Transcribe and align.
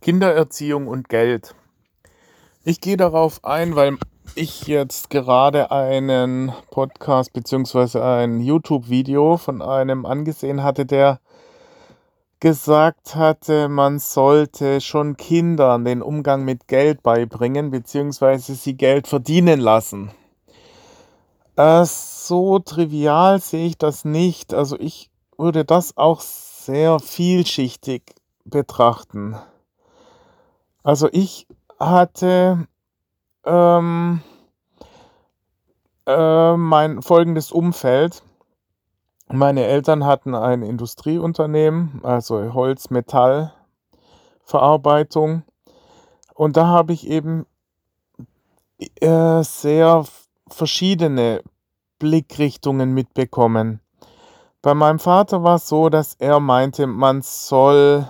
Kindererziehung 0.00 0.88
und 0.88 1.08
Geld. 1.08 1.54
Ich 2.64 2.80
gehe 2.80 2.96
darauf 2.96 3.44
ein, 3.44 3.76
weil 3.76 3.98
ich 4.34 4.66
jetzt 4.66 5.10
gerade 5.10 5.70
einen 5.70 6.52
Podcast 6.70 7.32
bzw. 7.32 8.00
ein 8.00 8.40
YouTube-Video 8.40 9.36
von 9.36 9.62
einem 9.62 10.04
angesehen 10.04 10.62
hatte, 10.62 10.84
der 10.84 11.20
gesagt 12.40 13.14
hatte, 13.14 13.68
man 13.68 13.98
sollte 13.98 14.80
schon 14.80 15.16
Kindern 15.16 15.84
den 15.84 16.02
Umgang 16.02 16.44
mit 16.44 16.68
Geld 16.68 17.02
beibringen 17.02 17.70
bzw. 17.70 18.38
sie 18.38 18.76
Geld 18.76 19.06
verdienen 19.06 19.60
lassen. 19.60 20.10
Äh, 21.56 21.84
so 21.86 22.58
trivial 22.58 23.40
sehe 23.40 23.66
ich 23.66 23.78
das 23.78 24.04
nicht. 24.04 24.52
Also 24.52 24.78
ich 24.78 25.10
würde 25.38 25.64
das 25.64 25.96
auch 25.96 26.20
sehr 26.20 26.98
vielschichtig 27.00 28.02
betrachten. 28.44 29.36
Also 30.86 31.08
ich 31.10 31.46
hatte 31.80 32.68
ähm, 33.44 34.22
äh, 36.06 36.56
mein 36.56 37.02
folgendes 37.02 37.50
Umfeld. 37.50 38.22
Meine 39.26 39.64
Eltern 39.64 40.04
hatten 40.04 40.36
ein 40.36 40.62
Industrieunternehmen, 40.62 42.02
also 42.04 42.54
Holz-Metall-Verarbeitung. 42.54 45.42
Und 46.34 46.56
da 46.56 46.68
habe 46.68 46.92
ich 46.92 47.08
eben 47.08 47.46
äh, 48.78 49.42
sehr 49.42 50.04
verschiedene 50.46 51.42
Blickrichtungen 51.98 52.94
mitbekommen. 52.94 53.80
Bei 54.62 54.74
meinem 54.74 55.00
Vater 55.00 55.42
war 55.42 55.56
es 55.56 55.66
so, 55.66 55.88
dass 55.88 56.14
er 56.14 56.38
meinte, 56.38 56.86
man 56.86 57.22
soll 57.22 58.06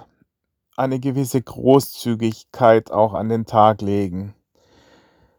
eine 0.77 1.01
gewisse 1.01 1.41
Großzügigkeit 1.41 2.91
auch 2.91 3.15
an 3.15 3.29
den 3.29 3.47
Tag 3.47 3.83
legen. 3.83 4.35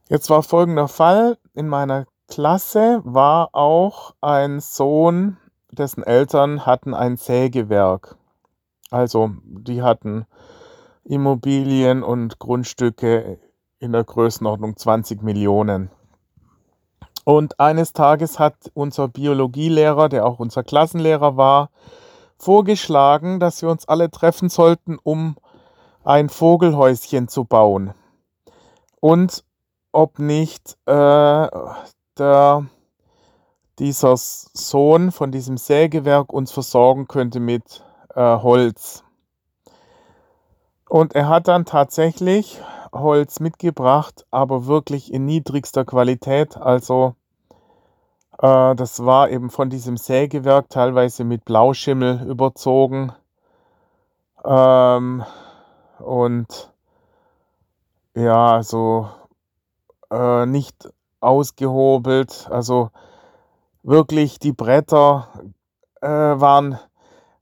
Jetzt 0.09 0.29
war 0.29 0.43
folgender 0.43 0.87
Fall. 0.87 1.37
In 1.53 1.67
meiner 1.67 2.05
Klasse 2.27 3.01
war 3.03 3.49
auch 3.53 4.15
ein 4.21 4.59
Sohn, 4.59 5.37
dessen 5.71 6.03
Eltern 6.03 6.65
hatten 6.65 6.93
ein 6.93 7.17
Sägewerk. 7.17 8.17
Also 8.89 9.31
die 9.43 9.81
hatten 9.81 10.25
Immobilien 11.03 12.03
und 12.03 12.39
Grundstücke 12.39 13.39
in 13.79 13.91
der 13.91 14.03
Größenordnung 14.03 14.75
20 14.75 15.21
Millionen. 15.21 15.89
Und 17.23 17.59
eines 17.59 17.91
Tages 17.91 18.39
hat 18.39 18.55
unser 18.73 19.09
Biologielehrer, 19.09 20.07
der 20.07 20.25
auch 20.25 20.39
unser 20.39 20.63
Klassenlehrer 20.63 21.35
war, 21.35 21.69
vorgeschlagen, 22.37 23.39
dass 23.39 23.61
wir 23.61 23.69
uns 23.69 23.87
alle 23.87 24.11
treffen 24.11 24.49
sollten, 24.49 24.97
um 25.01 25.37
ein 26.03 26.29
Vogelhäuschen 26.29 27.27
zu 27.27 27.43
bauen. 27.45 27.93
Und 28.99 29.43
ob 29.91 30.19
nicht 30.19 30.77
äh, 30.85 31.47
der, 32.17 32.65
dieser 33.79 34.15
Sohn 34.17 35.11
von 35.11 35.31
diesem 35.31 35.57
Sägewerk 35.57 36.31
uns 36.31 36.51
versorgen 36.51 37.07
könnte 37.07 37.39
mit 37.39 37.83
äh, 38.15 38.21
Holz. 38.21 39.03
Und 40.89 41.15
er 41.15 41.27
hat 41.27 41.47
dann 41.47 41.65
tatsächlich 41.65 42.61
Holz 42.93 43.39
mitgebracht, 43.39 44.25
aber 44.31 44.65
wirklich 44.65 45.11
in 45.11 45.25
niedrigster 45.25 45.83
Qualität. 45.85 46.57
Also 46.57 47.15
äh, 48.39 48.75
das 48.75 49.05
war 49.05 49.29
eben 49.29 49.49
von 49.49 49.69
diesem 49.69 49.97
Sägewerk 49.97 50.69
teilweise 50.69 51.23
mit 51.23 51.45
Blauschimmel 51.45 52.27
überzogen. 52.27 53.11
Ähm, 54.45 55.23
und 55.99 56.73
ja, 58.15 58.53
also 58.55 59.09
äh, 60.11 60.45
nicht 60.45 60.89
ausgehobelt. 61.19 62.47
Also 62.49 62.91
wirklich 63.83 64.39
die 64.39 64.53
Bretter 64.53 65.29
äh, 66.01 66.07
waren 66.07 66.79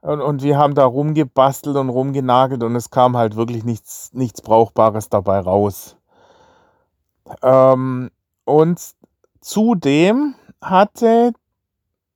und, 0.06 0.22
und 0.22 0.44
wir 0.44 0.58
haben 0.58 0.76
da 0.76 0.86
rumgebastelt 0.86 1.76
und 1.78 1.90
rumgenagelt 1.90 2.62
und 2.62 2.76
es 2.76 2.92
kam 2.92 3.18
halt 3.18 3.36
wirklich 3.36 3.64
nichts, 3.66 4.14
nichts 4.14 4.42
Brauchbares 4.44 5.10
dabei 5.10 5.40
raus. 5.40 5.98
Ähm, 7.42 8.12
und 8.44 8.80
zudem 9.42 10.36
hatte, 10.62 11.34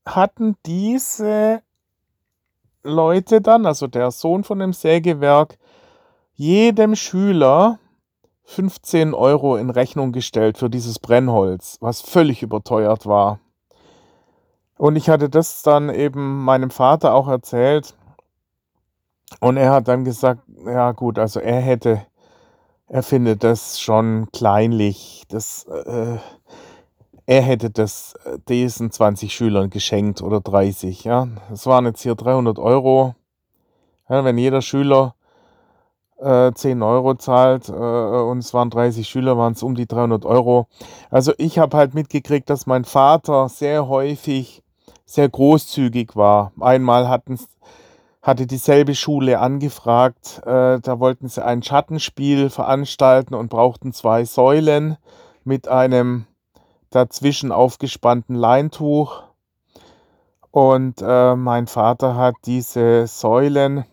hatten 0.06 0.56
diese 0.66 1.62
Leute 2.84 3.42
dann, 3.42 3.66
also 3.66 3.88
der 3.88 4.12
Sohn 4.12 4.44
von 4.44 4.60
dem 4.60 4.74
Sägewerk, 4.74 5.58
jedem 6.34 6.96
Schüler 6.96 7.80
15 8.44 9.14
Euro 9.14 9.58
in 9.58 9.70
Rechnung 9.70 10.12
gestellt 10.12 10.58
für 10.58 10.70
dieses 10.70 10.98
Brennholz, 10.98 11.78
was 11.82 12.02
völlig 12.02 12.42
überteuert 12.42 13.06
war. 13.06 13.40
Und 14.78 14.96
ich 14.96 15.10
hatte 15.10 15.30
das 15.30 15.62
dann 15.62 15.90
eben 15.90 16.44
meinem 16.44 16.72
Vater 16.72 17.14
auch 17.14 17.28
erzählt. 17.28 17.96
Und 19.40 19.58
er 19.58 19.72
hat 19.72 19.88
dann 19.88 20.06
gesagt, 20.06 20.42
ja 20.66 20.94
gut, 20.94 21.20
also 21.20 21.40
er 21.40 21.60
hätte, 21.60 22.06
er 22.88 23.04
findet 23.04 23.44
das 23.44 23.80
schon 23.80 24.30
kleinlich. 24.32 25.26
Das, 25.28 25.66
äh, 25.66 26.18
er 27.30 27.44
hätte 27.44 27.70
das 27.70 28.16
äh, 28.26 28.40
diesen 28.50 28.90
20 28.90 29.32
Schülern 29.32 29.70
geschenkt 29.70 30.24
oder 30.24 30.42
30. 30.42 31.04
Ja, 31.04 31.28
es 31.54 31.68
waren 31.68 31.86
jetzt 31.86 32.02
hier 32.02 32.16
300 32.16 32.58
Euro. 32.58 33.14
Ja, 34.10 34.24
wenn 34.26 34.40
jeder 34.40 34.64
Schüler 34.64 35.14
äh, 36.18 36.52
10 36.52 36.82
Euro 36.82 37.14
zahlt 37.14 37.70
äh, 37.70 37.72
und 37.72 38.40
es 38.40 38.52
waren 38.56 38.72
30 38.72 39.08
Schüler, 39.08 39.38
waren 39.38 39.54
es 39.54 39.62
um 39.62 39.76
die 39.76 39.86
300 39.86 40.26
Euro. 40.26 40.66
Also 41.12 41.32
ich 41.38 41.60
habe 41.60 41.78
halt 41.78 41.94
mitgekriegt, 41.94 42.50
dass 42.50 42.66
mein 42.66 42.84
Vater 42.84 43.48
sehr 43.48 43.88
häufig 43.88 44.64
sehr 45.06 45.30
großzügig 45.30 46.16
war. 46.16 46.52
Einmal 46.60 47.10
hatten, 47.10 47.40
hatte 48.24 48.48
dieselbe 48.48 48.96
Schule 48.96 49.38
angefragt, 49.38 50.42
äh, 50.48 50.80
da 50.80 51.00
wollten 51.00 51.28
sie 51.28 51.46
ein 51.46 51.62
Schattenspiel 51.62 52.50
veranstalten 52.50 53.36
und 53.36 53.52
brauchten 53.52 53.94
zwei 53.94 54.26
Säulen 54.26 54.98
mit 55.44 55.68
einem 55.68 56.26
dazwischen 56.90 57.52
aufgespannten 57.52 58.36
Leintuch. 58.36 59.24
Und 60.52 61.02
äh, 61.02 61.36
mein 61.36 61.68
Vater 61.68 62.16
hat 62.16 62.36
diese 62.46 63.06
Säulen, 63.08 63.86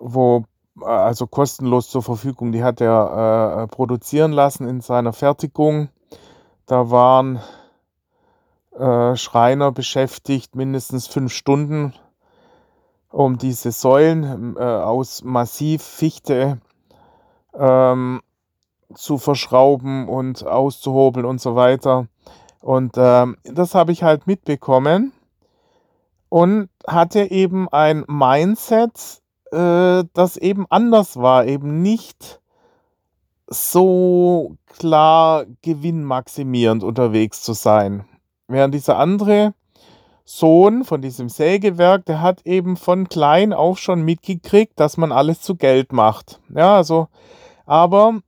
wo 0.00 0.44
äh, 0.80 0.84
also 0.84 1.26
kostenlos 1.26 1.88
zur 1.88 2.02
Verfügung, 2.02 2.52
die 2.52 2.64
hat 2.64 2.80
er 2.80 3.62
äh, 3.62 3.66
produzieren 3.68 4.32
lassen 4.32 4.68
in 4.68 4.80
seiner 4.80 5.12
Fertigung. 5.12 5.88
Da 6.66 6.90
waren 6.90 7.40
äh, 8.72 9.16
Schreiner 9.16 9.70
beschäftigt, 9.70 10.56
mindestens 10.56 11.06
fünf 11.06 11.32
Stunden, 11.32 11.94
um 13.10 13.38
diese 13.38 13.70
Säulen 13.70 14.56
äh, 14.56 14.60
aus 14.60 15.22
Massivfichte 15.22 16.58
ähm, 17.56 18.20
zu 18.94 19.18
verschrauben 19.18 20.08
und 20.08 20.46
auszuhobeln 20.46 21.26
und 21.26 21.40
so 21.40 21.54
weiter. 21.56 22.06
Und 22.60 22.94
ähm, 22.96 23.36
das 23.44 23.74
habe 23.74 23.92
ich 23.92 24.02
halt 24.02 24.26
mitbekommen 24.26 25.12
und 26.28 26.68
hatte 26.86 27.30
eben 27.30 27.68
ein 27.68 28.04
Mindset, 28.08 29.22
äh, 29.52 30.04
das 30.14 30.36
eben 30.36 30.66
anders 30.70 31.16
war, 31.16 31.46
eben 31.46 31.82
nicht 31.82 32.40
so 33.46 34.56
klar 34.66 35.44
gewinnmaximierend 35.62 36.82
unterwegs 36.82 37.42
zu 37.42 37.52
sein. 37.52 38.04
Während 38.48 38.74
dieser 38.74 38.98
andere 38.98 39.54
Sohn 40.24 40.84
von 40.84 41.02
diesem 41.02 41.28
Sägewerk, 41.28 42.06
der 42.06 42.22
hat 42.22 42.46
eben 42.46 42.76
von 42.76 43.08
klein 43.08 43.52
auf 43.52 43.78
schon 43.78 44.02
mitgekriegt, 44.02 44.80
dass 44.80 44.96
man 44.96 45.12
alles 45.12 45.40
zu 45.42 45.54
Geld 45.54 45.92
macht. 45.92 46.40
Ja, 46.54 46.76
also, 46.76 47.08
aber 47.66 48.20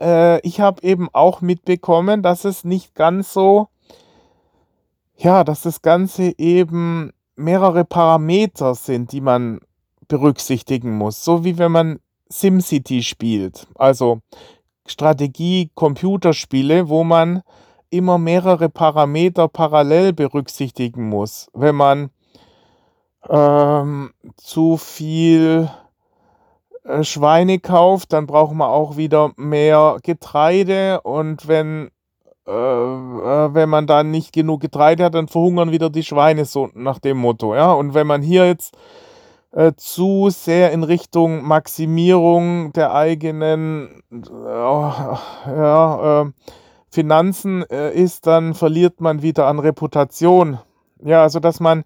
äh, 0.00 0.40
ich 0.40 0.60
habe 0.60 0.82
eben 0.82 1.08
auch 1.12 1.40
mitbekommen, 1.40 2.22
dass 2.22 2.44
es 2.44 2.64
nicht 2.64 2.94
ganz 2.94 3.32
so, 3.32 3.68
ja, 5.16 5.44
dass 5.44 5.62
das 5.62 5.82
Ganze 5.82 6.34
eben 6.38 7.12
mehrere 7.36 7.84
Parameter 7.84 8.74
sind, 8.74 9.12
die 9.12 9.20
man 9.20 9.60
berücksichtigen 10.08 10.96
muss. 10.96 11.24
So 11.24 11.44
wie 11.44 11.58
wenn 11.58 11.72
man 11.72 12.00
SimCity 12.28 13.02
spielt, 13.02 13.66
also 13.74 14.20
Strategie, 14.86 15.70
Computerspiele, 15.74 16.88
wo 16.88 17.04
man 17.04 17.42
immer 17.90 18.18
mehrere 18.18 18.68
Parameter 18.68 19.48
parallel 19.48 20.12
berücksichtigen 20.12 21.08
muss. 21.08 21.48
Wenn 21.52 21.74
man 21.74 22.10
ähm, 23.28 24.12
zu 24.36 24.76
viel 24.76 25.68
Schweine 27.02 27.58
kauft, 27.58 28.12
dann 28.12 28.26
braucht 28.26 28.54
man 28.54 28.68
auch 28.68 28.96
wieder 28.96 29.32
mehr 29.36 29.98
Getreide 30.02 31.00
und 31.02 31.46
wenn, 31.46 31.90
äh, 32.46 32.50
äh, 32.52 33.54
wenn 33.54 33.68
man 33.68 33.86
dann 33.86 34.10
nicht 34.10 34.32
genug 34.32 34.60
Getreide 34.60 35.04
hat, 35.04 35.14
dann 35.14 35.28
verhungern 35.28 35.72
wieder 35.72 35.90
die 35.90 36.02
Schweine, 36.02 36.44
so 36.44 36.70
nach 36.74 36.98
dem 36.98 37.18
Motto. 37.18 37.54
Ja? 37.54 37.72
Und 37.72 37.94
wenn 37.94 38.06
man 38.06 38.22
hier 38.22 38.46
jetzt 38.46 38.76
äh, 39.52 39.72
zu 39.76 40.30
sehr 40.30 40.72
in 40.72 40.82
Richtung 40.84 41.42
Maximierung 41.42 42.72
der 42.72 42.94
eigenen 42.94 44.02
äh, 44.10 44.26
ja, 44.26 46.22
äh, 46.22 46.30
Finanzen 46.88 47.64
äh, 47.70 47.92
ist, 47.92 48.26
dann 48.26 48.54
verliert 48.54 49.00
man 49.00 49.22
wieder 49.22 49.46
an 49.46 49.58
Reputation. 49.58 50.58
Ja, 51.02 51.22
also 51.22 51.40
dass 51.40 51.60
man, 51.60 51.84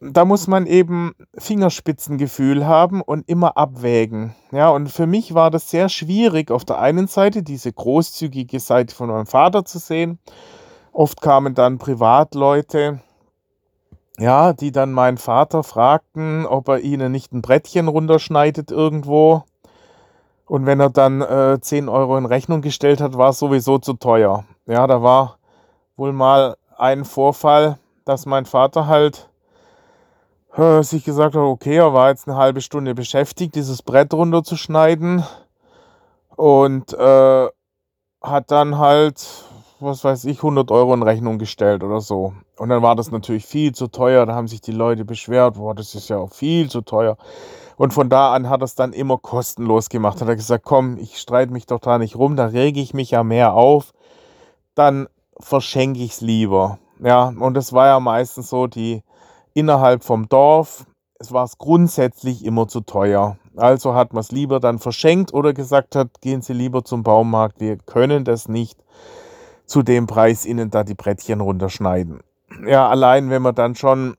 da 0.00 0.24
muss 0.24 0.46
man 0.46 0.66
eben 0.66 1.14
Fingerspitzengefühl 1.36 2.66
haben 2.66 3.02
und 3.02 3.28
immer 3.28 3.56
abwägen. 3.56 4.34
Ja, 4.52 4.70
und 4.70 4.90
für 4.90 5.06
mich 5.06 5.34
war 5.34 5.50
das 5.50 5.70
sehr 5.70 5.88
schwierig, 5.88 6.50
auf 6.50 6.64
der 6.64 6.78
einen 6.78 7.08
Seite 7.08 7.42
diese 7.42 7.72
großzügige 7.72 8.60
Seite 8.60 8.94
von 8.94 9.08
meinem 9.08 9.26
Vater 9.26 9.64
zu 9.64 9.78
sehen. 9.78 10.18
Oft 10.92 11.20
kamen 11.20 11.54
dann 11.54 11.78
Privatleute, 11.78 13.00
ja, 14.18 14.52
die 14.52 14.72
dann 14.72 14.92
meinen 14.92 15.18
Vater 15.18 15.62
fragten, 15.62 16.46
ob 16.46 16.68
er 16.68 16.80
ihnen 16.80 17.12
nicht 17.12 17.32
ein 17.32 17.42
Brettchen 17.42 17.88
runterschneidet 17.88 18.70
irgendwo. 18.70 19.44
Und 20.46 20.64
wenn 20.64 20.80
er 20.80 20.90
dann 20.90 21.20
äh, 21.20 21.58
10 21.60 21.88
Euro 21.88 22.16
in 22.16 22.24
Rechnung 22.24 22.62
gestellt 22.62 23.00
hat, 23.00 23.18
war 23.18 23.30
es 23.30 23.38
sowieso 23.38 23.78
zu 23.78 23.94
teuer. 23.94 24.44
Ja, 24.66 24.86
da 24.86 25.02
war 25.02 25.38
wohl 25.96 26.12
mal 26.12 26.56
ein 26.76 27.04
Vorfall, 27.04 27.78
dass 28.04 28.26
mein 28.26 28.46
Vater 28.46 28.86
halt 28.86 29.28
sich 30.82 31.04
gesagt 31.04 31.34
hat, 31.34 31.42
okay, 31.42 31.76
er 31.76 31.92
war 31.92 32.10
jetzt 32.10 32.28
eine 32.28 32.36
halbe 32.36 32.60
Stunde 32.60 32.94
beschäftigt, 32.94 33.54
dieses 33.54 33.82
Brett 33.82 34.12
runterzuschneiden. 34.12 35.24
Und 36.36 36.92
äh, 36.92 37.48
hat 38.22 38.50
dann 38.50 38.78
halt 38.78 39.48
was 39.80 40.04
weiß 40.04 40.24
ich, 40.24 40.38
100 40.38 40.70
Euro 40.70 40.94
in 40.94 41.02
Rechnung 41.02 41.38
gestellt 41.38 41.84
oder 41.84 42.00
so. 42.00 42.34
Und 42.56 42.68
dann 42.68 42.82
war 42.82 42.96
das 42.96 43.10
natürlich 43.10 43.46
viel 43.46 43.72
zu 43.74 43.88
teuer. 43.88 44.26
Da 44.26 44.34
haben 44.34 44.48
sich 44.48 44.60
die 44.60 44.72
Leute 44.72 45.04
beschwert, 45.04 45.54
boah, 45.54 45.74
das 45.74 45.94
ist 45.94 46.08
ja 46.08 46.18
auch 46.18 46.32
viel 46.32 46.68
zu 46.68 46.80
teuer. 46.80 47.16
Und 47.76 47.94
von 47.94 48.08
da 48.08 48.34
an 48.34 48.48
hat 48.48 48.60
er 48.60 48.64
es 48.64 48.74
dann 48.74 48.92
immer 48.92 49.18
kostenlos 49.18 49.88
gemacht. 49.88 50.20
Hat 50.20 50.28
er 50.28 50.36
gesagt, 50.36 50.64
komm, 50.64 50.98
ich 50.98 51.18
streite 51.18 51.52
mich 51.52 51.66
doch 51.66 51.78
da 51.78 51.98
nicht 51.98 52.16
rum, 52.16 52.34
da 52.34 52.46
rege 52.46 52.80
ich 52.80 52.92
mich 52.92 53.12
ja 53.12 53.22
mehr 53.22 53.54
auf. 53.54 53.92
Dann 54.74 55.08
verschenke 55.38 56.00
ich 56.00 56.12
es 56.12 56.20
lieber. 56.20 56.78
Ja, 57.00 57.28
und 57.28 57.54
das 57.54 57.72
war 57.72 57.86
ja 57.86 58.00
meistens 58.00 58.50
so, 58.50 58.66
die 58.66 59.04
innerhalb 59.58 60.04
vom 60.04 60.28
Dorf, 60.28 60.86
es 61.18 61.32
war 61.32 61.44
es 61.44 61.58
grundsätzlich 61.58 62.44
immer 62.44 62.68
zu 62.68 62.80
teuer. 62.80 63.38
Also 63.56 63.94
hat 63.94 64.12
man 64.12 64.20
es 64.20 64.30
lieber 64.30 64.60
dann 64.60 64.78
verschenkt 64.78 65.34
oder 65.34 65.52
gesagt 65.52 65.96
hat, 65.96 66.20
gehen 66.20 66.42
Sie 66.42 66.52
lieber 66.52 66.84
zum 66.84 67.02
Baumarkt, 67.02 67.60
wir 67.60 67.76
können 67.76 68.24
das 68.24 68.48
nicht 68.48 68.78
zu 69.66 69.82
dem 69.82 70.06
Preis 70.06 70.46
ihnen 70.46 70.70
da 70.70 70.84
die 70.84 70.94
Brettchen 70.94 71.40
runterschneiden. 71.40 72.20
Ja, 72.66 72.88
allein 72.88 73.30
wenn 73.30 73.42
man 73.42 73.54
dann 73.54 73.74
schon 73.74 74.16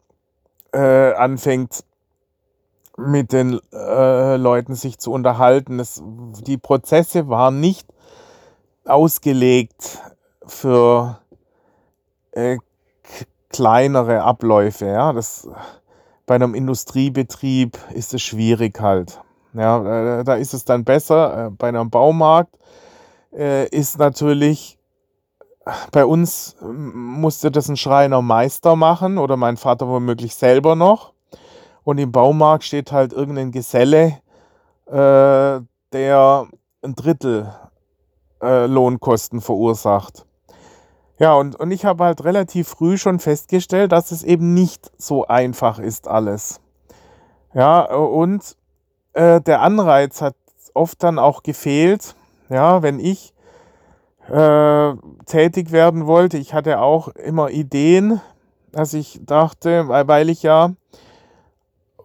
äh, 0.74 1.14
anfängt, 1.14 1.84
mit 2.98 3.32
den 3.32 3.60
äh, 3.72 4.36
Leuten 4.36 4.76
sich 4.76 5.00
zu 5.00 5.12
unterhalten. 5.14 5.80
Es, 5.80 6.04
die 6.04 6.58
Prozesse 6.58 7.30
waren 7.30 7.60
nicht 7.62 7.88
ausgelegt 8.86 10.00
für 10.46 11.20
äh, 12.32 12.58
kleinere 13.50 14.24
Abläufe. 14.24 14.86
Ja? 14.86 15.14
Das, 15.14 15.48
bei 16.26 16.36
einem 16.36 16.56
Industriebetrieb 16.56 17.78
ist 17.94 18.14
es 18.14 18.22
schwierig 18.22 18.80
halt. 18.80 19.22
Ja, 19.54 20.24
da 20.24 20.36
ist 20.36 20.54
es 20.54 20.64
dann 20.64 20.84
besser. 20.84 21.48
Äh, 21.48 21.50
bei 21.50 21.70
einem 21.70 21.90
Baumarkt 21.90 22.56
äh, 23.34 23.68
ist 23.70 23.98
natürlich 23.98 24.80
bei 25.92 26.06
uns 26.06 26.56
musste 26.62 27.52
das 27.52 27.70
ein 27.70 27.78
Schreinermeister 27.78 28.76
machen 28.76 29.18
oder 29.18 29.38
mein 29.38 29.58
Vater 29.58 29.88
womöglich 29.88 30.36
selber 30.36 30.76
noch. 30.76 31.14
Und 31.84 31.98
im 31.98 32.12
Baumarkt 32.12 32.64
steht 32.64 32.92
halt 32.92 33.14
irgendein 33.14 33.52
Geselle, 33.52 34.20
äh, 34.88 35.62
der 35.94 36.48
ein 36.82 36.96
Drittel 36.96 37.54
äh, 38.42 38.66
Lohnkosten 38.68 39.42
verursacht. 39.42 40.26
Ja, 41.20 41.34
und, 41.34 41.56
und 41.58 41.72
ich 41.72 41.84
habe 41.84 42.06
halt 42.06 42.24
relativ 42.24 42.70
früh 42.70 42.98
schon 42.98 43.20
festgestellt, 43.20 43.92
dass 43.92 44.12
es 44.12 44.24
eben 44.24 44.54
nicht 44.54 44.90
so 44.98 45.28
einfach 45.28 45.78
ist 45.78 46.08
alles. 46.08 46.62
Ja, 47.54 47.82
und 47.94 48.56
äh, 49.14 49.42
der 49.42 49.62
Anreiz 49.62 50.22
hat 50.22 50.36
oft 50.74 51.04
dann 51.04 51.20
auch 51.20 51.44
gefehlt. 51.44 52.16
Ja, 52.50 52.82
wenn 52.82 53.00
ich 53.00 53.34
äh, 54.30 54.94
tätig 55.26 55.72
werden 55.72 56.08
wollte. 56.08 56.38
Ich 56.38 56.54
hatte 56.54 56.80
auch 56.80 57.10
immer 57.10 57.50
Ideen, 57.50 58.22
dass 58.72 58.94
ich 58.94 59.20
dachte, 59.26 59.88
weil 59.88 60.30
ich 60.30 60.44
ja 60.44 60.72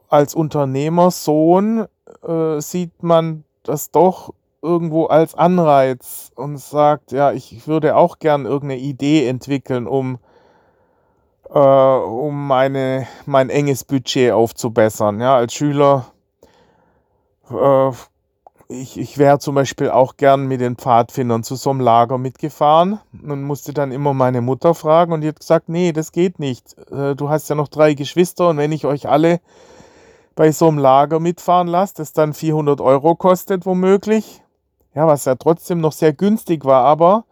als 0.09 0.35
Unternehmersohn 0.35 1.87
äh, 2.27 2.61
sieht 2.61 3.03
man 3.03 3.45
das 3.63 3.91
doch 3.91 4.33
irgendwo 4.65 5.07
als 5.07 5.35
Anreiz 5.35 6.33
und 6.35 6.59
sagt, 6.59 7.13
ja, 7.13 7.33
ich 7.33 7.67
würde 7.69 7.97
auch 7.97 8.19
gern 8.19 8.47
irgendeine 8.47 8.81
Idee 8.81 9.29
entwickeln, 9.29 9.87
um, 9.87 10.19
äh, 11.51 11.59
um 11.59 12.47
meine, 12.47 13.07
mein 13.27 13.51
enges 13.51 13.85
Budget 13.85 14.33
aufzubessern. 14.33 15.21
Ja, 15.21 15.37
als 15.37 15.55
Schüler 15.55 16.07
äh, 17.51 17.91
ich, 18.69 18.99
ich 18.99 19.19
wäre 19.19 19.39
zum 19.39 19.55
Beispiel 19.55 19.91
auch 19.91 20.17
gern 20.17 20.47
mit 20.47 20.61
den 20.61 20.77
Pfadfindern 20.77 21.43
zu 21.43 21.55
so 21.57 21.71
einem 21.71 21.81
Lager 21.81 22.19
mitgefahren 22.19 22.99
und 23.23 23.43
musste 23.43 23.75
dann 23.75 23.93
immer 23.93 24.15
meine 24.15 24.41
Mutter 24.41 24.75
fragen 24.75 25.13
und 25.13 25.21
die 25.21 25.29
hat 25.29 25.41
gesagt, 25.41 25.69
nee, 25.69 25.93
das 25.93 26.13
geht 26.13 26.39
nicht. 26.39 26.77
Äh, 26.91 27.15
du 27.15 27.29
hast 27.29 27.49
ja 27.49 27.55
noch 27.55 27.69
drei 27.69 27.95
Geschwister 27.95 28.49
und 28.49 28.57
wenn 28.57 28.73
ich 28.73 28.87
euch 28.87 29.09
alle 29.09 29.41
bei 30.35 30.51
so 30.51 30.69
einem 30.69 30.79
Lager 30.79 31.21
mitfahren 31.21 31.69
lasse, 31.69 31.95
das 31.99 32.13
dann 32.13 32.33
400 32.33 32.81
Euro 32.81 33.15
kostet 33.15 33.67
womöglich, 33.67 34.43
ja, 34.95 35.07
was 35.07 35.25
ja 35.25 35.35
trotzdem 35.35 35.81
noch 35.81 35.93
sehr 35.93 36.13
günstig 36.13 36.65
war, 36.65 36.85
aber 36.85 37.25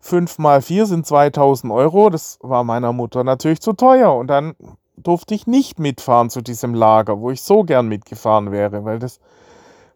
5 0.00 0.38
mal 0.38 0.60
4 0.60 0.86
sind 0.86 1.06
2000 1.06 1.72
Euro, 1.72 2.10
das 2.10 2.38
war 2.42 2.64
meiner 2.64 2.92
Mutter 2.92 3.24
natürlich 3.24 3.60
zu 3.60 3.72
teuer 3.72 4.14
und 4.14 4.26
dann 4.28 4.54
durfte 4.96 5.34
ich 5.34 5.46
nicht 5.46 5.78
mitfahren 5.78 6.30
zu 6.30 6.42
diesem 6.42 6.74
Lager, 6.74 7.20
wo 7.20 7.30
ich 7.30 7.42
so 7.42 7.62
gern 7.62 7.88
mitgefahren 7.88 8.52
wäre, 8.52 8.84
weil 8.84 8.98
das 8.98 9.20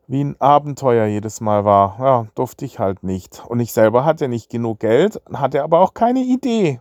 wie 0.06 0.24
ein 0.24 0.40
Abenteuer 0.40 1.06
jedes 1.06 1.40
Mal 1.40 1.64
war. 1.64 1.98
Ja, 2.00 2.26
durfte 2.34 2.64
ich 2.64 2.78
halt 2.78 3.02
nicht. 3.02 3.42
Und 3.46 3.60
ich 3.60 3.74
selber 3.74 4.06
hatte 4.06 4.26
nicht 4.28 4.50
genug 4.50 4.80
Geld, 4.80 5.20
hatte 5.32 5.62
aber 5.62 5.80
auch 5.80 5.92
keine 5.92 6.20
Idee. 6.20 6.80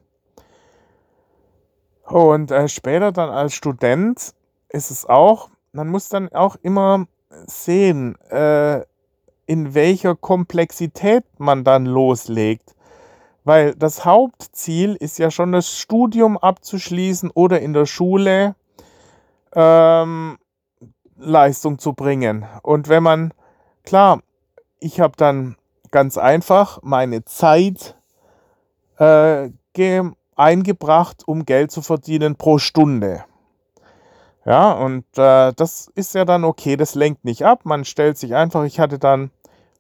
Und 2.06 2.52
äh, 2.52 2.70
später 2.70 3.12
dann 3.12 3.30
als 3.30 3.54
Student 3.54 4.34
ist 4.70 4.92
es 4.92 5.06
auch, 5.06 5.50
man 5.74 5.90
muss 5.90 6.08
dann 6.08 6.30
auch 6.30 6.56
immer 6.62 7.06
sehen, 7.46 8.16
äh, 8.30 8.86
in 9.48 9.74
welcher 9.74 10.16
Komplexität 10.16 11.24
man 11.40 11.64
dann 11.64 11.86
loslegt. 11.86 12.76
Weil 13.44 13.74
das 13.76 14.06
Hauptziel 14.06 14.96
ist 14.96 15.18
ja 15.18 15.32
schon 15.32 15.54
das 15.54 15.76
Studium 15.76 16.38
abzuschließen 16.38 17.32
oder 17.34 17.62
in 17.62 17.74
der 17.74 17.86
Schule 17.86 18.56
ähm, 19.56 20.38
Leistung 21.18 21.80
zu 21.80 21.94
bringen. 21.94 22.46
Und 22.62 22.90
wenn 22.90 23.04
man, 23.04 23.34
klar, 23.84 24.22
ich 24.80 25.00
habe 25.00 25.14
dann 25.18 25.56
ganz 25.92 26.18
einfach 26.18 26.80
meine 26.84 27.24
Zeit 27.24 27.96
äh, 29.00 29.50
eingebracht, 30.36 31.24
um 31.28 31.46
Geld 31.46 31.72
zu 31.72 31.82
verdienen 31.82 32.36
pro 32.36 32.58
Stunde. 32.58 33.24
Ja, 34.46 34.72
und 34.72 35.06
äh, 35.18 35.52
das 35.54 35.92
ist 35.94 36.16
ja 36.16 36.24
dann 36.24 36.46
okay, 36.46 36.78
das 36.78 36.96
lenkt 36.96 37.26
nicht 37.26 37.44
ab. 37.44 37.62
Man 37.66 37.84
stellt 37.84 38.18
sich 38.18 38.34
einfach, 38.34 38.64
ich 38.64 38.80
hatte 38.80 38.98
dann 38.98 39.30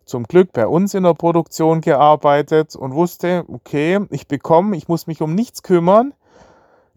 zum 0.07 0.23
Glück 0.23 0.53
bei 0.53 0.65
uns 0.65 0.93
in 0.93 1.03
der 1.03 1.13
Produktion 1.13 1.81
gearbeitet 1.81 2.75
und 2.75 2.93
wusste, 2.93 3.45
okay, 3.47 3.99
ich 4.09 4.27
bekomme, 4.27 4.75
ich 4.75 4.87
muss 4.87 5.05
mich 5.05 5.21
um 5.21 5.35
nichts 5.35 5.61
kümmern. 5.61 6.13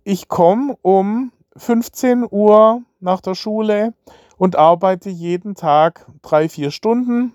Ich 0.05 0.29
komme 0.29 0.77
um 0.83 1.33
15 1.57 2.27
Uhr 2.31 2.83
nach 3.01 3.21
der 3.21 3.35
Schule 3.35 3.93
und 4.39 4.57
arbeite 4.57 5.11
jeden 5.11 5.55
Tag 5.55 6.07
drei, 6.23 6.49
vier 6.49 6.71
Stunden, 6.71 7.35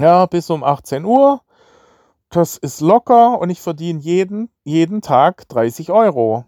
ja, 0.00 0.26
bis 0.26 0.48
um 0.48 0.64
18 0.64 1.04
Uhr. 1.04 1.42
Das 2.30 2.56
ist 2.56 2.80
locker 2.80 3.38
und 3.40 3.50
ich 3.50 3.60
verdiene 3.60 4.00
jeden, 4.00 4.48
jeden 4.64 5.02
Tag 5.02 5.46
30 5.48 5.90
Euro. 5.90 6.46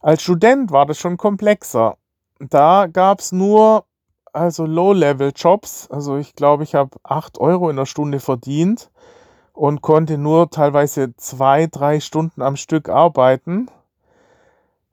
Als 0.00 0.22
Student 0.22 0.72
war 0.72 0.86
das 0.86 0.98
schon 0.98 1.16
komplexer. 1.16 1.96
Da 2.40 2.88
gab 2.88 3.20
es 3.20 3.30
nur 3.30 3.84
also 4.34 4.66
Low-Level-Jobs. 4.66 5.88
Also 5.90 6.16
ich 6.16 6.34
glaube, 6.34 6.64
ich 6.64 6.74
habe 6.74 6.90
8 7.02 7.38
Euro 7.38 7.70
in 7.70 7.76
der 7.76 7.86
Stunde 7.86 8.20
verdient 8.20 8.90
und 9.52 9.82
konnte 9.82 10.18
nur 10.18 10.50
teilweise 10.50 11.14
zwei, 11.16 11.66
drei 11.66 12.00
Stunden 12.00 12.42
am 12.42 12.56
Stück 12.56 12.88
arbeiten. 12.88 13.68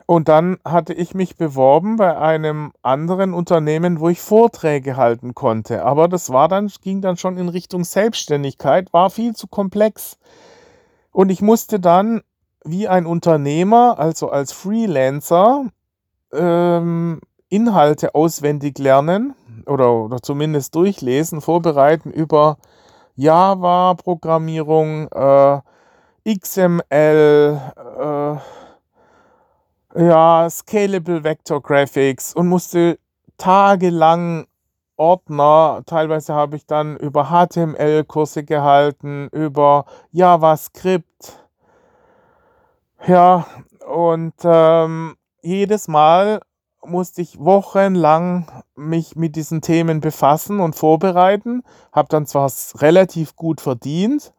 Und 0.06 0.28
dann 0.28 0.58
hatte 0.66 0.94
ich 0.94 1.14
mich 1.14 1.38
beworben 1.38 1.96
bei 1.96 2.18
einem 2.18 2.74
anderen 2.82 3.34
Unternehmen, 3.34 4.00
wo 4.00 4.10
ich 4.10 4.20
Vorträge 4.20 4.98
halten 4.98 5.34
konnte. 5.34 5.86
Aber 5.86 6.08
das 6.08 6.32
war 6.32 6.48
dann, 6.48 6.70
ging 6.82 7.02
dann 7.02 7.18
schon 7.18 7.38
in 7.38 7.50
Richtung 7.50 7.84
Selbstständigkeit, 7.84 8.92
war 8.94 9.10
viel 9.10 9.36
zu 9.36 9.48
komplex. 9.48 10.18
Und 11.12 11.30
ich 11.30 11.42
musste 11.42 11.80
dann 11.80 12.22
wie 12.64 12.88
ein 12.88 13.06
Unternehmer, 13.06 14.00
also 14.00 14.30
als 14.30 14.52
Freelancer, 14.52 15.66
ähm, 16.34 17.22
Inhalte 17.51 18.15
auswendig 18.15 18.79
lernen 18.79 19.36
oder, 19.65 19.93
oder 19.93 20.22
zumindest 20.22 20.74
durchlesen, 20.74 21.41
vorbereiten 21.41 22.10
über 22.12 22.58
Java-Programmierung, 23.17 25.10
äh, 25.10 25.60
XML, 26.25 27.62
äh, 28.00 28.36
ja, 30.01 30.50
Scalable 30.50 31.24
Vector 31.24 31.62
Graphics 31.62 32.34
und 32.34 32.48
musste 32.48 32.98
tagelang 33.38 34.48
Ordner, 34.96 35.81
teilweise 35.88 36.34
habe 36.34 36.55
ich 36.55 36.65
dann 36.67 36.96
über 36.96 37.29
HTML-Kurse 37.31 38.43
gehalten, 38.43 39.29
über 39.31 39.86
JavaScript. 40.12 41.39
Ja, 43.08 43.48
und 43.91 44.36
ähm, 44.43 45.15
jedes 45.41 45.88
Mal 45.88 46.41
musste 46.86 47.22
ich 47.22 47.40
wochenlang 47.40 48.64
mich 48.76 49.16
mit 49.16 49.36
diesen 49.36 49.62
Themen 49.62 50.02
befassen 50.02 50.60
und 50.60 50.76
vorbereiten, 50.76 51.64
habe 51.92 52.10
dann 52.10 52.26
zwar 52.26 52.52
relativ 52.76 53.36
gut 53.36 53.62
verdient, 53.62 54.34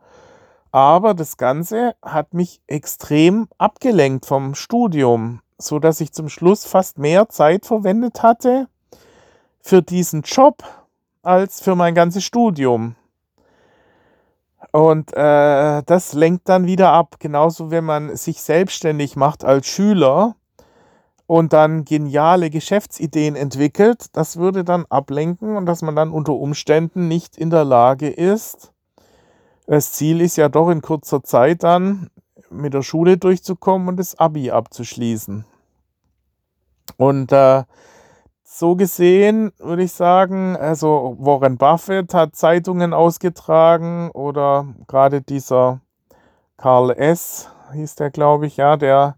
aber 0.70 1.14
das 1.14 1.36
Ganze 1.36 1.94
hat 2.02 2.34
mich 2.34 2.62
extrem 2.66 3.48
abgelenkt 3.58 4.26
vom 4.26 4.54
Studium, 4.54 5.40
so 5.58 5.78
dass 5.78 6.00
ich 6.00 6.12
zum 6.12 6.28
Schluss 6.28 6.64
fast 6.64 6.98
mehr 6.98 7.28
Zeit 7.28 7.66
verwendet 7.66 8.22
hatte 8.22 8.68
für 9.60 9.82
diesen 9.82 10.22
Job 10.22 10.64
als 11.22 11.60
für 11.60 11.76
mein 11.76 11.94
ganzes 11.94 12.24
Studium. 12.24 12.96
Und 14.72 15.12
äh, 15.12 15.82
das 15.82 16.14
lenkt 16.14 16.48
dann 16.48 16.66
wieder 16.66 16.92
ab. 16.92 17.16
Genauso, 17.18 17.70
wenn 17.70 17.84
man 17.84 18.16
sich 18.16 18.40
selbstständig 18.40 19.16
macht 19.16 19.44
als 19.44 19.66
Schüler 19.66 20.34
und 21.32 21.54
dann 21.54 21.86
geniale 21.86 22.50
Geschäftsideen 22.50 23.36
entwickelt, 23.36 24.14
das 24.14 24.36
würde 24.36 24.64
dann 24.64 24.84
ablenken 24.90 25.56
und 25.56 25.64
dass 25.64 25.80
man 25.80 25.96
dann 25.96 26.10
unter 26.10 26.34
Umständen 26.34 27.08
nicht 27.08 27.38
in 27.38 27.48
der 27.48 27.64
Lage 27.64 28.10
ist. 28.10 28.70
Das 29.66 29.94
Ziel 29.94 30.20
ist 30.20 30.36
ja 30.36 30.50
doch 30.50 30.68
in 30.68 30.82
kurzer 30.82 31.22
Zeit 31.22 31.62
dann 31.62 32.10
mit 32.50 32.74
der 32.74 32.82
Schule 32.82 33.16
durchzukommen 33.16 33.88
und 33.88 33.96
das 33.96 34.18
Abi 34.18 34.50
abzuschließen. 34.50 35.46
Und 36.98 37.32
äh, 37.32 37.62
so 38.44 38.76
gesehen 38.76 39.52
würde 39.56 39.84
ich 39.84 39.92
sagen, 39.92 40.54
also 40.54 41.16
Warren 41.18 41.56
Buffett 41.56 42.12
hat 42.12 42.36
Zeitungen 42.36 42.92
ausgetragen 42.92 44.10
oder 44.10 44.66
gerade 44.86 45.22
dieser 45.22 45.80
Karl 46.58 46.90
S. 46.90 47.48
hieß 47.72 47.94
der, 47.94 48.10
glaube 48.10 48.46
ich, 48.46 48.58
ja, 48.58 48.76
der 48.76 49.16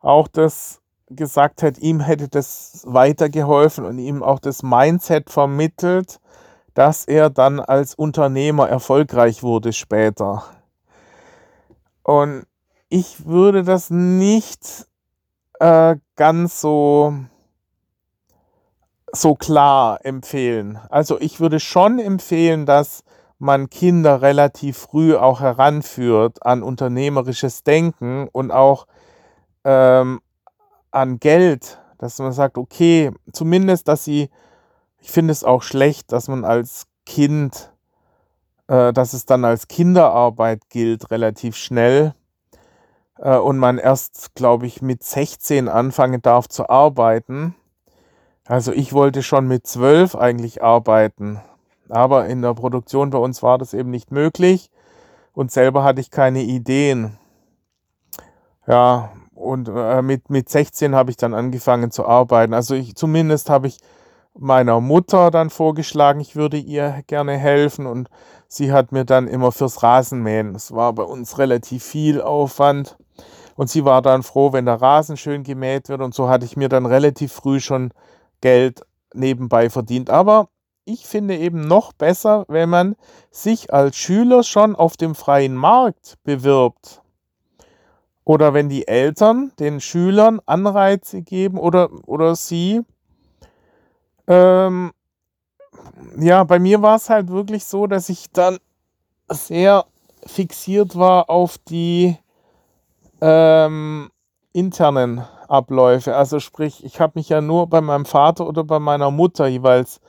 auch 0.00 0.28
das 0.28 0.81
gesagt 1.14 1.62
hat, 1.62 1.78
ihm 1.78 2.00
hätte 2.00 2.28
das 2.28 2.82
weitergeholfen 2.86 3.84
und 3.84 3.98
ihm 3.98 4.22
auch 4.22 4.38
das 4.38 4.62
Mindset 4.62 5.30
vermittelt, 5.30 6.20
dass 6.74 7.04
er 7.04 7.30
dann 7.30 7.60
als 7.60 7.94
Unternehmer 7.94 8.68
erfolgreich 8.68 9.42
wurde 9.42 9.72
später. 9.72 10.44
Und 12.02 12.46
ich 12.88 13.26
würde 13.26 13.62
das 13.62 13.90
nicht 13.90 14.86
äh, 15.60 15.96
ganz 16.16 16.60
so 16.60 17.14
so 19.14 19.34
klar 19.34 20.04
empfehlen. 20.04 20.78
Also 20.88 21.20
ich 21.20 21.38
würde 21.38 21.60
schon 21.60 21.98
empfehlen, 21.98 22.64
dass 22.64 23.04
man 23.38 23.68
Kinder 23.68 24.22
relativ 24.22 24.78
früh 24.78 25.14
auch 25.16 25.40
heranführt 25.40 26.44
an 26.46 26.62
unternehmerisches 26.62 27.62
Denken 27.62 28.28
und 28.32 28.50
auch 28.50 28.86
ähm, 29.64 30.20
an 30.92 31.18
Geld, 31.18 31.80
dass 31.98 32.18
man 32.18 32.32
sagt, 32.32 32.58
okay, 32.58 33.10
zumindest, 33.32 33.88
dass 33.88 34.04
sie, 34.04 34.30
ich 34.98 35.10
finde 35.10 35.32
es 35.32 35.44
auch 35.44 35.62
schlecht, 35.62 36.12
dass 36.12 36.28
man 36.28 36.44
als 36.44 36.86
Kind, 37.06 37.72
äh, 38.68 38.92
dass 38.92 39.12
es 39.12 39.26
dann 39.26 39.44
als 39.44 39.68
Kinderarbeit 39.68 40.68
gilt, 40.68 41.10
relativ 41.10 41.56
schnell 41.56 42.14
äh, 43.18 43.36
und 43.36 43.58
man 43.58 43.78
erst, 43.78 44.34
glaube 44.34 44.66
ich, 44.66 44.82
mit 44.82 45.02
16 45.02 45.68
anfangen 45.68 46.22
darf 46.22 46.48
zu 46.48 46.68
arbeiten 46.68 47.54
also 48.46 48.72
ich 48.72 48.92
wollte 48.92 49.22
schon 49.22 49.46
mit 49.46 49.66
zwölf 49.66 50.16
eigentlich 50.16 50.62
arbeiten, 50.62 51.40
aber 51.88 52.26
in 52.26 52.42
der 52.42 52.54
Produktion 52.54 53.10
bei 53.10 53.18
uns 53.18 53.42
war 53.42 53.56
das 53.56 53.72
eben 53.72 53.90
nicht 53.90 54.10
möglich 54.10 54.70
und 55.32 55.52
selber 55.52 55.84
hatte 55.84 56.00
ich 56.00 56.10
keine 56.10 56.42
Ideen. 56.42 57.18
Ja, 58.66 59.12
und 59.34 59.68
äh, 59.68 60.02
mit, 60.02 60.30
mit 60.30 60.48
16 60.48 60.94
habe 60.94 61.10
ich 61.10 61.16
dann 61.16 61.34
angefangen 61.34 61.90
zu 61.90 62.06
arbeiten. 62.06 62.54
Also 62.54 62.74
ich, 62.74 62.94
zumindest 62.94 63.50
habe 63.50 63.66
ich 63.66 63.78
meiner 64.34 64.80
Mutter 64.80 65.30
dann 65.30 65.50
vorgeschlagen, 65.50 66.20
ich 66.20 66.36
würde 66.36 66.56
ihr 66.56 67.02
gerne 67.06 67.36
helfen 67.36 67.86
und 67.86 68.08
sie 68.48 68.72
hat 68.72 68.92
mir 68.92 69.04
dann 69.04 69.28
immer 69.28 69.52
fürs 69.52 69.82
Rasenmähen, 69.82 70.54
es 70.54 70.72
war 70.72 70.92
bei 70.94 71.02
uns 71.02 71.38
relativ 71.38 71.84
viel 71.84 72.20
Aufwand 72.20 72.96
und 73.56 73.68
sie 73.68 73.84
war 73.84 74.00
dann 74.00 74.22
froh, 74.22 74.52
wenn 74.52 74.64
der 74.64 74.80
Rasen 74.80 75.16
schön 75.16 75.42
gemäht 75.42 75.88
wird 75.88 76.00
und 76.00 76.14
so 76.14 76.28
hatte 76.28 76.46
ich 76.46 76.56
mir 76.56 76.68
dann 76.68 76.86
relativ 76.86 77.32
früh 77.32 77.60
schon 77.60 77.92
Geld 78.40 78.82
nebenbei 79.14 79.68
verdient. 79.68 80.08
Aber 80.08 80.48
ich 80.84 81.06
finde 81.06 81.36
eben 81.36 81.60
noch 81.60 81.92
besser, 81.92 82.44
wenn 82.48 82.68
man 82.68 82.96
sich 83.30 83.72
als 83.72 83.96
Schüler 83.96 84.42
schon 84.42 84.74
auf 84.74 84.96
dem 84.96 85.14
freien 85.14 85.54
Markt 85.54 86.16
bewirbt. 86.24 87.01
Oder 88.24 88.54
wenn 88.54 88.68
die 88.68 88.86
Eltern 88.86 89.52
den 89.58 89.80
Schülern 89.80 90.40
Anreize 90.46 91.22
geben 91.22 91.58
oder, 91.58 91.90
oder 92.06 92.36
sie. 92.36 92.82
Ähm, 94.28 94.92
ja, 96.16 96.44
bei 96.44 96.58
mir 96.58 96.82
war 96.82 96.96
es 96.96 97.10
halt 97.10 97.28
wirklich 97.30 97.64
so, 97.64 97.86
dass 97.86 98.08
ich 98.08 98.30
dann 98.30 98.58
sehr 99.28 99.86
fixiert 100.24 100.96
war 100.96 101.30
auf 101.30 101.58
die 101.58 102.16
ähm, 103.20 104.10
internen 104.52 105.22
Abläufe. 105.48 106.16
Also 106.16 106.40
sprich, 106.40 106.84
ich 106.84 107.00
habe 107.00 107.12
mich 107.16 107.28
ja 107.28 107.40
nur 107.40 107.68
bei 107.68 107.80
meinem 107.80 108.04
Vater 108.04 108.46
oder 108.46 108.64
bei 108.64 108.78
meiner 108.78 109.10
Mutter 109.10 109.46
jeweils 109.46 110.00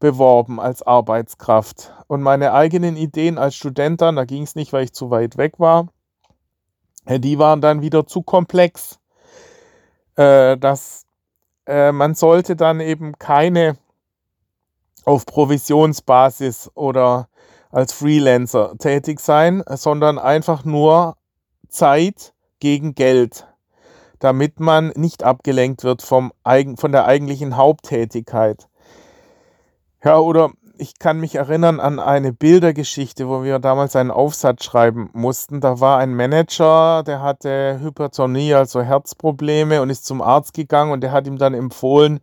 beworben 0.00 0.60
als 0.60 0.82
Arbeitskraft. 0.82 1.92
Und 2.06 2.22
meine 2.22 2.52
eigenen 2.52 2.96
Ideen 2.96 3.38
als 3.38 3.56
Student 3.56 4.00
dann, 4.00 4.16
da 4.16 4.24
ging 4.24 4.42
es 4.42 4.54
nicht, 4.54 4.72
weil 4.72 4.84
ich 4.84 4.92
zu 4.92 5.10
weit 5.10 5.36
weg 5.36 5.58
war, 5.58 5.88
die 7.16 7.38
waren 7.38 7.60
dann 7.60 7.80
wieder 7.80 8.06
zu 8.06 8.22
komplex. 8.22 8.98
Äh, 10.16 10.58
dass 10.58 11.06
äh, 11.66 11.92
man 11.92 12.14
sollte 12.14 12.56
dann 12.56 12.80
eben 12.80 13.18
keine 13.18 13.78
auf 15.04 15.24
Provisionsbasis 15.24 16.70
oder 16.74 17.28
als 17.70 17.92
Freelancer 17.92 18.76
tätig 18.78 19.20
sein, 19.20 19.62
sondern 19.68 20.18
einfach 20.18 20.64
nur 20.64 21.16
Zeit 21.68 22.34
gegen 22.60 22.94
Geld 22.94 23.46
damit 24.18 24.60
man 24.60 24.88
nicht 24.96 25.22
abgelenkt 25.22 25.84
wird 25.84 26.02
vom, 26.02 26.32
von 26.76 26.92
der 26.92 27.06
eigentlichen 27.06 27.56
Haupttätigkeit. 27.56 28.68
Ja, 30.04 30.18
oder 30.18 30.50
ich 30.78 30.98
kann 30.98 31.20
mich 31.20 31.34
erinnern 31.34 31.80
an 31.80 31.98
eine 31.98 32.32
Bildergeschichte, 32.32 33.28
wo 33.28 33.42
wir 33.42 33.58
damals 33.58 33.96
einen 33.96 34.10
Aufsatz 34.10 34.64
schreiben 34.64 35.10
mussten. 35.12 35.60
Da 35.60 35.80
war 35.80 35.98
ein 35.98 36.14
Manager, 36.14 37.02
der 37.02 37.20
hatte 37.20 37.78
Hypertonie, 37.82 38.54
also 38.54 38.82
Herzprobleme 38.82 39.82
und 39.82 39.90
ist 39.90 40.06
zum 40.06 40.22
Arzt 40.22 40.54
gegangen 40.54 40.92
und 40.92 41.00
der 41.02 41.12
hat 41.12 41.26
ihm 41.26 41.38
dann 41.38 41.54
empfohlen, 41.54 42.20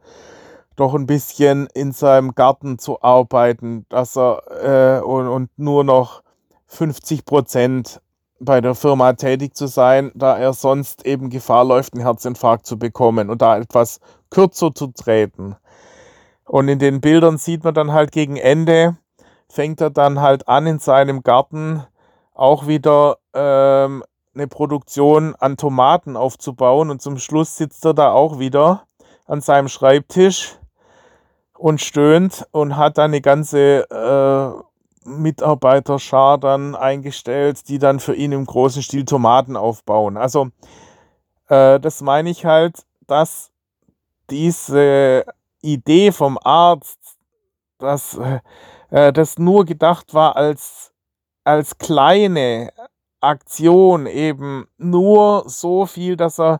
doch 0.75 0.93
ein 0.93 1.05
bisschen 1.05 1.67
in 1.74 1.91
seinem 1.91 2.35
Garten 2.35 2.79
zu 2.79 3.01
arbeiten, 3.01 3.85
dass 3.89 4.17
er 4.17 5.01
äh, 5.01 5.03
und, 5.03 5.27
und 5.27 5.50
nur 5.57 5.83
noch 5.83 6.24
50 6.67 7.25
Prozent 7.25 8.01
bei 8.39 8.62
der 8.62 8.75
Firma 8.75 9.13
tätig 9.13 9.55
zu 9.55 9.67
sein, 9.67 10.12
da 10.13 10.38
er 10.38 10.53
sonst 10.53 11.05
eben 11.05 11.29
Gefahr 11.29 11.63
läuft, 11.63 11.93
einen 11.93 12.03
Herzinfarkt 12.03 12.65
zu 12.65 12.77
bekommen 12.77 13.29
und 13.29 13.41
da 13.41 13.57
etwas 13.57 14.00
kürzer 14.29 14.74
zu 14.74 14.88
treten. 14.88 15.55
Und 16.46 16.68
in 16.70 16.80
den 16.80 17.02
Bildern 17.02 17.38
sieht 17.38 17.64
man 17.64 17.74
dann 17.74 17.92
halt 17.92 18.12
gegen 18.12 18.38
Ende, 18.38 18.98
fängt 19.50 19.82
er 19.82 19.90
dann 19.90 20.22
halt 20.22 20.48
an 20.48 20.68
in 20.68 20.80
seinem 20.80 21.24
Garten 21.24 21.84
auch 22.34 22.68
wieder 22.68 23.18
ähm, 23.34 24.04
eine 24.36 24.48
Produktion 24.48 25.36
an 25.36 25.58
Tomaten 25.58 26.18
aufzubauen 26.18 26.90
und 26.90 27.02
zum 27.02 27.18
Schluss 27.18 27.56
sitzt 27.58 27.86
er 27.86 27.94
da 27.94 28.12
auch 28.12 28.38
wieder 28.38 28.84
an 29.25 29.42
seinem 29.42 29.70
Schreibtisch 29.70 30.58
und 31.58 31.82
stöhnt 31.82 32.46
und 32.52 32.78
hat 32.78 32.98
dann 32.98 33.12
eine 33.12 33.22
ganze 33.22 33.90
äh, 33.90 35.10
Mitarbeiterschar 35.10 36.38
dann 36.38 36.75
eingestellt, 36.75 37.70
die 37.70 37.80
dann 37.80 38.00
für 38.00 38.14
ihn 38.14 38.34
im 38.34 38.46
großen 38.46 38.82
Stil 38.82 39.06
Tomaten 39.06 39.56
aufbauen. 39.56 40.18
Also 40.18 40.50
äh, 41.48 41.80
das 41.80 42.02
meine 42.02 42.30
ich 42.30 42.46
halt, 42.46 42.86
dass 43.08 43.52
diese 44.30 45.25
Idee 45.65 46.12
vom 46.12 46.38
Arzt, 46.43 47.17
dass 47.79 48.19
äh, 48.91 49.12
das 49.13 49.38
nur 49.38 49.65
gedacht 49.65 50.13
war 50.13 50.36
als, 50.36 50.93
als 51.43 51.77
kleine 51.77 52.72
Aktion, 53.22 54.05
eben 54.07 54.67
nur 54.77 55.43
so 55.48 55.86
viel, 55.86 56.15
dass 56.15 56.39
er 56.39 56.60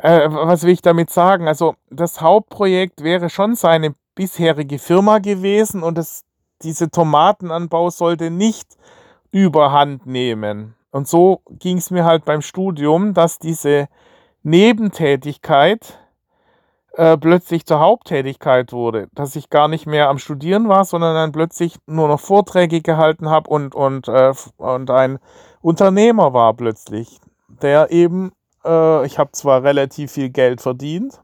Äh, 0.00 0.28
was 0.30 0.62
will 0.62 0.72
ich 0.72 0.82
damit 0.82 1.10
sagen? 1.10 1.48
Also, 1.48 1.74
das 1.90 2.20
Hauptprojekt 2.20 3.02
wäre 3.02 3.28
schon 3.30 3.56
seine 3.56 3.94
bisherige 4.14 4.78
Firma 4.78 5.18
gewesen 5.18 5.82
und 5.82 5.98
das, 5.98 6.24
diese 6.62 6.88
Tomatenanbau 6.90 7.90
sollte 7.90 8.30
nicht 8.30 8.76
überhand 9.32 10.06
nehmen. 10.06 10.76
Und 10.92 11.08
so 11.08 11.40
ging 11.50 11.78
es 11.78 11.90
mir 11.90 12.04
halt 12.04 12.24
beim 12.24 12.42
Studium, 12.42 13.12
dass 13.12 13.38
diese 13.38 13.88
Nebentätigkeit 14.44 15.98
äh, 16.94 17.16
plötzlich 17.16 17.66
zur 17.66 17.80
Haupttätigkeit 17.80 18.72
wurde, 18.72 19.08
dass 19.14 19.36
ich 19.36 19.50
gar 19.50 19.68
nicht 19.68 19.86
mehr 19.86 20.08
am 20.08 20.18
Studieren 20.18 20.68
war, 20.68 20.84
sondern 20.84 21.14
dann 21.14 21.32
plötzlich 21.32 21.76
nur 21.86 22.08
noch 22.08 22.20
Vorträge 22.20 22.80
gehalten 22.80 23.28
habe 23.28 23.50
und, 23.50 23.74
und, 23.74 24.08
äh, 24.08 24.32
und 24.56 24.90
ein 24.90 25.18
Unternehmer 25.60 26.32
war 26.32 26.54
plötzlich, 26.54 27.20
der 27.62 27.90
eben, 27.90 28.32
äh, 28.64 29.06
ich 29.06 29.18
habe 29.18 29.32
zwar 29.32 29.62
relativ 29.62 30.12
viel 30.12 30.30
Geld 30.30 30.60
verdient, 30.60 31.20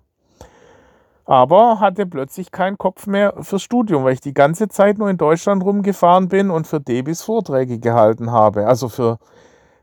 aber 1.25 1.81
hatte 1.81 2.07
plötzlich 2.07 2.51
keinen 2.51 2.77
Kopf 2.77 3.07
mehr 3.07 3.35
fürs 3.41 3.63
Studium, 3.63 4.05
weil 4.05 4.13
ich 4.13 4.21
die 4.21 4.35
ganze 4.35 4.69
Zeit 4.69 4.99
nur 4.99 5.09
in 5.09 5.17
Deutschland 5.17 5.65
rumgefahren 5.65 6.29
bin 6.29 6.51
und 6.51 6.67
für 6.67 6.81
Debis 6.81 7.23
Vorträge 7.23 7.79
gehalten 7.79 8.31
habe. 8.31 8.67
Also 8.67 8.89
für, 8.89 9.19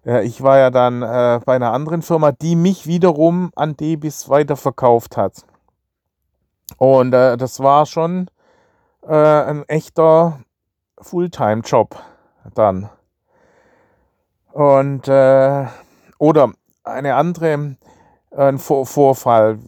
äh, 0.06 0.24
ich 0.26 0.44
war 0.44 0.60
ja 0.60 0.70
dann 0.70 1.02
äh, 1.02 1.40
bei 1.44 1.56
einer 1.56 1.74
anderen 1.74 2.02
Firma, 2.02 2.32
die 2.32 2.56
mich 2.56 2.86
wiederum 2.86 3.52
an 3.56 3.76
Debis 3.76 4.30
weiterverkauft 4.30 5.18
hat. 5.18 5.46
Und 6.78 7.14
äh, 7.14 7.38
das 7.38 7.60
war 7.60 7.86
schon 7.86 8.30
äh, 9.08 9.14
ein 9.14 9.64
echter 9.68 10.40
Fulltime-Job 11.00 11.96
dann. 12.54 12.90
Und 14.52 15.08
äh, 15.08 15.66
oder 16.18 16.52
eine 16.84 17.16
andere 17.16 17.78
ein 18.32 18.58
Vor 18.60 18.86
Vorfall. 18.86 19.60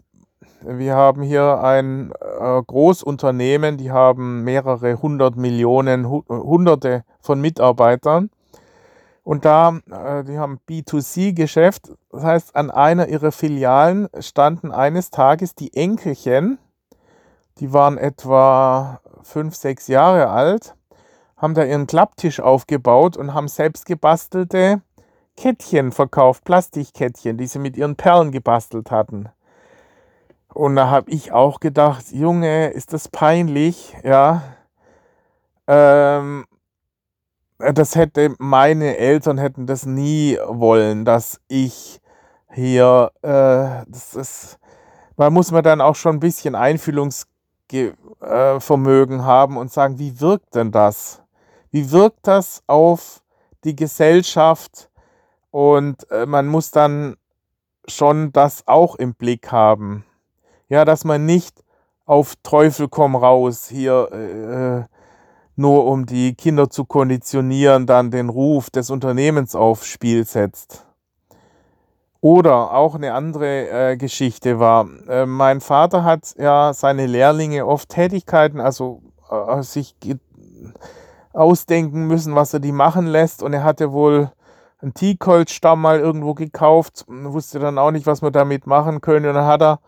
Wir 0.61 0.95
haben 0.95 1.21
hier 1.21 1.59
ein 1.61 2.11
äh, 2.11 2.61
Großunternehmen, 2.65 3.77
die 3.77 3.91
haben 3.91 4.43
mehrere 4.43 5.01
hundert 5.01 5.35
Millionen, 5.35 6.09
hu 6.09 6.23
hunderte 6.29 7.03
von 7.19 7.41
Mitarbeitern. 7.41 8.29
Und 9.23 9.45
da, 9.45 9.79
äh, 9.89 10.23
die 10.23 10.37
haben 10.37 10.59
B2C-Geschäft, 10.69 11.91
das 12.11 12.23
heißt, 12.23 12.55
an 12.55 12.71
einer 12.71 13.07
ihrer 13.07 13.31
Filialen 13.31 14.07
standen 14.19 14.71
eines 14.71 15.11
Tages 15.11 15.55
die 15.55 15.73
Enkelchen 15.73 16.59
die 17.59 17.73
waren 17.73 17.97
etwa 17.97 18.99
fünf, 19.23 19.55
sechs 19.55 19.87
Jahre 19.87 20.29
alt, 20.29 20.75
haben 21.37 21.53
da 21.53 21.63
ihren 21.63 21.87
Klapptisch 21.87 22.39
aufgebaut 22.39 23.17
und 23.17 23.33
haben 23.33 23.47
selbst 23.47 23.85
gebastelte 23.85 24.81
Kettchen 25.35 25.91
verkauft, 25.91 26.43
Plastikkettchen, 26.43 27.37
die 27.37 27.47
sie 27.47 27.59
mit 27.59 27.75
ihren 27.75 27.95
Perlen 27.95 28.31
gebastelt 28.31 28.91
hatten. 28.91 29.29
Und 30.53 30.75
da 30.75 30.89
habe 30.89 31.09
ich 31.09 31.31
auch 31.31 31.59
gedacht, 31.59 32.11
Junge, 32.11 32.67
ist 32.67 32.93
das 32.93 33.07
peinlich, 33.07 33.95
ja. 34.03 34.43
Ähm, 35.67 36.45
das 37.57 37.95
hätte 37.95 38.35
meine 38.37 38.97
Eltern 38.97 39.37
hätten 39.37 39.65
das 39.65 39.85
nie 39.85 40.37
wollen, 40.45 41.05
dass 41.05 41.39
ich 41.47 42.01
hier, 42.51 43.11
äh, 43.21 43.83
das 43.87 44.13
ist, 44.13 44.59
man 45.17 45.33
muss 45.33 45.51
man 45.51 45.63
dann 45.63 45.81
auch 45.81 45.95
schon 45.95 46.17
ein 46.17 46.19
bisschen 46.19 46.55
Einfühlungs 46.55 47.27
Vermögen 48.59 49.25
haben 49.25 49.57
und 49.57 49.71
sagen, 49.71 49.99
wie 49.99 50.19
wirkt 50.19 50.55
denn 50.55 50.71
das? 50.71 51.21
Wie 51.71 51.91
wirkt 51.91 52.27
das 52.27 52.63
auf 52.67 53.23
die 53.63 53.75
Gesellschaft? 53.75 54.89
Und 55.51 56.09
äh, 56.11 56.25
man 56.25 56.47
muss 56.47 56.71
dann 56.71 57.15
schon 57.87 58.31
das 58.31 58.67
auch 58.67 58.95
im 58.95 59.13
Blick 59.13 59.51
haben. 59.51 60.05
Ja, 60.69 60.85
dass 60.85 61.03
man 61.03 61.25
nicht 61.25 61.63
auf 62.05 62.35
Teufel 62.43 62.87
komm 62.87 63.15
raus 63.15 63.67
hier 63.67 64.11
äh, 64.11 64.93
nur 65.55 65.85
um 65.85 66.05
die 66.05 66.35
Kinder 66.35 66.69
zu 66.69 66.85
konditionieren, 66.85 67.85
dann 67.85 68.11
den 68.11 68.29
Ruf 68.29 68.69
des 68.69 68.89
Unternehmens 68.89 69.55
aufs 69.55 69.85
Spiel 69.87 70.25
setzt. 70.25 70.85
Oder 72.23 72.71
auch 72.71 72.95
eine 72.95 73.13
andere 73.15 73.91
äh, 73.91 73.97
Geschichte 73.97 74.57
war, 74.57 74.87
äh, 75.09 75.25
mein 75.25 75.59
Vater 75.59 76.05
hat 76.05 76.33
ja 76.37 76.71
seine 76.71 77.05
Lehrlinge 77.05 77.65
oft 77.65 77.89
Tätigkeiten, 77.89 78.61
also 78.61 79.01
äh, 79.29 79.61
sich 79.61 79.93
ausdenken 81.33 82.07
müssen, 82.07 82.33
was 82.33 82.53
er 82.53 82.61
die 82.61 82.71
machen 82.71 83.07
lässt. 83.07 83.43
Und 83.43 83.51
er 83.51 83.65
hatte 83.65 83.91
wohl 83.91 84.31
einen 84.79 84.93
Teakholzstamm 84.93 85.81
mal 85.81 85.99
irgendwo 85.99 86.33
gekauft, 86.33 87.03
wusste 87.09 87.59
dann 87.59 87.77
auch 87.77 87.91
nicht, 87.91 88.07
was 88.07 88.21
man 88.21 88.31
damit 88.31 88.67
machen 88.67 89.01
könnte. 89.01 89.27
Und 89.27 89.35
dann 89.35 89.45
hat 89.45 89.61
er 89.61 89.81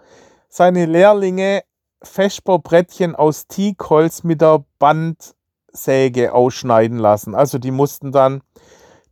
seine 0.50 0.88
Lehrlinge 0.88 1.63
Feschbaubrettchen 2.04 3.15
aus 3.15 3.48
Teakholz 3.48 4.26
mit 4.26 4.41
der 4.41 4.65
Bandsäge 4.78 6.34
ausschneiden 6.34 6.98
lassen. 6.98 7.34
Also 7.34 7.60
die 7.60 7.71
mussten 7.71 8.12
dann, 8.12 8.41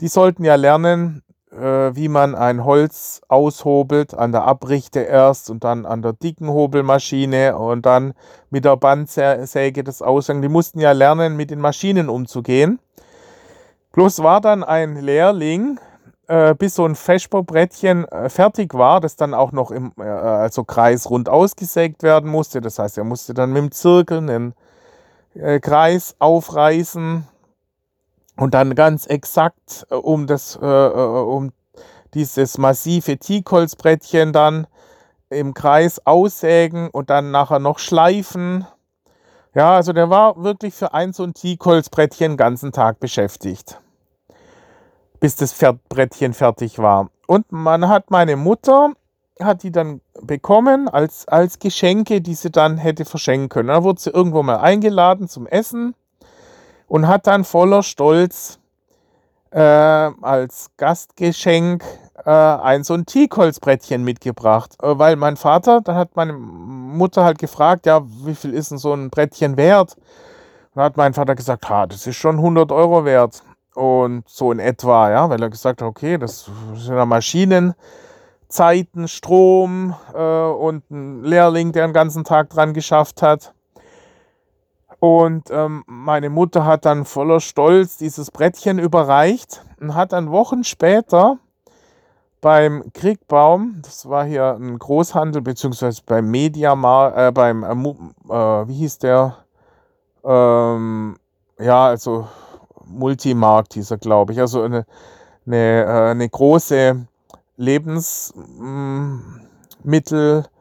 die 0.01 0.09
sollten 0.09 0.43
ja 0.43 0.55
lernen, 0.55 1.22
wie 1.55 2.07
man 2.07 2.35
ein 2.35 2.65
Holz 2.65 3.21
aushobelt, 3.27 4.13
an 4.13 4.31
der 4.31 4.43
Abrichte 4.43 5.01
erst 5.01 5.49
und 5.49 5.63
dann 5.63 5.85
an 5.85 6.01
der 6.01 6.13
dicken 6.13 6.49
Hobelmaschine 6.49 7.57
und 7.57 7.85
dann 7.85 8.13
mit 8.49 8.65
der 8.65 8.75
Bandsäge 8.77 9.83
das 9.83 10.01
Aushängen. 10.01 10.41
Die 10.41 10.49
mussten 10.49 10.79
ja 10.79 10.91
lernen, 10.93 11.37
mit 11.37 11.51
den 11.51 11.59
Maschinen 11.59 12.09
umzugehen. 12.09 12.79
Bloß 13.93 14.23
war 14.23 14.41
dann 14.41 14.63
ein 14.63 14.95
Lehrling, 14.95 15.79
äh, 16.27 16.55
bis 16.55 16.75
so 16.75 16.85
ein 16.85 16.95
Feschbaubrettchen 16.95 18.07
äh, 18.07 18.29
fertig 18.29 18.73
war, 18.73 18.99
das 18.99 19.15
dann 19.15 19.33
auch 19.33 19.51
noch 19.51 19.69
im 19.71 19.91
äh, 19.99 20.03
also 20.03 20.63
kreisrund 20.63 21.29
ausgesägt 21.29 22.01
werden 22.01 22.29
musste. 22.29 22.59
Das 22.61 22.79
heißt, 22.79 22.97
er 22.97 23.03
musste 23.03 23.33
dann 23.33 23.51
mit 23.51 23.61
dem 23.61 23.71
Zirkel 23.71 24.17
einen 24.17 24.53
äh, 25.35 25.59
Kreis 25.59 26.15
aufreißen, 26.17 27.27
und 28.37 28.53
dann 28.53 28.75
ganz 28.75 29.05
exakt 29.05 29.85
äh, 29.89 29.95
um 29.95 30.27
das, 30.27 30.57
äh, 30.61 30.65
äh, 30.65 30.91
um 30.91 31.51
dieses 32.13 32.57
massive 32.57 33.17
Teakholzbrettchen 33.17 34.33
dann 34.33 34.67
im 35.29 35.53
Kreis 35.53 36.05
aussägen 36.05 36.89
und 36.89 37.09
dann 37.09 37.31
nachher 37.31 37.59
noch 37.59 37.79
schleifen. 37.79 38.67
Ja, 39.55 39.75
also 39.75 39.93
der 39.93 40.09
war 40.09 40.43
wirklich 40.43 40.73
für 40.73 40.93
ein 40.93 41.13
so 41.13 41.23
ein 41.23 41.33
Teakholzbrettchen 41.33 42.33
den 42.33 42.37
ganzen 42.37 42.71
Tag 42.71 42.99
beschäftigt, 42.99 43.79
bis 45.19 45.35
das 45.35 45.55
Brettchen 45.89 46.33
fertig 46.33 46.79
war. 46.79 47.09
Und 47.27 47.51
man 47.51 47.87
hat 47.87 48.11
meine 48.11 48.35
Mutter, 48.35 48.93
hat 49.39 49.63
die 49.63 49.71
dann 49.71 50.01
bekommen 50.21 50.87
als, 50.87 51.27
als 51.27 51.59
Geschenke, 51.59 52.21
die 52.21 52.35
sie 52.35 52.51
dann 52.51 52.77
hätte 52.77 53.05
verschenken 53.05 53.49
können. 53.49 53.69
Da 53.69 53.83
wurde 53.83 54.01
sie 54.01 54.11
irgendwo 54.11 54.43
mal 54.43 54.57
eingeladen 54.57 55.27
zum 55.27 55.47
Essen 55.47 55.95
und 56.93 57.07
hat 57.07 57.25
dann 57.25 57.43
voller 57.43 57.81
Stolz 57.81 58.59
äh, 59.49 59.59
als 59.59 60.69
Gastgeschenk 60.77 61.83
äh, 62.23 62.29
ein 62.29 62.83
so 62.83 62.93
ein 62.93 63.07
Teakholzbrettchen 63.07 64.03
mitgebracht. 64.03 64.75
Äh, 64.79 64.99
weil 64.99 65.15
mein 65.15 65.35
Vater, 65.35 65.81
dann 65.81 65.95
hat 65.95 66.15
meine 66.15 66.33
Mutter 66.33 67.23
halt 67.23 67.39
gefragt, 67.39 67.87
ja, 67.87 68.03
wie 68.05 68.35
viel 68.35 68.53
ist 68.53 68.69
denn 68.69 68.77
so 68.77 68.93
ein 68.93 69.09
Brettchen 69.09 69.57
wert? 69.57 69.95
Und 69.95 70.03
dann 70.75 70.83
hat 70.83 70.97
mein 70.97 71.15
Vater 71.15 71.33
gesagt, 71.33 71.67
ha, 71.67 71.87
das 71.87 72.05
ist 72.05 72.17
schon 72.17 72.35
100 72.35 72.71
Euro 72.71 73.05
wert. 73.05 73.41
Und 73.73 74.29
so 74.29 74.51
in 74.51 74.59
etwa, 74.59 75.09
ja, 75.09 75.27
weil 75.31 75.41
er 75.41 75.49
gesagt 75.49 75.81
hat, 75.81 75.87
okay, 75.87 76.19
das 76.19 76.47
sind 76.75 76.95
ja 76.95 77.07
Maschinen. 77.07 77.73
Zeiten, 78.49 79.07
Strom 79.07 79.95
äh, 80.13 80.19
und 80.19 80.91
ein 80.91 81.23
Lehrling, 81.23 81.71
der 81.71 81.87
den 81.87 81.93
ganzen 81.93 82.23
Tag 82.23 82.51
dran 82.51 82.75
geschafft 82.75 83.23
hat. 83.23 83.51
Und 85.03 85.51
ähm, 85.51 85.83
meine 85.85 86.29
Mutter 86.29 86.65
hat 86.65 86.85
dann 86.85 87.03
voller 87.03 87.41
Stolz 87.41 87.97
dieses 87.97 88.31
Brettchen 88.31 88.79
überreicht 88.79 89.61
und 89.81 89.95
hat 89.95 90.13
dann 90.13 90.31
Wochen 90.31 90.63
später 90.63 91.39
beim 92.39 92.85
Kriegbaum, 92.93 93.81
das 93.81 94.07
war 94.07 94.23
hier 94.23 94.57
ein 94.57 94.79
Großhandel, 94.79 95.41
beziehungsweise 95.41 96.03
beim 96.05 96.31
Mediamar, 96.31 97.17
äh, 97.17 97.33
beim, 97.33 97.65
äh, 97.65 97.73
äh, 98.33 98.67
wie 98.69 98.75
hieß 98.75 98.99
der? 98.99 99.39
Ähm, 100.23 101.17
ja, 101.59 101.87
also 101.87 102.29
Multimarkt 102.85 103.73
hieß 103.73 103.91
er, 103.91 103.97
glaube 103.97 104.31
ich. 104.31 104.39
Also 104.39 104.61
eine, 104.61 104.85
eine, 105.45 105.83
äh, 105.83 106.11
eine 106.11 106.29
große 106.29 107.05
Lebensmittel- 107.57 110.45
äh, 110.45 110.52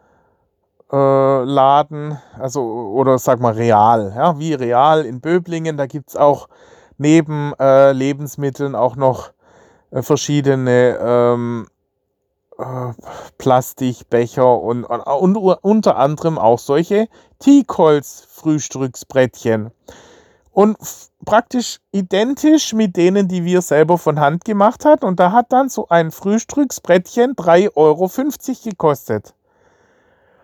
Laden, 0.96 2.18
also 2.38 2.62
oder 2.62 3.18
sag 3.18 3.40
mal 3.40 3.55
Real, 3.55 4.12
ja, 4.14 4.38
wie 4.38 4.55
Real 4.55 5.05
in 5.07 5.20
Böblingen, 5.20 5.76
da 5.76 5.87
gibt 5.87 6.11
es 6.11 6.16
auch 6.16 6.48
neben 6.98 7.55
äh, 7.59 7.92
Lebensmitteln 7.92 8.74
auch 8.74 8.96
noch 8.96 9.31
äh, 9.90 10.02
verschiedene 10.02 10.98
ähm, 11.00 11.68
äh, 12.59 12.92
Plastikbecher 13.38 14.61
und, 14.61 14.85
und, 14.85 15.37
und, 15.37 15.59
unter 15.62 15.96
anderem 15.96 16.38
auch 16.38 16.59
solche 16.59 17.09
Teakholz-Frühstücksbrettchen. 17.38 19.70
Und 20.50 20.76
praktisch 21.24 21.78
identisch 21.92 22.74
mit 22.74 22.96
denen, 22.96 23.28
die 23.28 23.44
wir 23.44 23.62
selber 23.62 23.96
von 23.96 24.18
Hand 24.20 24.44
gemacht 24.44 24.85
haben. 24.85 25.07
Und 25.07 25.18
da 25.18 25.33
hat 25.33 25.50
dann 25.50 25.70
so 25.70 25.88
ein 25.88 26.11
Frühstücksbrettchen 26.11 27.37
3,50 27.37 27.76
Euro 27.76 28.11
gekostet. 28.62 29.35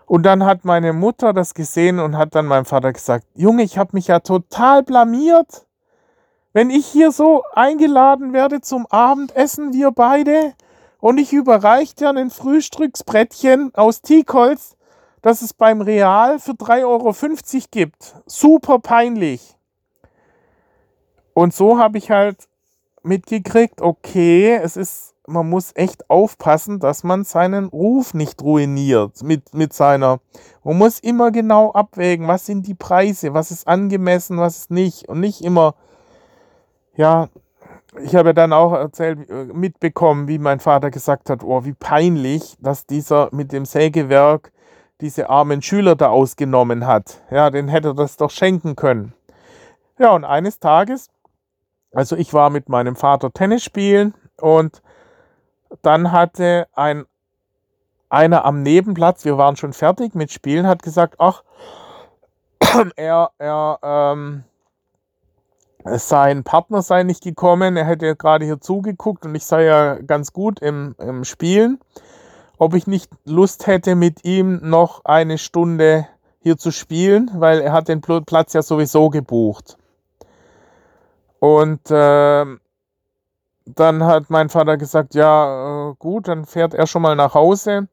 Und 0.09 0.23
dann 0.23 0.47
hat 0.47 0.65
meine 0.65 0.95
Mutter 0.95 1.35
das 1.35 1.53
gesehen 1.53 2.01
und 2.01 2.17
hat 2.17 2.35
dann 2.35 2.47
meinem 2.47 2.65
Vater 2.65 2.93
gesagt, 2.95 3.27
Junge, 3.35 3.63
ich 3.63 3.77
habe 3.77 3.91
mich 3.93 4.07
ja 4.07 4.21
total 4.21 4.83
blamiert. 4.83 5.67
Wenn 6.55 6.71
ich 6.71 6.87
hier 6.87 7.13
so 7.13 7.45
eingeladen 7.53 8.33
werde 8.33 8.63
zum 8.63 8.87
Abendessen, 8.87 9.75
wir 9.75 9.91
beide, 9.91 10.55
und 10.99 11.19
ich 11.19 11.35
überreiche 11.35 11.95
dir 11.95 12.09
ein 12.09 12.31
Frühstücksbrettchen 12.31 13.75
aus 13.75 14.01
Teakholz, 14.01 14.77
das 15.21 15.43
es 15.43 15.53
beim 15.53 15.83
Real 15.83 16.39
für 16.39 16.53
3,50 16.53 16.85
Euro 16.87 17.15
gibt. 17.71 18.17
Super 18.25 18.79
peinlich. 18.79 19.57
Und 21.35 21.55
so 21.55 21.79
habe 21.79 21.99
ich 21.99 22.11
halt 22.11 22.49
mitgekriegt, 23.03 23.83
okay, 23.83 24.55
es 24.57 24.79
ist, 24.79 25.15
man 25.29 25.49
muss 25.49 25.73
echt 25.75 26.09
aufpassen, 26.11 26.81
dass 26.81 27.05
man 27.05 27.25
seinen 27.25 27.67
Ruf 27.67 28.15
nicht 28.15 28.43
ruiniert 28.43 29.23
mit, 29.23 29.55
mit 29.55 29.73
seiner. 29.73 30.21
Man 30.65 30.79
muss 30.79 30.99
immer 30.99 31.31
genau 31.31 31.73
abwägen, 31.73 32.27
was 32.27 32.47
sind 32.47 32.67
die 32.67 32.75
Preise, 32.75 33.35
was 33.35 33.51
ist 33.51 33.69
angemessen, 33.69 34.39
was 34.39 34.57
ist 34.59 34.71
nicht. 34.71 35.09
Und 35.09 35.21
nicht 35.21 35.43
immer, 35.43 35.75
ja, 36.97 37.29
ich 38.03 38.15
habe 38.15 38.35
dann 38.35 38.53
auch 38.53 38.73
erzählt, 38.73 39.29
äh, 39.31 39.45
mitbekommen, 39.45 40.29
wie 40.29 40.39
mein 40.39 40.61
Vater 40.61 40.91
gesagt 40.91 41.31
hat, 41.31 41.45
oh, 41.45 41.65
wie 41.65 41.75
peinlich, 41.75 42.57
dass 42.61 42.87
dieser 42.87 43.29
mit 43.33 43.53
dem 43.53 43.65
Sägewerk 43.65 44.53
diese 45.01 45.31
armen 45.31 45.63
Schüler 45.63 45.95
da 45.95 46.09
ausgenommen 46.09 46.87
hat. 46.87 47.23
Ja, 47.31 47.51
den 47.51 47.69
hätte 47.69 47.89
er 47.89 47.95
das 47.95 48.17
doch 48.17 48.31
schenken 48.31 48.77
können. 48.77 49.15
Ja, 49.99 50.13
und 50.13 50.25
eines 50.25 50.59
Tages, 50.59 51.09
also 51.93 52.17
ich 52.17 52.33
war 52.35 52.51
mit 52.51 52.69
meinem 52.69 52.97
Vater 52.97 53.33
Tennis 53.33 53.63
spielen 53.63 54.15
und 54.41 54.83
dann 55.83 56.13
hatte 56.13 56.67
ein 56.75 57.05
einer 58.11 58.45
am 58.45 58.63
Nebenplatz, 58.63 59.25
wir 59.25 59.37
waren 59.37 59.57
schon 59.57 59.73
fertig 59.73 60.15
mit 60.15 60.33
Spielen, 60.33 60.67
hat 60.67 60.83
gesagt, 60.83 61.17
ach, 61.19 61.43
er, 62.97 63.31
er, 63.39 63.79
ähm, 63.83 64.45
sein 65.85 66.45
Partner 66.45 66.83
sei 66.83 67.03
nicht 67.03 67.23
gekommen, 67.23 67.77
er 67.77 67.85
hätte 67.85 68.17
gerade 68.17 68.45
hier 68.45 68.61
zugeguckt 68.61 69.25
und 69.25 69.35
ich 69.35 69.45
sei 69.45 69.65
ja 69.65 69.95
ganz 69.95 70.33
gut 70.33 70.61
im, 70.61 70.95
im 70.99 71.25
Spielen, 71.25 71.79
ob 72.59 72.75
ich 72.75 72.87
nicht 72.87 73.11
Lust 73.25 73.67
hätte, 73.67 73.95
mit 73.95 74.25
ihm 74.25 74.61
noch 74.63 75.05
eine 75.05 75.39
Stunde 75.39 76.07
hier 76.41 76.57
zu 76.57 76.73
spielen, 76.73 77.31
weil 77.35 77.61
er 77.61 77.73
hat 77.73 77.89
den 77.89 78.01
Platz 78.01 78.53
ja 78.53 78.63
sowieso 78.63 79.11
gebucht. 79.11 79.79
Und 81.39 81.91
äh, 81.91 82.45
dann 83.75 84.05
hat 84.05 84.31
mein 84.31 84.49
Vater 84.49 84.77
gesagt, 84.77 85.15
ja 85.15 85.91
äh, 85.91 85.95
gut, 85.99 86.29
dann 86.29 86.47
fährt 86.47 86.75
er 86.75 86.87
schon 86.87 87.03
mal 87.03 87.17
nach 87.17 87.35
Hause. 87.35 87.89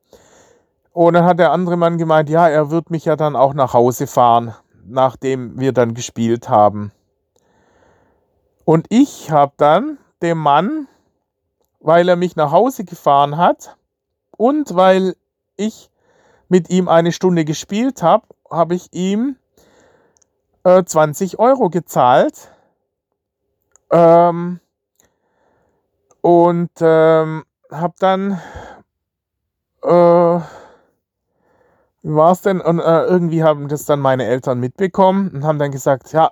Und 0.93 1.13
dann 1.13 1.25
hat 1.25 1.39
der 1.39 1.51
andere 1.51 1.75
Mann 1.75 1.97
gemeint, 1.97 2.29
ja, 2.29 2.47
er 2.47 2.71
wird 2.71 2.89
mich 2.89 3.05
ja 3.05 3.15
dann 3.15 3.35
auch 3.35 3.53
nach 3.53 3.73
Hause 3.73 4.07
fahren, 4.07 4.55
nachdem 4.85 5.59
wir 5.59 5.73
dann 5.73 5.93
gespielt 5.93 6.47
haben. 6.47 6.91
Und 8.63 8.87
ich 8.89 9.29
habe 9.31 9.53
dann 9.57 9.97
dem 10.21 10.37
Mann, 10.37 10.87
weil 11.81 12.07
er 12.07 12.15
mich 12.15 12.35
nach 12.35 12.51
Hause 12.51 12.85
gefahren 12.85 13.37
hat 13.37 13.75
und 14.37 14.75
weil 14.75 15.15
ich 15.57 15.91
mit 16.47 16.69
ihm 16.69 16.87
eine 16.87 17.11
Stunde 17.11 17.43
gespielt 17.43 18.01
habe, 18.01 18.25
habe 18.49 18.75
ich 18.75 18.87
ihm 18.93 19.35
äh, 20.63 20.83
20 20.83 21.39
Euro 21.39 21.69
gezahlt. 21.69 22.49
Ähm, 23.91 24.59
und 26.25 26.71
ähm, 26.81 27.43
habe 27.71 27.93
dann, 27.99 28.41
äh, 29.83 30.39
wie 32.01 32.15
war 32.15 32.31
es 32.31 32.41
denn? 32.41 32.61
Und 32.61 32.79
äh, 32.79 33.03
irgendwie 33.03 33.43
haben 33.43 33.67
das 33.67 33.85
dann 33.85 33.99
meine 33.99 34.25
Eltern 34.25 34.59
mitbekommen 34.59 35.29
und 35.29 35.43
haben 35.43 35.59
dann 35.59 35.69
gesagt, 35.69 36.13
ja, 36.13 36.31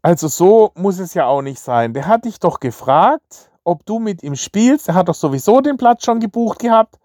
also 0.00 0.28
so 0.28 0.72
muss 0.76 0.98
es 0.98 1.12
ja 1.12 1.26
auch 1.26 1.42
nicht 1.42 1.60
sein. 1.60 1.92
Der 1.92 2.06
hat 2.06 2.24
dich 2.24 2.40
doch 2.40 2.58
gefragt, 2.58 3.50
ob 3.64 3.84
du 3.84 3.98
mit 3.98 4.22
ihm 4.22 4.34
spielst. 4.34 4.88
Er 4.88 4.94
hat 4.94 5.10
doch 5.10 5.14
sowieso 5.14 5.60
den 5.60 5.76
Platz 5.76 6.02
schon 6.02 6.18
gebucht 6.18 6.60
gehabt. 6.60 6.98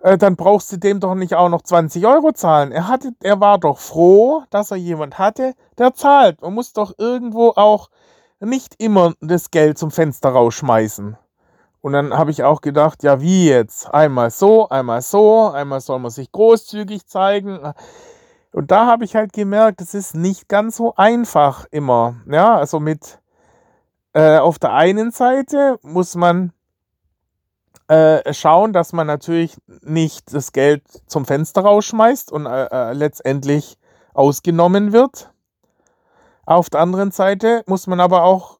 Äh, 0.00 0.18
dann 0.18 0.36
brauchst 0.36 0.70
du 0.70 0.76
dem 0.76 1.00
doch 1.00 1.14
nicht 1.14 1.34
auch 1.34 1.48
noch 1.48 1.62
20 1.62 2.04
Euro 2.04 2.32
zahlen. 2.32 2.72
Er, 2.72 2.88
hatte, 2.88 3.14
er 3.22 3.40
war 3.40 3.56
doch 3.56 3.78
froh, 3.78 4.42
dass 4.50 4.70
er 4.70 4.76
jemand 4.76 5.18
hatte, 5.18 5.54
der 5.78 5.94
zahlt. 5.94 6.42
Man 6.42 6.52
muss 6.52 6.74
doch 6.74 6.92
irgendwo 6.98 7.54
auch 7.56 7.88
nicht 8.40 8.74
immer 8.78 9.14
das 9.20 9.50
Geld 9.50 9.78
zum 9.78 9.90
Fenster 9.90 10.30
rausschmeißen. 10.30 11.16
Und 11.80 11.92
dann 11.92 12.14
habe 12.16 12.30
ich 12.30 12.42
auch 12.42 12.62
gedacht, 12.62 13.02
ja, 13.02 13.20
wie 13.20 13.48
jetzt? 13.48 13.92
Einmal 13.92 14.30
so, 14.30 14.68
einmal 14.68 15.02
so, 15.02 15.50
einmal 15.50 15.80
soll 15.80 15.98
man 15.98 16.10
sich 16.10 16.32
großzügig 16.32 17.06
zeigen. 17.06 17.60
Und 18.52 18.70
da 18.70 18.86
habe 18.86 19.04
ich 19.04 19.16
halt 19.16 19.32
gemerkt, 19.32 19.80
es 19.80 19.92
ist 19.92 20.14
nicht 20.14 20.48
ganz 20.48 20.76
so 20.76 20.94
einfach 20.94 21.66
immer. 21.70 22.16
Ja, 22.26 22.56
also 22.56 22.80
mit 22.80 23.18
äh, 24.14 24.38
auf 24.38 24.58
der 24.58 24.72
einen 24.72 25.10
Seite 25.10 25.78
muss 25.82 26.14
man 26.14 26.52
äh, 27.88 28.32
schauen, 28.32 28.72
dass 28.72 28.92
man 28.92 29.06
natürlich 29.06 29.58
nicht 29.82 30.32
das 30.32 30.52
Geld 30.52 30.84
zum 31.06 31.26
Fenster 31.26 31.62
rausschmeißt 31.62 32.32
und 32.32 32.46
äh, 32.46 32.66
äh 32.70 32.92
letztendlich 32.94 33.76
ausgenommen 34.14 34.92
wird. 34.92 35.33
Auf 36.46 36.70
der 36.70 36.80
anderen 36.80 37.10
Seite 37.10 37.62
muss 37.66 37.86
man 37.86 38.00
aber 38.00 38.24
auch, 38.24 38.58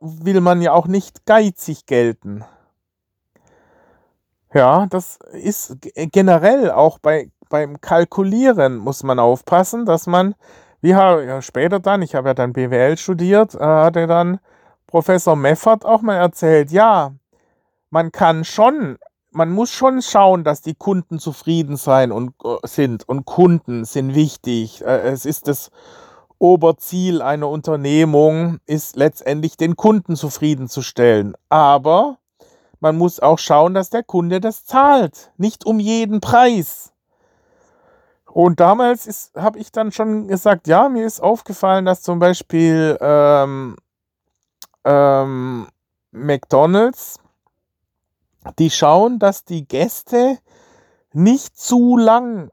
will 0.00 0.40
man 0.40 0.62
ja 0.62 0.72
auch 0.72 0.86
nicht 0.86 1.26
geizig 1.26 1.86
gelten. 1.86 2.44
Ja, 4.54 4.86
das 4.86 5.18
ist 5.32 5.76
generell 5.82 6.70
auch 6.70 6.98
bei 6.98 7.30
beim 7.48 7.80
Kalkulieren 7.80 8.76
muss 8.76 9.02
man 9.02 9.18
aufpassen, 9.18 9.86
dass 9.86 10.06
man, 10.06 10.34
wie 10.80 10.90
ja, 10.90 11.42
später 11.42 11.80
dann, 11.80 12.02
ich 12.02 12.14
habe 12.14 12.28
ja 12.28 12.34
dann 12.34 12.52
BWL 12.52 12.96
studiert, 12.96 13.54
äh, 13.54 13.58
hatte 13.58 14.06
dann 14.06 14.40
Professor 14.86 15.36
Meffert 15.36 15.84
auch 15.84 16.02
mal 16.02 16.16
erzählt, 16.16 16.70
ja, 16.70 17.12
man 17.90 18.12
kann 18.12 18.44
schon, 18.44 18.98
man 19.30 19.50
muss 19.50 19.70
schon 19.70 20.02
schauen, 20.02 20.44
dass 20.44 20.60
die 20.60 20.74
Kunden 20.74 21.18
zufrieden 21.18 21.76
sein 21.76 22.12
und 22.12 22.34
äh, 22.44 22.56
sind 22.64 23.08
und 23.08 23.24
Kunden 23.24 23.84
sind 23.84 24.14
wichtig. 24.14 24.82
Äh, 24.82 25.08
es 25.08 25.24
ist 25.24 25.48
das 25.48 25.70
Oberziel 26.38 27.22
einer 27.22 27.48
Unternehmung, 27.48 28.58
ist 28.66 28.96
letztendlich 28.96 29.56
den 29.56 29.76
Kunden 29.76 30.16
zufriedenzustellen. 30.16 31.34
Aber 31.48 32.18
man 32.80 32.96
muss 32.96 33.20
auch 33.20 33.38
schauen, 33.38 33.74
dass 33.74 33.90
der 33.90 34.02
Kunde 34.02 34.40
das 34.40 34.64
zahlt, 34.64 35.32
nicht 35.36 35.64
um 35.64 35.80
jeden 35.80 36.20
Preis. 36.20 36.92
Und 38.26 38.60
damals 38.60 39.32
habe 39.34 39.58
ich 39.58 39.72
dann 39.72 39.92
schon 39.92 40.28
gesagt, 40.28 40.68
ja, 40.68 40.90
mir 40.90 41.06
ist 41.06 41.20
aufgefallen, 41.20 41.86
dass 41.86 42.02
zum 42.02 42.18
Beispiel 42.18 42.98
ähm, 43.00 43.76
ähm, 44.84 45.68
McDonald's, 46.10 47.18
die 48.58 48.70
schauen, 48.70 49.18
dass 49.18 49.44
die 49.44 49.66
Gäste 49.66 50.38
nicht 51.12 51.58
zu 51.58 51.96
lang 51.96 52.50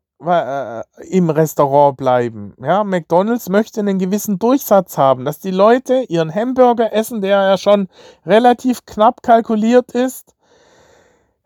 im 1.10 1.30
Restaurant 1.30 1.98
bleiben. 1.98 2.56
Ja, 2.62 2.84
McDonald's 2.84 3.50
möchte 3.50 3.82
einen 3.82 4.00
gewissen 4.00 4.40
Durchsatz 4.40 4.98
haben, 4.98 5.26
dass 5.26 5.40
die 5.40 5.52
Leute 5.52 6.06
ihren 6.08 6.34
Hamburger 6.34 6.94
essen, 6.94 7.22
der 7.22 7.42
ja 7.44 7.58
schon 7.58 7.88
relativ 8.26 8.86
knapp 8.86 9.24
kalkuliert 9.24 9.92
ist. 9.92 10.36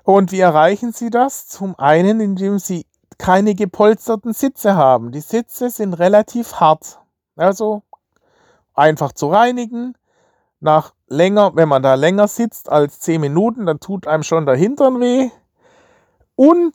Und 0.03 0.31
wie 0.31 0.39
erreichen 0.39 0.93
sie 0.93 1.09
das? 1.09 1.47
Zum 1.47 1.77
einen, 1.77 2.19
indem 2.21 2.59
sie 2.59 2.85
keine 3.17 3.55
gepolsterten 3.55 4.33
Sitze 4.33 4.75
haben. 4.75 5.11
Die 5.11 5.21
Sitze 5.21 5.69
sind 5.69 5.93
relativ 5.93 6.53
hart. 6.55 6.99
Also 7.35 7.83
einfach 8.73 9.11
zu 9.11 9.27
reinigen. 9.27 9.95
Nach 10.59 10.93
länger, 11.07 11.55
wenn 11.55 11.69
man 11.69 11.83
da 11.83 11.95
länger 11.95 12.27
sitzt 12.27 12.69
als 12.69 12.99
10 12.99 13.21
Minuten, 13.21 13.65
dann 13.65 13.79
tut 13.79 14.07
einem 14.07 14.23
schon 14.23 14.45
der 14.45 14.55
Hintern 14.55 14.99
weh. 14.99 15.29
Und 16.35 16.73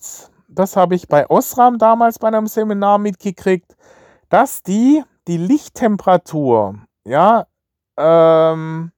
das 0.55 0.77
habe 0.77 0.95
ich 0.95 1.09
bei 1.09 1.29
Osram 1.29 1.79
damals 1.79 2.19
bei 2.19 2.29
einem 2.29 2.47
Seminar 2.47 2.99
mitgekriegt, 2.99 3.77
dass 4.29 4.63
die 4.63 5.03
die 5.29 5.37
Lichttemperatur, 5.37 6.77
ja, 7.05 7.47
ähm, 7.97 8.93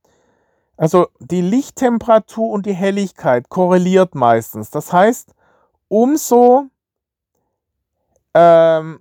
also 0.76 1.08
die 1.20 1.42
Lichttemperatur 1.42 2.50
und 2.50 2.66
die 2.66 2.74
Helligkeit 2.74 3.48
korreliert 3.48 4.14
meistens. 4.14 4.70
Das 4.70 4.92
heißt, 4.92 5.34
umso 5.88 6.66
ähm, 8.34 9.00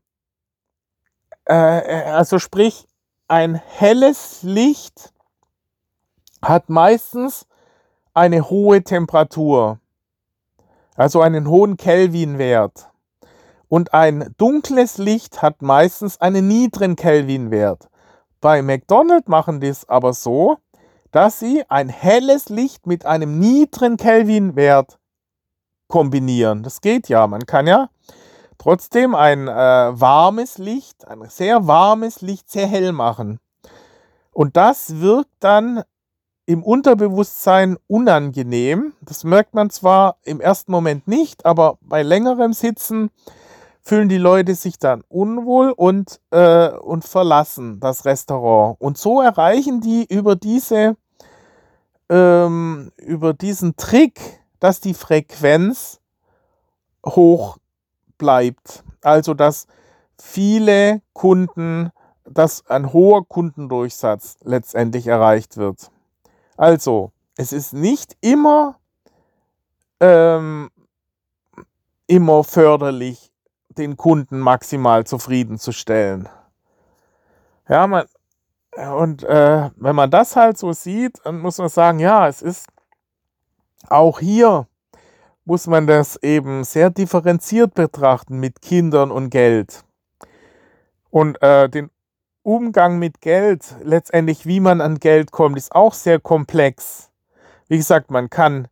äh, 1.46 1.54
also 1.54 2.40
sprich, 2.40 2.88
ein 3.28 3.56
helles 3.56 4.44
Licht 4.44 5.14
hat 6.42 6.70
meistens 6.70 7.48
eine 8.14 8.50
hohe 8.50 8.84
Temperatur, 8.84 9.80
also 10.96 11.22
einen 11.22 11.48
hohen 11.48 11.78
Kelvinwert. 11.78 12.90
Und 13.68 13.94
ein 13.94 14.34
dunkles 14.38 14.98
Licht 14.98 15.42
hat 15.42 15.62
meistens 15.62 16.22
einen 16.22 16.48
niedrigen 16.48 16.96
Kelvinwert. 16.96 17.90
Bei 18.40 18.62
McDonald's 18.62 19.28
machen 19.28 19.62
die 19.62 19.68
es 19.68 19.88
aber 19.90 20.14
so, 20.14 20.58
dass 21.12 21.40
sie 21.40 21.64
ein 21.70 21.90
helles 21.90 22.50
Licht 22.50 22.86
mit 22.86 23.06
einem 23.06 23.40
niedrigen 23.40 23.98
Kelvinwert 23.98 25.00
kombinieren. 25.88 26.64
Das 26.64 26.82
geht 26.82 27.08
ja. 27.10 27.26
Man 27.28 27.46
kann 27.46 27.68
ja 27.68 27.90
trotzdem 28.58 29.16
ein 29.16 29.48
äh, 29.48 29.52
warmes 29.52 30.58
Licht, 30.58 31.08
ein 31.08 31.24
sehr 31.30 31.68
warmes 31.68 32.22
Licht 32.22 32.50
sehr 32.50 32.68
hell 32.68 32.92
machen. 32.92 33.40
Und 34.32 34.58
das 34.58 35.00
wirkt 35.00 35.32
dann 35.40 35.84
im 36.46 36.64
Unterbewusstsein 36.64 37.78
unangenehm. 37.88 38.94
Das 39.02 39.24
merkt 39.24 39.54
man 39.54 39.70
zwar 39.70 40.18
im 40.24 40.42
ersten 40.42 40.72
Moment 40.72 41.08
nicht, 41.08 41.46
aber 41.46 41.78
bei 41.82 42.04
längerem 42.04 42.54
Sitzen 42.54 43.10
fühlen 43.82 44.10
die 44.10 44.18
Leute 44.18 44.56
sich 44.56 44.80
dann 44.80 45.04
unwohl 45.10 45.72
und, 45.72 46.20
äh, 46.32 46.70
und 46.70 47.04
verlassen 47.04 47.80
das 47.80 48.06
Restaurant. 48.06 48.80
Und 48.80 48.98
so 48.98 49.22
erreichen 49.22 49.82
die 49.82 50.06
über 50.06 50.36
diese 50.36 50.96
ähm, 52.10 52.92
über 52.98 53.34
diesen 53.34 53.76
Trick, 53.76 54.20
dass 54.60 54.80
die 54.80 54.94
Frequenz 54.94 56.00
hoch 57.06 57.58
bleibt. 58.18 58.84
Also 59.02 59.34
dass 59.34 59.68
viele 60.18 61.02
Kunden, 61.14 61.92
dass 62.26 62.66
ein 62.68 62.94
hoher 62.94 63.26
Kundendurchsatz 63.28 64.38
letztendlich 64.44 65.08
erreicht 65.08 65.58
wird. 65.58 65.92
Also, 66.58 67.12
es 67.36 67.52
ist 67.52 67.74
nicht 67.74 68.16
immer, 68.22 68.80
ähm, 70.00 70.70
immer 72.08 72.44
förderlich, 72.44 73.32
den 73.70 73.98
Kunden 73.98 74.40
maximal 74.40 75.06
zufriedenzustellen. 75.06 76.30
Ja, 77.68 77.88
man, 77.88 78.06
und 78.98 79.24
äh, 79.24 79.70
wenn 79.76 79.96
man 79.96 80.12
das 80.12 80.36
halt 80.36 80.58
so 80.58 80.74
sieht, 80.74 81.20
dann 81.24 81.40
muss 81.40 81.58
man 81.58 81.70
sagen, 81.70 82.00
ja, 82.00 82.28
es 82.28 82.42
ist 82.42 82.68
auch 83.90 84.20
hier 84.20 84.68
muss 85.46 85.68
man 85.68 85.88
das 85.88 86.18
eben 86.24 86.64
sehr 86.64 86.90
differenziert 86.90 87.74
betrachten 87.74 88.40
mit 88.40 88.62
Kindern 88.62 89.12
und 89.12 89.30
Geld. 89.30 89.84
Und 91.10 91.42
äh, 91.42 91.70
den 91.70 91.90
Umgang 92.44 93.00
mit 93.00 93.22
Geld, 93.22 93.76
letztendlich 93.84 94.46
wie 94.46 94.60
man 94.60 94.82
an 94.82 95.00
Geld 95.00 95.32
kommt, 95.32 95.58
ist 95.58 95.74
auch 95.74 95.94
sehr 95.94 96.20
komplex. 96.20 97.10
Wie 97.70 97.78
gesagt, 97.78 98.12
man 98.12 98.30
kann 98.30 98.68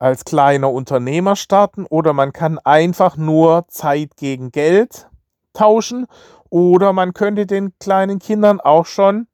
als 0.00 0.24
kleiner 0.24 0.70
Unternehmer 0.72 1.36
starten 1.36 1.86
oder 1.86 2.12
man 2.12 2.32
kann 2.32 2.58
einfach 2.58 3.16
nur 3.16 3.66
Zeit 3.68 4.16
gegen 4.16 4.50
Geld 4.50 5.08
tauschen 5.52 6.06
oder 6.50 6.92
man 6.92 7.14
könnte 7.14 7.46
den 7.46 7.72
kleinen 7.78 8.18
Kindern 8.18 8.60
auch 8.60 8.84
schon 8.84 9.28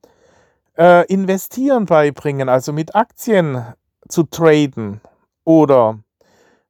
äh, 0.77 1.07
investieren 1.07 1.87
beibringen, 1.87 2.51
also 2.51 2.75
mit 2.75 2.95
Aktien 2.95 3.65
zu 4.09 4.25
traden 4.25 5.01
oder 5.45 5.99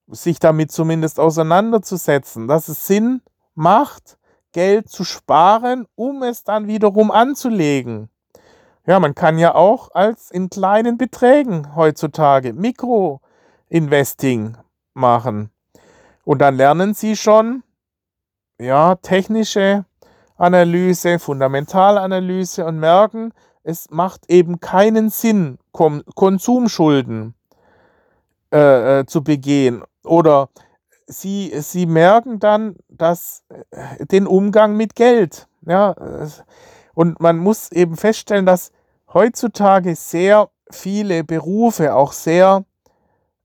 sich 0.07 0.39
damit 0.39 0.71
zumindest 0.71 1.19
auseinanderzusetzen, 1.19 2.47
dass 2.47 2.69
es 2.69 2.87
Sinn 2.87 3.21
macht, 3.55 4.17
Geld 4.53 4.89
zu 4.89 5.05
sparen, 5.05 5.87
um 5.95 6.23
es 6.23 6.45
dann 6.45 6.67
wiederum 6.67 7.11
anzulegen. 7.11 8.09
Ja, 8.87 8.99
man 8.99 9.15
kann 9.15 9.39
ja 9.39 9.55
auch 9.55 9.91
als 9.95 10.31
in 10.31 10.51
kleinen 10.51 10.99
Beträgen 10.99 11.77
heutzutage 11.77 12.53
Mikroinvesting 12.53 14.57
machen. 14.95 15.51
Und 16.25 16.41
dann 16.41 16.57
lernen 16.57 16.95
Sie 16.95 17.17
schon, 17.17 17.63
ja, 18.59 18.97
technische 18.97 19.85
Analyse, 20.37 21.19
Fundamentalanalyse 21.19 22.65
und 22.65 22.79
merken, 22.79 23.33
es 23.63 23.91
macht 23.91 24.31
eben 24.31 24.61
keinen 24.61 25.11
Sinn, 25.11 25.59
Konsumschulden 25.73 27.35
äh, 28.53 29.01
äh, 29.01 29.07
zu 29.07 29.23
begehen. 29.23 29.83
Oder 30.03 30.49
sie, 31.11 31.53
sie 31.61 31.87
merken 31.87 32.39
dann, 32.39 32.77
dass 32.89 33.43
äh, 33.71 34.07
den 34.07 34.27
Umgang 34.27 34.77
mit 34.77 34.95
Geld. 34.95 35.47
Ja, 35.67 35.95
und 36.95 37.21
man 37.21 37.39
muss 37.39 37.71
eben 37.71 37.97
feststellen, 37.97 38.47
dass 38.47 38.73
heutzutage 39.13 39.95
sehr 39.95 40.49
viele 40.71 41.25
Berufe 41.25 41.95
auch 41.95 42.13
sehr 42.13 42.65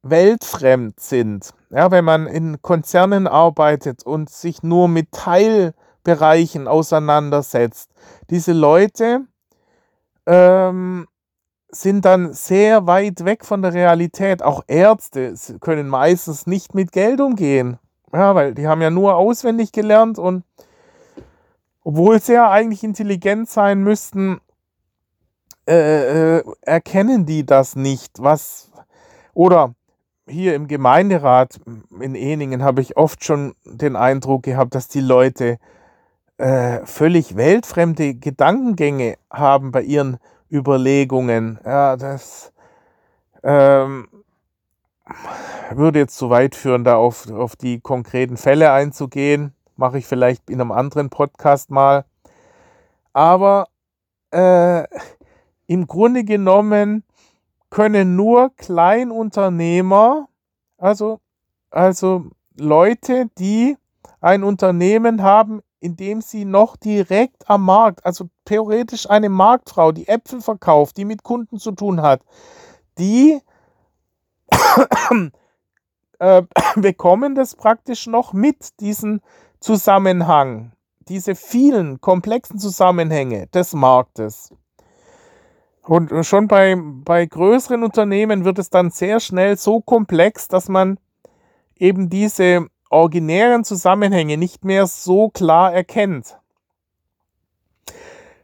weltfremd 0.01 0.99
sind. 0.99 1.53
Ja, 1.71 1.91
wenn 1.91 2.05
man 2.05 2.27
in 2.27 2.61
Konzernen 2.61 3.27
arbeitet 3.27 4.05
und 4.05 4.29
sich 4.29 4.63
nur 4.63 4.87
mit 4.87 5.11
Teilbereichen 5.11 6.67
auseinandersetzt. 6.67 7.91
Diese 8.29 8.53
Leute 8.53 9.21
ähm, 10.25 11.07
sind 11.69 12.05
dann 12.05 12.33
sehr 12.33 12.87
weit 12.87 13.25
weg 13.25 13.45
von 13.45 13.61
der 13.61 13.73
Realität. 13.73 14.43
Auch 14.43 14.63
Ärzte 14.67 15.35
können 15.59 15.87
meistens 15.87 16.47
nicht 16.47 16.73
mit 16.73 16.91
Geld 16.91 17.19
umgehen. 17.19 17.79
Ja, 18.13 18.33
weil 18.35 18.53
die 18.53 18.67
haben 18.67 18.81
ja 18.81 18.89
nur 18.89 19.15
auswendig 19.15 19.71
gelernt 19.71 20.17
und 20.17 20.43
obwohl 21.83 22.21
sie 22.21 22.33
ja 22.33 22.49
eigentlich 22.49 22.83
intelligent 22.83 23.49
sein 23.49 23.83
müssten, 23.83 24.39
äh, 25.67 26.37
äh, 26.37 26.43
erkennen 26.61 27.25
die 27.25 27.45
das 27.45 27.75
nicht. 27.75 28.21
Was 28.23 28.71
oder 29.33 29.75
hier 30.27 30.55
im 30.55 30.67
Gemeinderat 30.67 31.59
in 31.99 32.15
Eningen 32.15 32.63
habe 32.63 32.81
ich 32.81 32.97
oft 32.97 33.23
schon 33.23 33.53
den 33.65 33.95
Eindruck 33.95 34.43
gehabt, 34.43 34.75
dass 34.75 34.87
die 34.87 35.01
Leute 35.01 35.57
äh, 36.37 36.85
völlig 36.85 37.35
weltfremde 37.35 38.15
Gedankengänge 38.15 39.17
haben 39.31 39.71
bei 39.71 39.81
ihren 39.81 40.17
Überlegungen. 40.51 41.59
Ja, 41.65 41.97
das 41.97 42.53
ähm, 43.43 44.07
würde 45.71 45.99
jetzt 45.99 46.17
zu 46.17 46.29
weit 46.29 46.55
führen, 46.55 46.83
da 46.83 46.95
auf, 46.95 47.29
auf 47.29 47.55
die 47.55 47.79
konkreten 47.79 48.37
Fälle 48.37 48.71
einzugehen. 48.71 49.53
Mache 49.75 49.97
ich 49.97 50.05
vielleicht 50.05 50.49
in 50.49 50.61
einem 50.61 50.71
anderen 50.71 51.09
Podcast 51.09 51.69
mal. 51.69 52.05
Aber 53.13 53.67
äh, 54.31 54.83
im 55.67 55.87
Grunde 55.87 56.23
genommen 56.23 57.03
können 57.69 58.15
nur 58.15 58.51
Kleinunternehmer, 58.55 60.27
also, 60.77 61.19
also 61.69 62.31
Leute, 62.57 63.27
die 63.37 63.77
ein 64.21 64.43
Unternehmen 64.43 65.21
haben 65.23 65.61
indem 65.85 66.21
sie 66.21 66.45
noch 66.45 66.75
direkt 66.75 67.47
am 67.47 67.63
Markt, 67.63 68.03
also 68.05 68.27
theoretisch 68.43 69.07
eine 69.07 69.29
Marktfrau, 69.29 69.91
die 69.91 70.07
Äpfel 70.07 70.41
verkauft, 70.41 70.97
die 70.97 71.05
mit 71.05 71.21
Kunden 71.21 71.59
zu 71.59 71.71
tun 71.71 72.01
hat, 72.01 72.21
die 72.97 73.39
äh, 76.19 76.41
bekommen 76.75 77.35
das 77.35 77.55
praktisch 77.55 78.07
noch 78.07 78.33
mit, 78.33 78.79
diesen 78.79 79.21
Zusammenhang, 79.59 80.71
diese 81.07 81.35
vielen 81.35 82.01
komplexen 82.01 82.57
Zusammenhänge 82.57 83.45
des 83.47 83.73
Marktes. 83.73 84.51
Und 85.83 86.25
schon 86.25 86.47
bei, 86.47 86.75
bei 86.79 87.27
größeren 87.27 87.83
Unternehmen 87.83 88.43
wird 88.43 88.57
es 88.57 88.71
dann 88.71 88.89
sehr 88.89 89.19
schnell 89.19 89.55
so 89.55 89.81
komplex, 89.81 90.47
dass 90.47 90.67
man 90.67 90.97
eben 91.77 92.09
diese 92.09 92.65
originären 92.95 93.63
Zusammenhänge 93.63 94.37
nicht 94.37 94.63
mehr 94.65 94.87
so 94.87 95.29
klar 95.29 95.73
erkennt. 95.73 96.37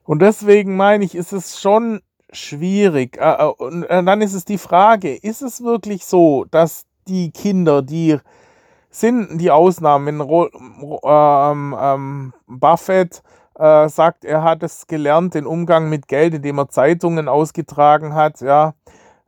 Und 0.04 0.22
deswegen 0.22 0.76
meine 0.76 1.06
ich, 1.06 1.16
ist 1.16 1.32
es 1.32 1.62
schon 1.62 2.02
schwierig. 2.32 3.18
Äh, 3.18 3.32
äh, 3.32 3.46
und 3.46 3.84
äh, 3.84 4.04
dann 4.04 4.22
ist 4.22 4.34
es 4.34 4.46
die 4.46 4.58
Frage, 4.58 5.16
ist 5.16 5.42
es 5.42 5.64
wirklich 5.64 6.06
so, 6.06 6.46
dass 6.52 6.86
die 7.08 7.32
Kinder, 7.32 7.82
die 7.82 8.18
sind 8.90 9.40
die 9.40 9.52
Ausnahmen, 9.52 10.20
wenn 10.20 10.52
ähm, 11.04 11.76
ähm, 11.80 12.34
Buffett 12.48 13.24
äh, 13.56 13.88
sagt, 13.88 14.26
er 14.26 14.44
hat 14.44 14.64
es 14.64 14.86
gelernt, 14.88 15.34
den 15.34 15.46
Umgang 15.46 15.88
mit 15.90 16.10
Geld, 16.10 16.34
indem 16.34 16.60
er 16.60 16.68
Zeitungen 16.68 17.30
ausgetragen 17.30 18.14
hat, 18.14 18.42
ja, 18.42 18.74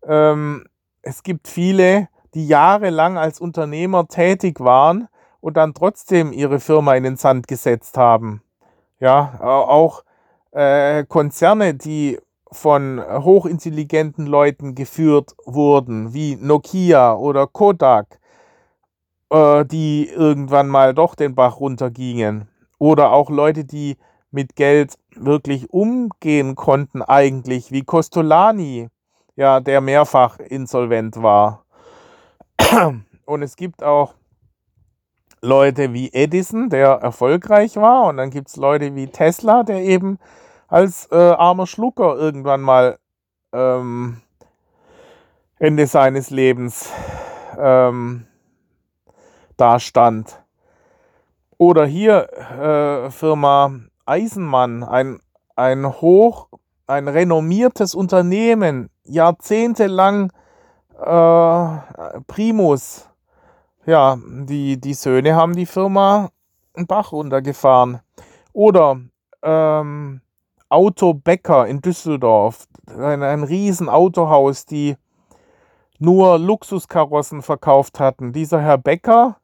ähm, 0.05 0.65
es 1.01 1.23
gibt 1.23 1.47
viele, 1.47 2.09
die 2.33 2.47
jahrelang 2.47 3.17
als 3.17 3.39
Unternehmer 3.39 4.07
tätig 4.07 4.59
waren 4.59 5.07
und 5.43 5.58
dann 5.58 5.73
trotzdem 5.73 6.32
ihre 6.32 6.62
Firma 6.62 6.95
in 6.95 7.03
den 7.03 7.17
Sand 7.17 7.49
gesetzt 7.49 7.97
haben. 7.97 8.41
Ja, 9.01 9.41
auch 9.41 10.06
äh, 10.51 11.03
Konzerne, 11.03 11.73
die 11.73 12.17
von 12.49 13.03
hochintelligenten 13.06 14.25
Leuten 14.25 14.73
geführt 14.73 15.36
wurden, 15.43 16.13
wie 16.13 16.38
Nokia 16.38 17.15
oder 17.15 17.45
Kodak, 17.47 18.21
äh, 19.32 19.65
die 19.65 20.08
irgendwann 20.08 20.69
mal 20.69 20.93
doch 20.93 21.13
den 21.13 21.36
Bach 21.36 21.60
runtergingen. 21.60 22.47
Oder 22.79 23.12
auch 23.12 23.29
Leute, 23.29 23.65
die 23.65 23.97
mit 24.32 24.56
Geld 24.56 24.95
wirklich 25.13 25.69
umgehen 25.71 26.56
konnten, 26.56 27.01
eigentlich, 27.01 27.69
wie 27.69 27.84
Costolani, 27.84 28.88
ja, 29.36 29.60
der 29.60 29.82
mehrfach 29.82 30.39
insolvent 30.39 31.21
war. 31.21 31.65
Und 33.25 33.41
es 33.41 33.58
gibt 33.58 33.84
auch 33.84 34.13
Leute 35.43 35.91
wie 35.91 36.12
Edison, 36.13 36.69
der 36.69 36.88
erfolgreich 36.88 37.75
war, 37.75 38.06
und 38.06 38.17
dann 38.17 38.29
gibt 38.29 38.47
es 38.47 38.56
Leute 38.56 38.95
wie 38.95 39.08
Tesla, 39.08 39.63
der 39.63 39.82
eben 39.82 40.17
als 40.69 41.12
äh, 41.12 41.15
armer 41.15 41.67
Schlucker 41.67 42.15
irgendwann 42.15 42.62
mal 42.62 42.97
ähm, 43.51 44.21
Ende 45.60 45.86
seines 45.86 46.29
Lebens 46.29 46.89
ähm, 47.60 48.25
dastand. 49.58 50.41
Oder 51.58 51.86
hier 51.86 52.29
äh, 53.08 53.12
Firma 53.12 53.71
Eisenmann, 54.06 54.84
ein, 54.84 55.19
ein 55.56 55.86
hoch, 56.01 56.47
ein 56.88 57.08
renommiertes 57.08 57.95
Unternehmen, 57.95 58.89
jahrzehntelang 59.03 60.32
äh, 60.99 61.67
Primus. 62.27 63.10
Ja, 63.86 64.17
die, 64.26 64.80
die 64.80 64.93
Söhne 64.93 65.36
haben 65.36 65.56
die 65.56 65.65
Firma 65.65 66.30
einen 66.74 66.88
Bach 66.88 67.12
runtergefahren. 67.12 68.00
Oder 68.54 69.02
ähm, 69.41 70.22
Auto 70.69 71.13
Becker 71.13 71.67
in 71.67 71.82
Düsseldorf, 71.82 72.65
ein, 72.88 73.22
ein 73.24 73.43
riesen 73.43 73.89
Autohaus, 73.89 74.65
die 74.65 74.96
nur 76.00 76.39
Luxuskarossen 76.39 77.41
verkauft 77.41 78.00
hatten. 78.00 78.32
Dieser 78.32 78.62
Herr 78.62 78.78
Becker, 78.78 79.38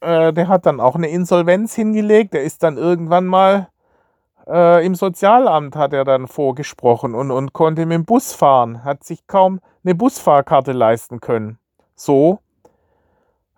äh, 0.00 0.32
der 0.32 0.48
hat 0.48 0.66
dann 0.66 0.80
auch 0.80 0.94
eine 0.94 1.08
Insolvenz 1.08 1.74
hingelegt. 1.74 2.34
Der 2.34 2.42
ist 2.42 2.62
dann 2.62 2.76
irgendwann 2.76 3.26
mal 3.26 3.68
äh, 4.46 4.84
im 4.84 4.94
Sozialamt 4.94 5.76
hat 5.76 5.92
er 5.92 6.04
dann 6.04 6.28
vorgesprochen 6.28 7.14
und, 7.14 7.30
und 7.30 7.52
konnte 7.52 7.84
mit 7.86 7.96
dem 7.96 8.04
Bus 8.04 8.32
fahren, 8.32 8.84
hat 8.84 9.02
sich 9.02 9.26
kaum 9.26 9.60
eine 9.84 9.94
Busfahrkarte 9.94 10.72
leisten 10.72 11.20
können. 11.20 11.58
So 11.94 12.38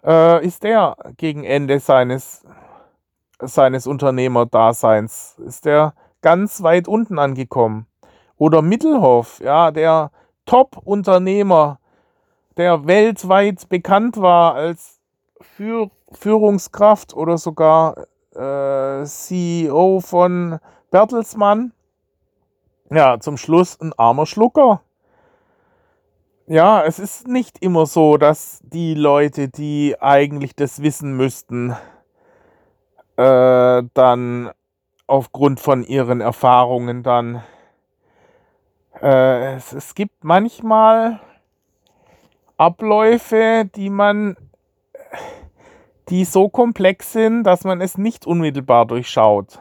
äh, 0.04 0.44
ist 0.44 0.64
er 0.64 0.96
gegen 1.16 1.44
Ende 1.44 1.80
seines, 1.80 2.44
seines 3.40 3.86
Unternehmerdaseins, 3.86 5.38
ist 5.44 5.66
er 5.66 5.94
ganz 6.22 6.62
weit 6.62 6.88
unten 6.88 7.18
angekommen. 7.18 7.86
Oder 8.36 8.62
Mittelhoff, 8.62 9.40
ja, 9.40 9.70
der 9.70 10.10
Top-Unternehmer, 10.46 11.78
der 12.56 12.86
weltweit 12.86 13.68
bekannt 13.68 14.16
war 14.16 14.54
als 14.54 15.00
Führ 15.40 15.90
Führungskraft 16.12 17.14
oder 17.14 17.36
sogar 17.36 18.06
äh, 18.34 19.04
CEO 19.04 20.00
von 20.00 20.58
Bertelsmann. 20.90 21.72
Ja, 22.90 23.20
zum 23.20 23.36
Schluss 23.36 23.78
ein 23.80 23.92
armer 23.98 24.24
Schlucker. 24.24 24.80
Ja, 26.50 26.82
es 26.82 26.98
ist 26.98 27.28
nicht 27.28 27.58
immer 27.62 27.84
so, 27.84 28.16
dass 28.16 28.60
die 28.62 28.94
Leute, 28.94 29.48
die 29.50 29.96
eigentlich 30.00 30.56
das 30.56 30.80
wissen 30.80 31.14
müssten, 31.14 31.76
äh, 33.16 33.82
dann 33.92 34.50
aufgrund 35.06 35.60
von 35.60 35.84
ihren 35.84 36.22
Erfahrungen 36.22 37.02
dann. 37.02 37.42
Äh, 39.02 39.56
es, 39.56 39.74
es 39.74 39.94
gibt 39.94 40.24
manchmal 40.24 41.20
Abläufe, 42.56 43.68
die 43.74 43.90
man, 43.90 44.38
die 46.08 46.24
so 46.24 46.48
komplex 46.48 47.12
sind, 47.12 47.44
dass 47.44 47.64
man 47.64 47.82
es 47.82 47.98
nicht 47.98 48.26
unmittelbar 48.26 48.86
durchschaut. 48.86 49.60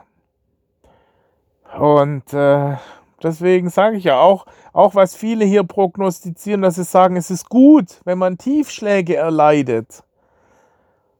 Und 1.78 2.32
äh, 2.32 2.78
deswegen 3.24 3.70
sage 3.70 3.98
ich 3.98 4.04
ja 4.04 4.20
auch, 4.20 4.46
auch 4.74 4.96
was 4.96 5.16
viele 5.16 5.46
hier 5.46 5.64
prognostizieren, 5.64 6.62
dass 6.62 6.76
sie 6.76 6.84
sagen, 6.84 7.16
es 7.16 7.32
ist 7.32 7.50
gut, 7.50 8.02
wenn 8.06 8.18
man 8.18 8.38
Tiefschläge 8.38 9.16
erleidet. 9.16 10.04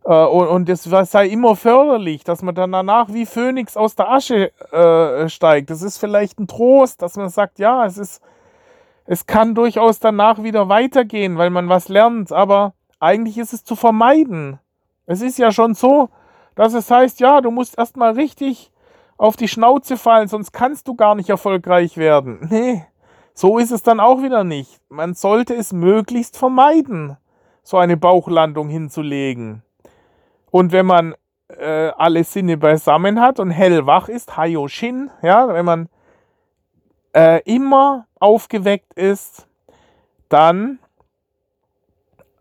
Äh, 0.08 0.26
und, 0.26 0.48
und 0.48 0.70
das 0.70 0.84
sei 0.84 1.28
immer 1.28 1.56
förderlich, 1.56 2.24
dass 2.24 2.42
man 2.42 2.56
dann 2.56 2.72
danach 2.72 3.10
wie 3.10 3.26
Phönix 3.26 3.76
aus 3.76 3.96
der 3.96 4.10
Asche 4.10 4.52
äh, 4.72 5.28
steigt. 5.28 5.70
Das 5.70 5.82
ist 5.82 5.98
vielleicht 5.98 6.40
ein 6.40 6.48
Trost, 6.48 7.02
dass 7.02 7.18
man 7.18 7.30
sagt, 7.30 7.60
ja, 7.60 7.86
es 7.86 7.98
ist, 7.98 8.22
es 9.06 9.26
kann 9.26 9.54
durchaus 9.54 10.00
danach 10.00 10.42
wieder 10.44 10.70
weitergehen, 10.70 11.38
weil 11.38 11.50
man 11.50 11.68
was 11.70 11.90
lernt, 11.90 12.32
aber 12.32 12.74
eigentlich 13.00 13.38
ist 13.38 13.54
es 13.54 13.64
zu 13.64 13.76
vermeiden. 13.76 14.60
Es 15.06 15.22
ist 15.22 15.38
ja 15.38 15.52
schon 15.52 15.74
so, 15.74 16.10
dass 16.56 16.74
es 16.74 16.90
heißt, 16.90 17.20
ja, 17.20 17.42
du 17.42 17.52
musst 17.52 17.78
erstmal 17.78 18.14
richtig 18.14 18.72
auf 19.18 19.36
die 19.36 19.48
Schnauze 19.48 19.98
fallen, 19.98 20.28
sonst 20.28 20.52
kannst 20.52 20.88
du 20.88 20.96
gar 20.96 21.16
nicht 21.16 21.30
erfolgreich 21.30 21.98
werden. 21.98 22.40
Nee, 22.50 22.86
so 23.34 23.60
ist 23.60 23.72
es 23.72 23.84
dann 23.84 24.00
auch 24.00 24.24
wieder 24.24 24.44
nicht. 24.44 24.80
Man 24.90 25.14
sollte 25.14 25.54
es 25.54 25.72
möglichst 25.72 26.38
vermeiden, 26.38 27.18
so 27.62 27.78
eine 27.78 27.96
Bauchlandung 27.96 28.68
hinzulegen. 28.68 29.62
Und 30.50 30.72
wenn 30.72 30.88
man 30.88 31.14
äh, 31.50 31.90
alle 31.98 32.24
Sinne 32.24 32.58
beisammen 32.58 33.22
hat 33.22 33.40
und 33.40 33.52
hellwach 33.52 34.10
ist, 34.10 34.38
Hayoshin, 34.38 35.12
ja, 35.22 35.54
wenn 35.54 35.66
man 35.66 35.90
äh, 37.16 37.42
immer 37.44 38.08
aufgeweckt 38.20 38.94
ist, 38.94 39.48
dann 40.30 40.80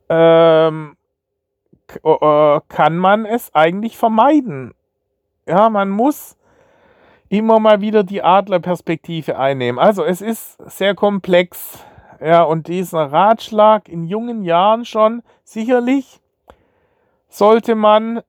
ähm, 0.09 0.97
äh, 2.03 2.61
kann 2.69 2.97
man 2.97 3.27
es 3.27 3.55
eigentlich 3.55 3.97
vermeiden. 3.97 4.75
Ja, 5.47 5.69
man 5.69 5.91
muss 5.91 6.36
immer 7.29 7.59
mal 7.61 7.81
wieder 7.81 8.05
die 8.05 8.23
Adlerperspektive 8.23 9.39
einnehmen. 9.39 9.79
Also 9.79 10.05
es 10.05 10.21
ist 10.21 10.59
sehr 10.71 10.95
komplex. 10.95 11.79
Ja, 12.21 12.43
und 12.43 12.69
dieser 12.69 13.13
Ratschlag 13.13 13.89
in 13.89 14.05
jungen 14.05 14.43
Jahren 14.43 14.85
schon 14.85 15.23
sicherlich 15.45 16.21
sollte 17.29 17.75
man 17.75 18.23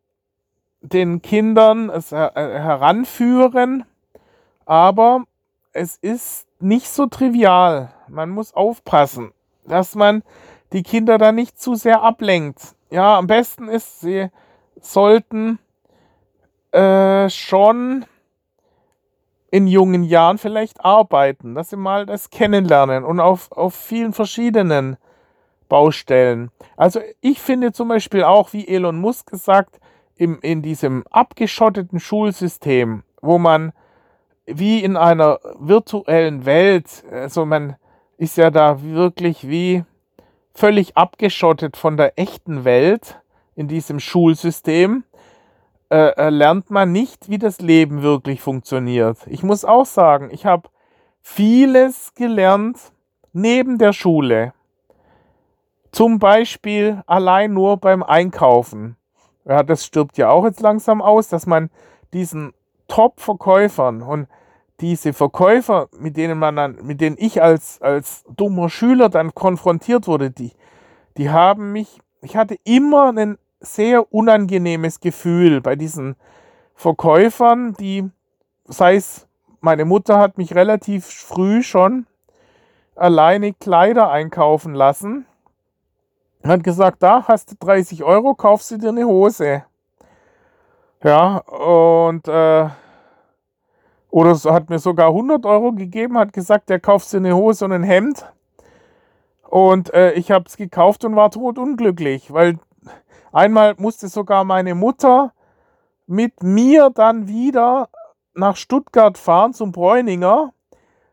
den 0.82 1.22
Kindern 1.22 1.90
es 1.90 2.12
heranführen, 2.12 3.86
aber 4.66 5.24
es 5.72 5.96
ist 5.96 6.48
nicht 6.60 6.90
so 6.90 7.06
trivial. 7.06 7.94
Man 8.08 8.30
muss 8.30 8.54
aufpassen, 8.54 9.32
dass 9.66 9.96
man 9.96 10.24
die 10.74 10.84
Kinder 10.84 11.18
da 11.18 11.32
nicht 11.32 11.60
zu 11.60 11.76
sehr 11.76 12.02
ablenkt. 12.02 12.76
Ja, 12.90 13.18
am 13.18 13.28
besten 13.28 13.70
ist, 13.70 14.02
sie 14.02 14.30
sollten 14.82 15.60
äh, 16.72 17.30
schon 17.30 18.06
in 19.50 19.68
jungen 19.68 20.04
Jahren 20.04 20.38
vielleicht 20.38 20.84
arbeiten, 20.84 21.56
dass 21.56 21.70
sie 21.70 21.78
mal 21.78 22.06
das 22.06 22.30
kennenlernen 22.30 23.04
und 23.04 23.20
auf, 23.20 23.52
auf 23.52 23.74
vielen 23.76 24.14
verschiedenen 24.14 24.98
Baustellen. 25.70 26.52
Also 26.76 27.00
ich 27.22 27.40
finde 27.40 27.72
zum 27.72 27.88
Beispiel 27.88 28.24
auch, 28.24 28.54
wie 28.54 28.68
Elon 28.68 29.00
Musk 29.00 29.30
gesagt, 29.30 29.80
im, 30.16 30.40
in 30.42 30.62
diesem 30.62 31.04
abgeschotteten 31.12 32.00
Schulsystem, 32.00 33.04
wo 33.22 33.38
man 33.38 33.72
wie 34.46 34.84
in 34.84 34.96
einer 34.96 35.40
virtuellen 35.60 36.46
Welt, 36.46 37.04
also 37.12 37.46
man 37.46 37.76
ist 38.18 38.38
ja 38.38 38.50
da 38.50 38.82
wirklich 38.82 39.48
wie 39.48 39.84
völlig 40.54 40.98
abgeschottet 40.98 41.78
von 41.78 41.98
der 41.98 42.18
echten 42.18 42.64
Welt 42.64 43.22
in 43.56 43.68
diesem 43.68 44.00
Schulsystem, 44.00 45.04
äh, 45.90 46.10
äh, 46.18 46.30
lernt 46.30 46.70
man 46.70 46.92
nicht, 46.92 47.30
wie 47.30 47.38
das 47.38 47.60
Leben 47.60 48.02
wirklich 48.02 48.42
funktioniert. 48.42 49.20
Ich 49.28 49.44
muss 49.44 49.64
auch 49.64 49.86
sagen, 49.86 50.30
ich 50.32 50.46
habe 50.46 50.70
vieles 51.22 52.14
gelernt 52.14 52.92
neben 53.34 53.78
der 53.78 53.94
Schule. 53.94 54.54
Zum 55.92 56.20
Beispiel 56.20 57.02
allein 57.08 57.54
nur 57.54 57.78
beim 57.78 58.04
Einkaufen. 58.04 58.98
Ja, 59.46 59.64
das 59.64 59.86
stirbt 59.86 60.18
ja 60.18 60.30
auch 60.30 60.44
jetzt 60.44 60.60
langsam 60.60 61.02
aus, 61.02 61.30
dass 61.30 61.46
man 61.46 61.70
diesen 62.14 62.54
Top-Verkäufern 62.88 64.02
und 64.02 64.28
diese 64.80 65.14
Verkäufer, 65.14 65.88
mit 65.98 66.18
denen 66.18 66.38
man 66.38 66.56
dann, 66.56 66.78
mit 66.84 67.02
denen 67.02 67.16
ich 67.18 67.42
als, 67.42 67.82
als 67.82 68.26
dummer 68.36 68.70
Schüler 68.70 69.10
dann 69.10 69.34
konfrontiert 69.34 70.08
wurde, 70.08 70.32
die, 70.32 70.52
die 71.18 71.30
haben 71.30 71.72
mich, 71.72 72.00
ich 72.22 72.36
hatte 72.36 72.58
immer 72.64 73.10
einen 73.10 73.38
sehr 73.60 74.14
unangenehmes 74.14 75.00
Gefühl 75.00 75.62
bei 75.62 75.76
diesen 75.76 76.16
Verkäufern, 76.76 77.74
die, 77.74 78.10
sei 78.66 78.96
es, 78.96 79.28
meine 79.62 79.86
Mutter 79.86 80.20
hat 80.20 80.38
mich 80.38 80.56
relativ 80.56 81.06
früh 81.06 81.64
schon 81.64 82.06
alleine 82.96 83.54
Kleider 83.54 84.12
einkaufen 84.12 84.74
lassen. 84.74 85.26
Hat 86.44 86.64
gesagt, 86.64 87.02
da 87.04 87.28
hast 87.28 87.52
du 87.52 87.56
30 87.60 88.04
Euro, 88.04 88.36
kaufst 88.36 88.72
du 88.72 88.78
dir 88.78 88.90
eine 88.90 89.06
Hose. 89.06 89.64
Ja, 91.04 91.38
und 91.38 92.28
äh, 92.28 92.70
oder 94.10 94.36
hat 94.52 94.70
mir 94.70 94.80
sogar 94.80 95.10
100 95.10 95.46
Euro 95.46 95.74
gegeben, 95.74 96.18
hat 96.18 96.34
gesagt, 96.34 96.70
der 96.70 96.80
kauft 96.80 97.12
dir 97.12 97.18
eine 97.18 97.36
Hose 97.36 97.66
und 97.66 97.72
ein 97.72 97.84
Hemd. 97.84 98.26
Und 99.50 99.94
äh, 99.94 100.14
ich 100.14 100.32
habe 100.32 100.46
es 100.48 100.58
gekauft 100.58 101.06
und 101.06 101.16
war 101.16 101.32
totunglücklich, 101.32 102.34
weil 102.34 102.60
Einmal 103.38 103.76
musste 103.78 104.08
sogar 104.08 104.44
meine 104.46 104.74
Mutter 104.74 105.32
mit 106.08 106.42
mir 106.42 106.90
dann 106.90 107.28
wieder 107.28 107.88
nach 108.34 108.56
Stuttgart 108.56 109.16
fahren 109.16 109.54
zum 109.54 109.72
Bräuninger, 109.72 110.54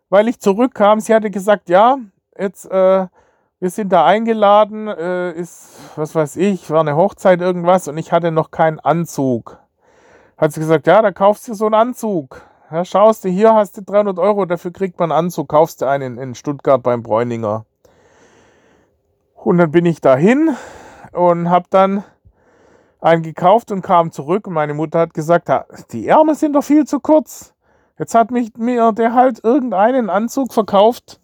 weil 0.09 0.29
ich 0.29 0.41
zurückkam. 0.41 1.01
Sie 1.01 1.15
hatte 1.15 1.31
gesagt, 1.31 1.69
ja, 1.69 1.99
jetzt, 2.35 2.65
äh, 2.65 3.09
wir 3.61 3.71
sind 3.71 3.93
da 3.93 4.07
eingeladen, 4.07 4.89
äh, 4.89 5.33
ist, 5.33 5.77
was 5.97 6.15
weiß 6.15 6.37
ich, 6.37 6.71
war 6.71 6.81
eine 6.81 6.97
Hochzeit 6.97 7.43
irgendwas 7.43 7.89
und 7.89 7.99
ich 7.99 8.11
hatte 8.11 8.31
noch 8.31 8.51
keinen 8.51 8.81
Anzug. 8.81 9.59
Hat 10.39 10.55
sie 10.55 10.61
gesagt, 10.61 10.87
ja, 10.87 11.03
da 11.03 11.13
kaufst 11.13 11.47
du 11.49 11.53
so 11.53 11.67
einen 11.67 11.75
Anzug. 11.75 12.41
Ja, 12.71 12.87
schaust 12.87 13.27
du, 13.27 13.29
hier 13.29 13.55
hast 13.55 13.77
du 13.77 13.83
300 13.83 14.19
Euro, 14.19 14.47
dafür 14.47 14.73
kriegt 14.73 14.99
man 14.99 15.13
einen 15.13 15.27
Anzug, 15.27 15.51
kaufst 15.51 15.83
du 15.83 15.87
einen 15.87 16.17
in 16.17 16.35
Stuttgart 16.35 16.83
beim 16.83 17.03
Bräuninger. 17.03 17.67
Und 19.35 19.59
dann 19.59 19.73
bin 19.73 19.85
ich 19.85 20.01
dahin, 20.01 20.57
und 21.15 21.49
habe 21.49 21.67
dann 21.71 22.05
einen 23.05 23.23
gekauft 23.23 23.71
und 23.71 23.83
kam 23.83 24.11
zurück 24.11 24.47
und 24.47 24.55
meine 24.55 24.75
Mutter 24.75 25.01
hat 25.01 25.15
gesagt, 25.15 25.51
die 25.93 26.09
Ärmel 26.09 26.35
sind 26.35 26.55
doch 26.55 26.65
viel 26.65 26.87
zu 26.87 27.01
kurz. 27.01 27.55
Jetzt 27.99 28.15
hat 28.15 28.31
mich, 28.31 28.57
mir 28.57 28.93
der 28.93 29.15
halt 29.15 29.45
irgendeinen 29.45 30.11
Anzug 30.11 30.53
verkauft, 30.53 31.21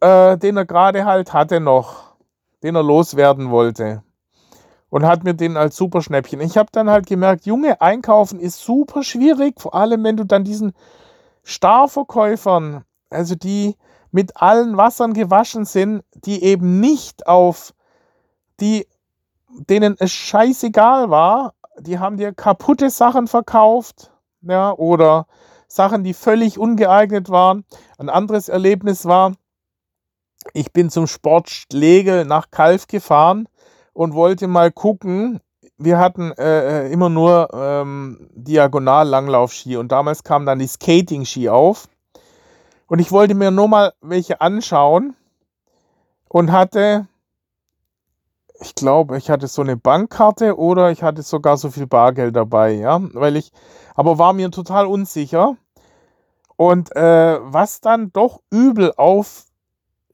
äh, 0.00 0.36
den 0.36 0.56
er 0.56 0.66
gerade 0.66 1.04
halt 1.04 1.32
hatte 1.32 1.60
noch, 1.60 2.14
den 2.62 2.76
er 2.76 2.82
loswerden 2.82 3.50
wollte. 3.50 4.02
Und 4.90 5.06
hat 5.06 5.24
mir 5.24 5.34
den 5.34 5.56
als 5.56 5.76
super 5.76 6.02
Schnäppchen. 6.02 6.40
Ich 6.40 6.58
habe 6.58 6.68
dann 6.72 6.90
halt 6.90 7.06
gemerkt, 7.06 7.46
Junge, 7.46 7.80
einkaufen 7.80 8.38
ist 8.38 8.60
super 8.62 9.02
schwierig, 9.02 9.60
vor 9.60 9.74
allem 9.74 10.04
wenn 10.04 10.16
du 10.16 10.24
dann 10.24 10.44
diesen 10.44 10.72
Starverkäufern, 11.42 12.84
also 13.08 13.34
die 13.34 13.76
mit 14.10 14.36
allen 14.36 14.76
Wassern 14.76 15.14
gewaschen 15.14 15.64
sind, 15.64 16.02
die 16.14 16.42
eben 16.42 16.80
nicht 16.80 17.26
auf 17.26 17.72
die, 18.60 18.86
denen 19.58 19.96
es 19.98 20.12
scheißegal 20.12 21.10
war, 21.10 21.54
die 21.78 21.98
haben 21.98 22.16
dir 22.16 22.32
kaputte 22.32 22.90
Sachen 22.90 23.26
verkauft, 23.26 24.12
ja, 24.42 24.72
oder 24.72 25.26
Sachen, 25.68 26.04
die 26.04 26.14
völlig 26.14 26.58
ungeeignet 26.58 27.28
waren. 27.30 27.64
Ein 27.98 28.08
anderes 28.08 28.48
Erlebnis 28.48 29.06
war, 29.06 29.34
ich 30.52 30.72
bin 30.72 30.90
zum 30.90 31.06
Sportschlägel 31.06 32.24
nach 32.24 32.50
Kalf 32.50 32.86
gefahren 32.86 33.48
und 33.92 34.14
wollte 34.14 34.48
mal 34.48 34.72
gucken. 34.72 35.40
Wir 35.76 35.98
hatten 35.98 36.32
äh, 36.32 36.86
äh, 36.86 36.92
immer 36.92 37.08
nur 37.08 37.48
ähm, 37.52 38.28
Diagonal-Langlaufski 38.34 39.76
und 39.76 39.92
damals 39.92 40.24
kam 40.24 40.46
dann 40.46 40.58
die 40.58 40.66
Skating-Ski 40.66 41.48
auf. 41.48 41.88
Und 42.86 42.98
ich 42.98 43.12
wollte 43.12 43.34
mir 43.34 43.50
nur 43.50 43.68
mal 43.68 43.92
welche 44.00 44.40
anschauen 44.40 45.14
und 46.28 46.50
hatte, 46.50 47.06
ich 48.60 48.74
glaube, 48.74 49.16
ich 49.16 49.30
hatte 49.30 49.46
so 49.46 49.62
eine 49.62 49.76
Bankkarte 49.76 50.58
oder 50.58 50.90
ich 50.90 51.02
hatte 51.02 51.22
sogar 51.22 51.56
so 51.56 51.70
viel 51.70 51.86
Bargeld 51.86 52.36
dabei, 52.36 52.72
ja, 52.72 53.00
weil 53.14 53.36
ich, 53.36 53.52
aber 53.94 54.18
war 54.18 54.32
mir 54.32 54.50
total 54.50 54.86
unsicher. 54.86 55.56
Und 56.56 56.94
äh, 56.94 57.38
was 57.40 57.80
dann 57.80 58.12
doch 58.12 58.42
übel 58.50 58.92
auf 58.96 59.44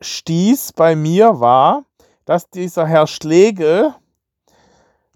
stieß 0.01 0.75
bei 0.75 0.95
mir 0.95 1.41
war, 1.41 1.85
dass 2.25 2.49
dieser 2.49 2.87
Herr 2.87 3.07
Schlegel 3.07 3.95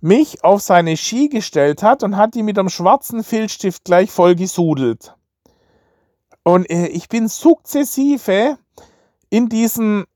mich 0.00 0.42
auf 0.42 0.60
seine 0.62 0.96
Ski 0.96 1.28
gestellt 1.28 1.82
hat 1.82 2.02
und 2.02 2.16
hat 2.16 2.34
die 2.34 2.42
mit 2.42 2.58
einem 2.58 2.68
schwarzen 2.68 3.22
Filzstift 3.22 3.84
gleich 3.84 4.10
voll 4.10 4.34
gesudelt. 4.34 5.14
Und 6.42 6.68
äh, 6.70 6.86
ich 6.86 7.08
bin 7.08 7.28
sukzessive 7.28 8.56
in 9.28 9.48
diesen 9.48 10.06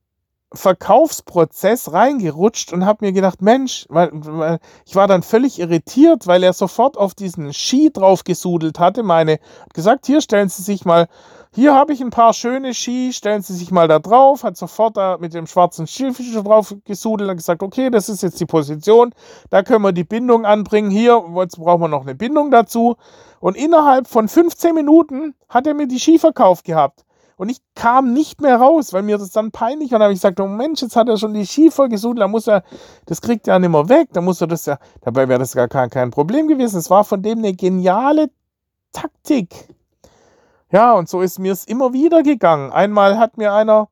Verkaufsprozess 0.55 1.93
reingerutscht 1.93 2.73
und 2.73 2.87
habe 2.87 3.05
mir 3.07 3.13
gedacht, 3.13 3.43
Mensch, 3.43 3.87
weil, 3.89 4.11
weil, 4.13 4.59
ich 4.87 4.97
war 4.97 5.07
dann 5.07 5.23
völlig 5.23 5.59
irritiert, 5.59 6.27
weil 6.27 6.43
er 6.43 6.53
sofort 6.53 6.97
auf 6.97 7.15
diesen 7.15 7.53
Ski 7.53 7.91
drauf 7.93 8.25
gesudelt 8.25 8.79
hatte. 8.79 9.03
Meine 9.03 9.39
gesagt, 9.73 10.07
hier 10.07 10.21
stellen 10.21 10.49
Sie 10.49 10.63
sich 10.63 10.85
mal 10.85 11.09
hier 11.57 11.73
habe 11.73 11.93
ich 11.93 12.01
ein 12.01 12.11
paar 12.11 12.33
schöne 12.33 12.75
Ski, 12.75 13.13
stellen 13.13 13.43
Sie 13.43 13.55
sich 13.55 13.71
mal 13.71 13.87
da 13.87 14.01
drauf, 14.01 14.43
hat 14.43 14.57
sofort 14.57 14.97
da 14.97 15.19
mit 15.21 15.35
dem 15.35 15.47
schwarzen 15.47 15.87
Schiff 15.87 16.19
drauf 16.43 16.75
gesudelt 16.85 17.31
und 17.31 17.37
gesagt, 17.37 17.63
okay, 17.63 17.91
das 17.91 18.09
ist 18.09 18.25
jetzt 18.25 18.41
die 18.41 18.45
Position, 18.45 19.15
da 19.51 19.63
können 19.63 19.83
wir 19.83 19.93
die 19.93 20.03
Bindung 20.03 20.47
anbringen, 20.47 20.91
hier 20.91 21.23
jetzt 21.37 21.57
brauchen 21.57 21.83
wir 21.83 21.89
noch 21.89 22.03
eine 22.03 22.17
Bindung 22.17 22.51
dazu. 22.51 22.97
Und 23.39 23.57
innerhalb 23.57 24.09
von 24.09 24.27
15 24.27 24.75
Minuten 24.75 25.37
hat 25.49 25.69
er 25.69 25.75
mir 25.75 25.87
die 25.87 26.01
Ski 26.01 26.19
verkauft 26.19 26.65
gehabt. 26.65 27.05
Und 27.37 27.49
ich 27.49 27.59
kam 27.75 28.13
nicht 28.13 28.41
mehr 28.41 28.57
raus, 28.57 28.93
weil 28.93 29.03
mir 29.03 29.19
das 29.19 29.31
dann 29.31 29.51
peinlich 29.51 29.91
war. 29.91 29.97
Und 29.97 30.01
dann 30.01 30.05
habe 30.05 30.13
ich 30.13 30.21
gesagt, 30.21 30.41
oh 30.41 30.47
Mensch, 30.47 30.83
jetzt 30.83 30.97
hat 30.97 31.09
er 31.09 31.17
schon 31.17 31.35
die 31.35 31.71
voll 31.71 31.89
gesudelt, 31.89 32.21
da 32.21 32.29
muss 32.29 32.47
er, 32.47 32.63
das 33.07 33.21
kriegt 33.21 33.49
er 33.49 33.59
nicht 33.59 33.71
mehr 33.71 33.89
weg, 33.89 34.09
da 34.13 34.21
muss 34.21 34.41
er 34.41 34.47
das 34.47 34.67
ja, 34.67 34.79
dabei 35.01 35.29
wäre 35.29 35.39
das 35.39 35.55
gar 35.55 35.69
kein, 35.69 35.91
kein 35.91 36.11
Problem 36.11 36.49
gewesen. 36.49 36.79
Es 36.79 36.91
war 36.91 37.05
von 37.05 37.23
dem 37.23 37.39
eine 37.39 37.55
geniale 37.55 38.31
Taktik. 38.93 39.69
Ja, 40.71 40.93
und 40.95 41.09
so 41.09 41.21
ist 41.21 41.39
mir 41.39 41.53
es 41.53 41.65
immer 41.65 41.93
wieder 41.93 42.23
gegangen. 42.23 42.73
Einmal 42.73 43.19
hat 43.19 43.37
mir 43.37 43.53
einer, 43.53 43.89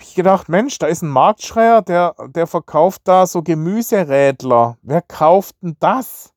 ich 0.00 0.14
gedacht, 0.14 0.48
Mensch, 0.48 0.78
da 0.78 0.86
ist 0.86 1.02
ein 1.02 1.08
Marktschreier, 1.08 1.82
der, 1.82 2.14
der 2.28 2.46
verkauft 2.46 3.02
da 3.04 3.26
so 3.26 3.42
Gemüserädler. 3.42 4.78
Wer 4.82 5.02
kauft 5.02 5.56
denn 5.62 5.76
das? 5.80 6.32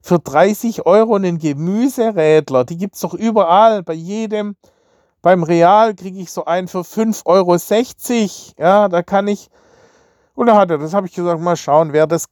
Für 0.00 0.18
30 0.18 0.86
Euro 0.86 1.14
einen 1.14 1.38
Gemüserädler. 1.38 2.64
Die 2.64 2.76
gibt 2.76 2.94
es 2.96 3.02
doch 3.02 3.14
überall, 3.14 3.82
bei 3.82 3.92
jedem. 3.92 4.56
Beim 5.22 5.44
Real 5.44 5.94
kriege 5.94 6.18
ich 6.18 6.32
so 6.32 6.44
einen 6.44 6.68
für 6.68 6.80
5,60 6.80 7.24
Euro. 7.26 7.56
Ja, 8.58 8.88
da 8.88 9.02
kann 9.02 9.28
ich. 9.28 9.48
Und 10.34 10.46
da 10.48 10.56
hat 10.56 10.70
er, 10.70 10.78
das 10.78 10.94
habe 10.94 11.06
ich 11.06 11.14
gesagt, 11.14 11.40
mal 11.40 11.56
schauen, 11.56 11.92
wer 11.92 12.06
das 12.06 12.26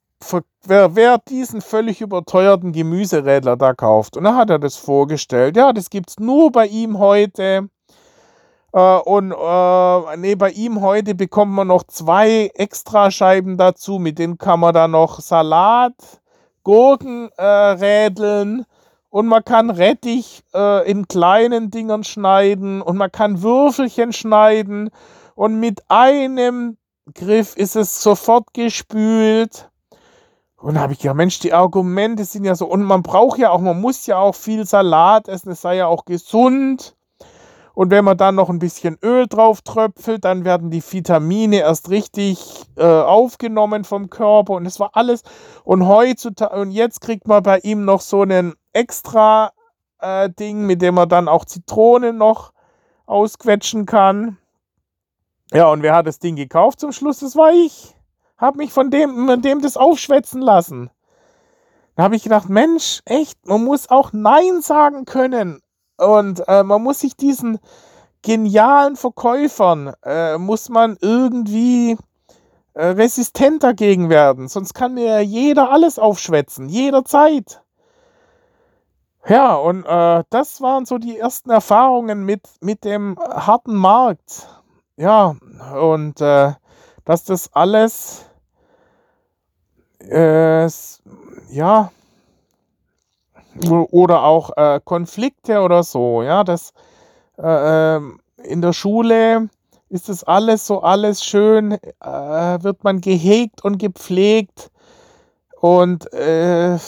wer, 0.64 0.94
wer 0.94 1.18
diesen 1.18 1.60
völlig 1.60 2.00
überteuerten 2.00 2.72
Gemüserädler 2.72 3.56
da 3.56 3.72
kauft. 3.72 4.16
Und 4.16 4.24
dann 4.24 4.36
hat 4.36 4.50
er 4.50 4.58
das 4.58 4.76
vorgestellt. 4.76 5.56
Ja, 5.56 5.72
das 5.72 5.90
gibt 5.90 6.10
es 6.10 6.18
nur 6.18 6.52
bei 6.52 6.66
ihm 6.66 6.98
heute. 6.98 7.68
Äh, 8.72 8.98
und 8.98 9.32
äh, 9.32 10.16
nee, 10.16 10.34
bei 10.34 10.50
ihm 10.50 10.80
heute 10.80 11.14
bekommt 11.14 11.52
man 11.52 11.68
noch 11.68 11.84
zwei 11.84 12.50
Extrascheiben 12.54 13.56
dazu. 13.56 13.98
Mit 13.98 14.18
denen 14.18 14.38
kann 14.38 14.60
man 14.60 14.74
dann 14.74 14.92
noch 14.92 15.20
Salat, 15.20 15.94
Gurken 16.62 17.30
äh, 17.36 17.44
rädeln. 17.44 18.66
Und 19.10 19.26
man 19.26 19.44
kann 19.44 19.70
Rettich 19.70 20.42
äh, 20.54 20.88
in 20.88 21.08
kleinen 21.08 21.70
Dingern 21.70 22.04
schneiden. 22.04 22.80
Und 22.80 22.96
man 22.96 23.10
kann 23.10 23.42
Würfelchen 23.42 24.12
schneiden. 24.12 24.90
Und 25.34 25.58
mit 25.58 25.82
einem 25.88 26.78
Griff 27.12 27.56
ist 27.56 27.74
es 27.74 28.02
sofort 28.02 28.54
gespült. 28.54 29.68
Und 30.56 30.78
habe 30.78 30.92
ich 30.92 31.00
gedacht, 31.00 31.16
Mensch, 31.16 31.40
die 31.40 31.52
Argumente 31.52 32.24
sind 32.24 32.44
ja 32.44 32.54
so. 32.54 32.66
Und 32.66 32.84
man 32.84 33.02
braucht 33.02 33.38
ja 33.38 33.50
auch, 33.50 33.60
man 33.60 33.80
muss 33.80 34.06
ja 34.06 34.18
auch 34.18 34.34
viel 34.34 34.64
Salat 34.64 35.26
essen, 35.26 35.50
es 35.50 35.62
sei 35.62 35.76
ja 35.76 35.86
auch 35.86 36.04
gesund. 36.04 36.94
Und 37.72 37.90
wenn 37.90 38.04
man 38.04 38.18
dann 38.18 38.34
noch 38.34 38.50
ein 38.50 38.58
bisschen 38.58 38.98
Öl 39.02 39.26
drauf 39.26 39.62
tröpfelt, 39.62 40.24
dann 40.24 40.44
werden 40.44 40.70
die 40.70 40.82
Vitamine 40.82 41.60
erst 41.60 41.88
richtig 41.88 42.66
äh, 42.76 42.84
aufgenommen 42.84 43.84
vom 43.84 44.10
Körper. 44.10 44.52
Und 44.52 44.66
es 44.66 44.78
war 44.78 44.90
alles. 44.94 45.22
Und 45.64 45.88
heutzutage, 45.88 46.60
und 46.60 46.72
jetzt 46.72 47.00
kriegt 47.00 47.26
man 47.26 47.42
bei 47.42 47.58
ihm 47.60 47.84
noch 47.84 48.02
so 48.02 48.22
einen 48.22 48.54
extra 48.72 49.52
äh, 49.98 50.30
Ding, 50.30 50.66
mit 50.66 50.82
dem 50.82 50.94
man 50.94 51.08
dann 51.08 51.28
auch 51.28 51.44
Zitronen 51.44 52.18
noch 52.18 52.52
ausquetschen 53.06 53.86
kann. 53.86 54.38
Ja, 55.52 55.68
und 55.70 55.82
wer 55.82 55.94
hat 55.94 56.06
das 56.06 56.18
Ding 56.18 56.36
gekauft 56.36 56.80
zum 56.80 56.92
Schluss? 56.92 57.20
Das 57.20 57.36
war 57.36 57.52
ich 57.52 57.96
habe 58.40 58.56
mich 58.56 58.72
von 58.72 58.90
dem, 58.90 59.42
dem 59.42 59.60
das 59.60 59.76
aufschwätzen 59.76 60.40
lassen. 60.40 60.90
Da 61.94 62.04
habe 62.04 62.16
ich 62.16 62.22
gedacht, 62.22 62.48
Mensch, 62.48 63.02
echt, 63.04 63.46
man 63.46 63.62
muss 63.62 63.90
auch 63.90 64.12
Nein 64.12 64.62
sagen 64.62 65.04
können. 65.04 65.60
Und 65.98 66.42
äh, 66.48 66.62
man 66.62 66.82
muss 66.82 67.00
sich 67.00 67.14
diesen 67.16 67.58
genialen 68.22 68.96
Verkäufern, 68.96 69.92
äh, 70.02 70.38
muss 70.38 70.70
man 70.70 70.96
irgendwie 71.00 71.98
äh, 72.72 72.86
resistent 72.86 73.62
dagegen 73.62 74.08
werden. 74.08 74.48
Sonst 74.48 74.72
kann 74.72 74.94
mir 74.94 75.20
jeder 75.20 75.70
alles 75.70 75.98
aufschwätzen, 75.98 76.70
jederzeit. 76.70 77.62
Ja, 79.28 79.54
und 79.54 79.84
äh, 79.84 80.24
das 80.30 80.60
waren 80.60 80.86
so 80.86 80.98
die 80.98 81.18
ersten 81.18 81.50
Erfahrungen 81.50 82.24
mit, 82.24 82.42
mit 82.60 82.84
dem 82.84 83.18
harten 83.18 83.74
Markt. 83.74 84.48
Ja, 84.96 85.36
und 85.78 86.20
äh, 86.20 86.52
dass 87.04 87.24
das 87.24 87.52
alles 87.52 88.24
äh, 90.00 90.68
ja, 91.50 91.90
oder 93.90 94.22
auch 94.24 94.50
äh, 94.56 94.80
Konflikte 94.84 95.60
oder 95.60 95.82
so, 95.82 96.22
ja, 96.22 96.44
das 96.44 96.72
äh, 97.38 97.96
ähm, 97.96 98.20
in 98.44 98.62
der 98.62 98.72
Schule 98.72 99.48
ist 99.88 100.08
das 100.08 100.24
alles 100.24 100.66
so 100.66 100.82
alles 100.82 101.24
schön, 101.24 101.72
äh, 101.72 101.78
wird 102.62 102.84
man 102.84 103.00
gehegt 103.00 103.64
und 103.64 103.78
gepflegt 103.78 104.70
und 105.60 106.12
äh, 106.14 106.78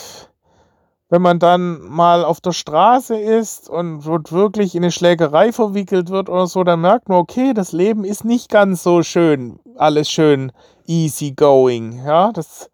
wenn 1.12 1.20
man 1.20 1.38
dann 1.38 1.82
mal 1.90 2.24
auf 2.24 2.40
der 2.40 2.52
Straße 2.52 3.18
ist 3.18 3.68
und 3.68 4.06
wirklich 4.06 4.74
in 4.74 4.82
eine 4.82 4.90
Schlägerei 4.90 5.52
verwickelt 5.52 6.08
wird 6.08 6.30
oder 6.30 6.46
so, 6.46 6.64
dann 6.64 6.80
merkt 6.80 7.10
man, 7.10 7.18
okay, 7.18 7.52
das 7.52 7.72
Leben 7.72 8.02
ist 8.02 8.24
nicht 8.24 8.48
ganz 8.48 8.82
so 8.82 9.02
schön, 9.02 9.60
alles 9.76 10.08
schön 10.08 10.52
easy 10.86 11.32
going, 11.32 12.02
ja, 12.02 12.32
das 12.32 12.70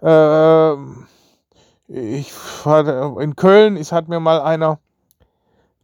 äh, 0.00 0.72
ich 1.88 2.32
hatte 2.64 3.14
in 3.20 3.36
Köln, 3.36 3.76
es 3.76 3.92
hat 3.92 4.08
mir 4.08 4.18
mal 4.18 4.40
einer 4.40 4.78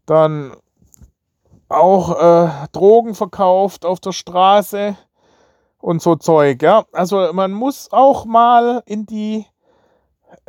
dann 0.07 0.57
auch 1.69 2.19
äh, 2.19 2.49
Drogen 2.73 3.15
verkauft 3.15 3.85
auf 3.85 4.01
der 4.01 4.13
Straße 4.13 4.97
und 5.83 6.01
so 6.01 6.17
Zeug, 6.17 6.63
ja. 6.63 6.87
Also 6.93 7.31
man 7.35 7.53
muss 7.53 7.93
auch 7.93 8.25
mal 8.25 8.83
in 8.87 9.05
die 9.05 9.45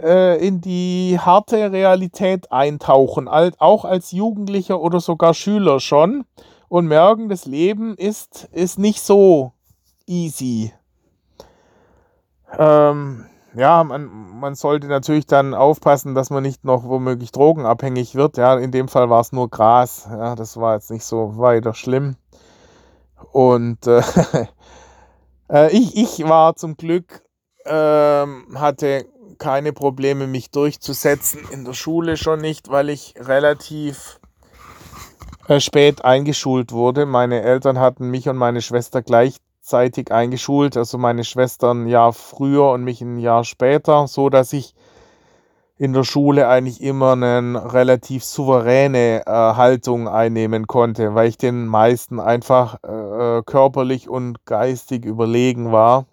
äh, 0.01 0.45
in 0.45 0.61
die 0.61 1.17
harte 1.19 1.71
Realität 1.71 2.51
eintauchen, 2.51 3.27
auch 3.27 3.85
als 3.85 4.11
Jugendlicher 4.11 4.79
oder 4.79 4.99
sogar 4.99 5.33
Schüler 5.33 5.79
schon 5.79 6.25
und 6.67 6.87
merken, 6.87 7.29
das 7.29 7.45
Leben 7.45 7.95
ist, 7.95 8.49
ist 8.51 8.79
nicht 8.79 9.01
so 9.01 9.53
easy. 10.07 10.73
Ähm, 12.57 13.25
ja, 13.55 13.83
man, 13.83 14.09
man 14.39 14.55
sollte 14.55 14.87
natürlich 14.87 15.27
dann 15.27 15.53
aufpassen, 15.53 16.15
dass 16.15 16.29
man 16.29 16.43
nicht 16.43 16.65
noch 16.65 16.83
womöglich 16.83 17.31
drogenabhängig 17.31 18.15
wird. 18.15 18.37
Ja, 18.37 18.57
in 18.57 18.71
dem 18.71 18.87
Fall 18.87 19.09
war 19.09 19.21
es 19.21 19.31
nur 19.31 19.49
Gras. 19.49 20.07
Ja, 20.09 20.35
das 20.35 20.57
war 20.57 20.75
jetzt 20.75 20.91
nicht 20.91 21.05
so 21.05 21.37
weiter 21.37 21.73
schlimm. 21.73 22.17
Und 23.31 23.87
äh, 23.87 24.01
äh, 25.49 25.71
ich, 25.71 25.95
ich 25.95 26.27
war 26.27 26.55
zum 26.55 26.75
Glück, 26.75 27.23
äh, 27.63 28.25
hatte 28.55 29.05
keine 29.35 29.73
Probleme, 29.73 30.27
mich 30.27 30.51
durchzusetzen. 30.51 31.41
In 31.51 31.65
der 31.65 31.73
Schule 31.73 32.17
schon 32.17 32.39
nicht, 32.39 32.69
weil 32.69 32.89
ich 32.89 33.13
relativ 33.17 34.19
äh, 35.47 35.59
spät 35.59 36.03
eingeschult 36.03 36.71
wurde. 36.71 37.05
Meine 37.05 37.41
Eltern 37.41 37.79
hatten 37.79 38.09
mich 38.09 38.27
und 38.27 38.37
meine 38.37 38.61
Schwester 38.61 39.01
gleichzeitig 39.01 40.11
eingeschult, 40.11 40.75
also 40.77 40.97
meine 40.97 41.23
Schwester 41.23 41.73
ein 41.73 41.87
Jahr 41.87 42.13
früher 42.13 42.71
und 42.71 42.83
mich 42.83 43.01
ein 43.01 43.19
Jahr 43.19 43.43
später, 43.43 44.07
so 44.07 44.29
dass 44.29 44.53
ich 44.53 44.73
in 45.77 45.93
der 45.93 46.03
Schule 46.03 46.47
eigentlich 46.47 46.81
immer 46.81 47.11
eine 47.11 47.73
relativ 47.73 48.23
souveräne 48.23 49.23
äh, 49.25 49.29
Haltung 49.31 50.07
einnehmen 50.07 50.67
konnte, 50.67 51.15
weil 51.15 51.27
ich 51.27 51.37
den 51.37 51.67
meisten 51.67 52.19
einfach 52.19 52.75
äh, 52.83 53.43
körperlich 53.45 54.07
und 54.09 54.45
geistig 54.45 55.05
überlegen 55.05 55.71
war. 55.71 56.05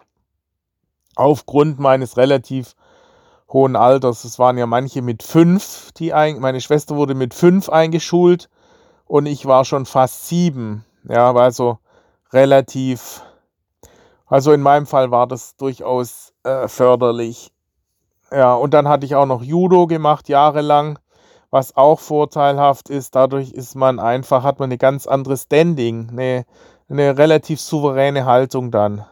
Aufgrund 1.15 1.79
meines 1.79 2.17
relativ 2.17 2.75
hohen 3.53 3.75
Alters. 3.75 4.25
Es 4.25 4.39
waren 4.39 4.57
ja 4.57 4.65
manche 4.65 5.01
mit 5.01 5.23
fünf, 5.23 5.91
die 5.93 6.13
ein, 6.13 6.39
meine 6.39 6.59
Schwester 6.59 6.95
wurde 6.95 7.15
mit 7.15 7.33
fünf 7.33 7.69
eingeschult 7.69 8.49
und 9.05 9.27
ich 9.27 9.45
war 9.45 9.63
schon 9.63 9.85
fast 9.85 10.27
sieben. 10.27 10.83
Ja, 11.07 11.35
war 11.35 11.43
also 11.43 11.77
relativ, 12.31 13.21
also 14.25 14.51
in 14.51 14.61
meinem 14.61 14.87
Fall 14.87 15.11
war 15.11 15.27
das 15.27 15.55
durchaus 15.55 16.33
äh, 16.43 16.67
förderlich. 16.67 17.51
Ja, 18.31 18.55
und 18.55 18.73
dann 18.73 18.87
hatte 18.87 19.05
ich 19.05 19.15
auch 19.15 19.27
noch 19.27 19.43
Judo 19.43 19.85
gemacht, 19.85 20.27
jahrelang, 20.27 20.97
was 21.51 21.77
auch 21.77 21.99
vorteilhaft 21.99 22.89
ist. 22.89 23.13
Dadurch 23.13 23.51
ist 23.51 23.75
man 23.75 23.99
einfach, 23.99 24.43
hat 24.43 24.59
man 24.59 24.67
eine 24.67 24.79
ganz 24.79 25.05
andere 25.05 25.37
Standing, 25.37 26.09
eine, 26.09 26.45
eine 26.89 27.15
relativ 27.15 27.61
souveräne 27.61 28.25
Haltung 28.25 28.71
dann. 28.71 29.05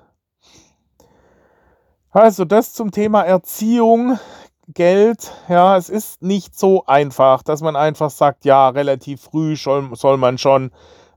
Also 2.12 2.44
das 2.44 2.74
zum 2.74 2.92
Thema 2.92 3.22
Erziehung, 3.22 4.20
Geld. 4.68 5.32
Ja, 5.48 5.78
es 5.78 5.90
ist 5.90 6.22
nicht 6.22 6.58
so 6.60 6.86
einfach, 6.86 7.42
dass 7.42 7.62
man 7.62 7.78
einfach 7.78 8.10
sagt, 8.10 8.44
ja, 8.44 8.68
relativ 8.70 9.22
früh 9.22 9.56
soll, 9.56 9.96
soll 9.96 10.18
man 10.18 10.38
schon 10.38 10.72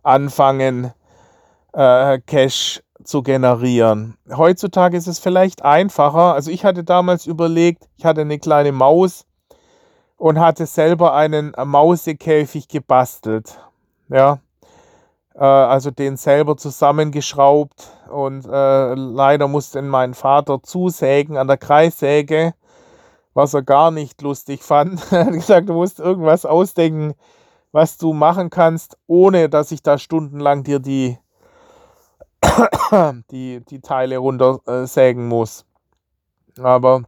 anfangen, 0.04 0.92
äh, 1.72 2.20
Cash 2.20 2.80
zu 3.02 3.22
generieren. 3.22 4.16
Heutzutage 4.36 4.96
ist 4.96 5.08
es 5.08 5.18
vielleicht 5.18 5.64
einfacher. 5.64 6.34
Also 6.34 6.52
ich 6.52 6.64
hatte 6.64 6.84
damals 6.84 7.26
überlegt, 7.26 7.88
ich 7.96 8.04
hatte 8.04 8.20
eine 8.20 8.38
kleine 8.38 8.70
Maus 8.70 9.26
und 10.16 10.38
hatte 10.38 10.64
selber 10.66 11.14
einen 11.14 11.54
Mausekäfig 11.64 12.68
gebastelt. 12.68 13.58
Ja, 14.08 14.38
äh, 15.34 15.44
also 15.44 15.90
den 15.90 16.16
selber 16.16 16.56
zusammengeschraubt 16.56 17.93
und 18.10 18.46
äh, 18.46 18.94
leider 18.94 19.48
musste 19.48 19.82
mein 19.82 20.14
Vater 20.14 20.62
zusägen 20.62 21.36
an 21.36 21.46
der 21.46 21.56
Kreissäge, 21.56 22.54
was 23.34 23.54
er 23.54 23.62
gar 23.62 23.90
nicht 23.90 24.22
lustig 24.22 24.62
fand. 24.62 25.00
er 25.12 25.26
hat 25.26 25.32
gesagt, 25.32 25.68
du 25.68 25.74
musst 25.74 26.00
irgendwas 26.00 26.46
ausdenken, 26.46 27.14
was 27.72 27.98
du 27.98 28.12
machen 28.12 28.50
kannst, 28.50 28.96
ohne 29.06 29.48
dass 29.48 29.72
ich 29.72 29.82
da 29.82 29.98
stundenlang 29.98 30.62
dir 30.62 30.78
die, 30.78 31.18
die, 33.30 33.64
die 33.64 33.80
Teile 33.80 34.18
runtersägen 34.18 35.26
muss. 35.26 35.66
Aber 36.60 37.02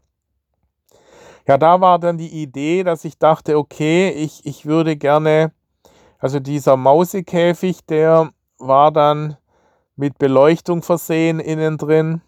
ja, 1.47 1.57
da 1.59 1.81
war 1.81 1.99
dann 1.99 2.19
die 2.19 2.43
Idee, 2.43 2.83
dass 2.83 3.05
ich 3.05 3.19
dachte, 3.19 3.57
okay, 3.57 4.11
ich, 4.11 4.45
ich 4.45 4.67
würde 4.67 4.97
gerne 4.97 5.53
also 6.19 6.41
dieser 6.41 6.77
Mausekäfig, 6.77 7.85
der 7.87 8.31
war 8.59 8.91
dann 8.91 9.37
mit 9.97 10.19
Beleuchtung 10.19 10.83
versehen 10.83 11.41
innen 11.41 11.79
drin. 11.79 12.21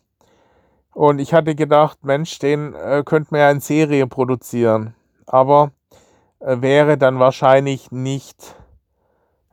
Und 0.94 1.20
ich 1.20 1.32
hatte 1.32 1.54
gedacht, 1.54 1.98
Mensch, 2.02 2.38
den 2.38 2.74
äh, 2.74 3.02
könnte 3.04 3.28
man 3.30 3.40
ja 3.40 3.50
in 3.50 3.60
Serie 3.60 4.06
produzieren. 4.06 4.94
Aber 5.26 5.70
äh, 6.40 6.60
wäre 6.60 6.98
dann 6.98 7.18
wahrscheinlich 7.18 7.92
nicht 7.92 8.56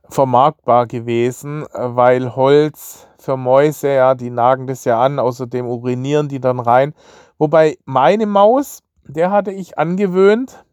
vermarktbar 0.09 0.87
gewesen, 0.87 1.65
äh, 1.73 1.95
weil 1.95 2.35
Holz 2.35 3.07
für 3.19 3.37
Mäuse, 3.37 3.93
ja, 3.93 4.15
die 4.15 4.29
nagen 4.29 4.67
das 4.67 4.85
ja 4.85 5.01
an, 5.01 5.19
außerdem 5.19 5.65
urinieren 5.65 6.27
die 6.29 6.39
dann 6.39 6.59
rein. 6.59 6.93
Wobei 7.37 7.77
meine 7.85 8.25
Maus, 8.25 8.81
der 9.03 9.31
hatte 9.31 9.51
ich 9.51 9.77
angewöhnt, 9.77 10.63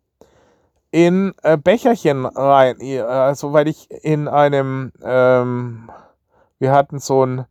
in 0.91 1.33
äh, 1.43 1.57
Becherchen 1.57 2.27
rein. 2.27 2.77
Also, 3.03 3.53
weil 3.53 3.67
ich 3.67 3.91
in 3.91 4.29
einem, 4.29 4.93
ähm, 5.03 5.91
wir 6.63 6.71
hatten 6.71 7.01
so 7.01 7.27
ein, 7.27 7.45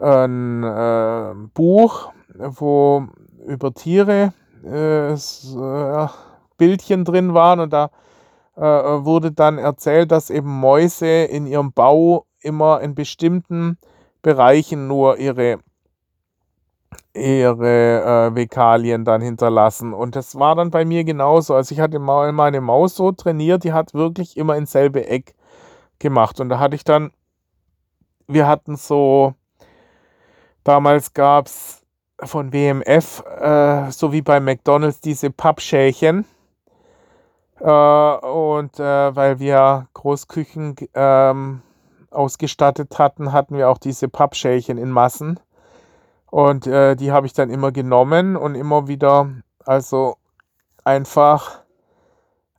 ein 0.00 0.64
äh, 0.64 1.34
Buch, 1.54 2.10
wo 2.34 3.06
über 3.46 3.72
Tiere 3.72 4.32
äh, 4.64 5.12
äh, 5.12 6.08
Bildchen 6.58 7.04
drin 7.04 7.32
waren 7.32 7.60
und 7.60 7.72
da 7.72 7.90
äh, 8.56 8.60
wurde 8.60 9.30
dann 9.30 9.58
erzählt, 9.58 10.10
dass 10.10 10.30
eben 10.30 10.50
Mäuse 10.50 11.06
in 11.06 11.46
ihrem 11.46 11.72
Bau 11.72 12.26
immer 12.40 12.80
in 12.80 12.96
bestimmten 12.96 13.78
Bereichen 14.20 14.88
nur 14.88 15.18
ihre 15.18 15.60
ihre 17.14 18.30
äh, 18.32 18.34
Vekalien 18.34 19.04
dann 19.04 19.22
hinterlassen. 19.22 19.94
Und 19.94 20.16
das 20.16 20.34
war 20.38 20.56
dann 20.56 20.70
bei 20.70 20.84
mir 20.84 21.04
genauso. 21.04 21.54
Also 21.54 21.72
ich 21.72 21.80
hatte 21.80 21.98
mal 21.98 22.32
meine 22.32 22.60
Maus 22.60 22.96
so 22.96 23.12
trainiert, 23.12 23.64
die 23.64 23.72
hat 23.72 23.94
wirklich 23.94 24.36
immer 24.36 24.56
ins 24.56 24.72
selbe 24.72 25.06
Eck 25.06 25.34
gemacht. 25.98 26.40
Und 26.40 26.48
da 26.48 26.58
hatte 26.58 26.76
ich 26.76 26.84
dann, 26.84 27.12
wir 28.26 28.46
hatten 28.46 28.76
so, 28.76 29.34
damals 30.64 31.12
gab 31.14 31.46
es 31.46 31.82
von 32.22 32.52
WMF, 32.52 33.22
äh, 33.40 33.90
so 33.90 34.12
wie 34.12 34.22
bei 34.22 34.40
McDonalds, 34.40 35.00
diese 35.00 35.30
Pappschälchen. 35.30 36.24
Äh, 37.60 37.70
und 37.70 38.78
äh, 38.78 39.16
weil 39.16 39.38
wir 39.38 39.88
Großküchen 39.94 40.76
ähm, 40.94 41.62
ausgestattet 42.10 42.98
hatten, 42.98 43.32
hatten 43.32 43.56
wir 43.56 43.68
auch 43.68 43.78
diese 43.78 44.08
Pappschälchen 44.08 44.78
in 44.78 44.90
Massen. 44.90 45.40
Und 46.30 46.66
äh, 46.66 46.96
die 46.96 47.12
habe 47.12 47.26
ich 47.26 47.32
dann 47.32 47.50
immer 47.50 47.72
genommen 47.72 48.36
und 48.36 48.54
immer 48.54 48.88
wieder, 48.88 49.30
also 49.64 50.16
einfach 50.84 51.62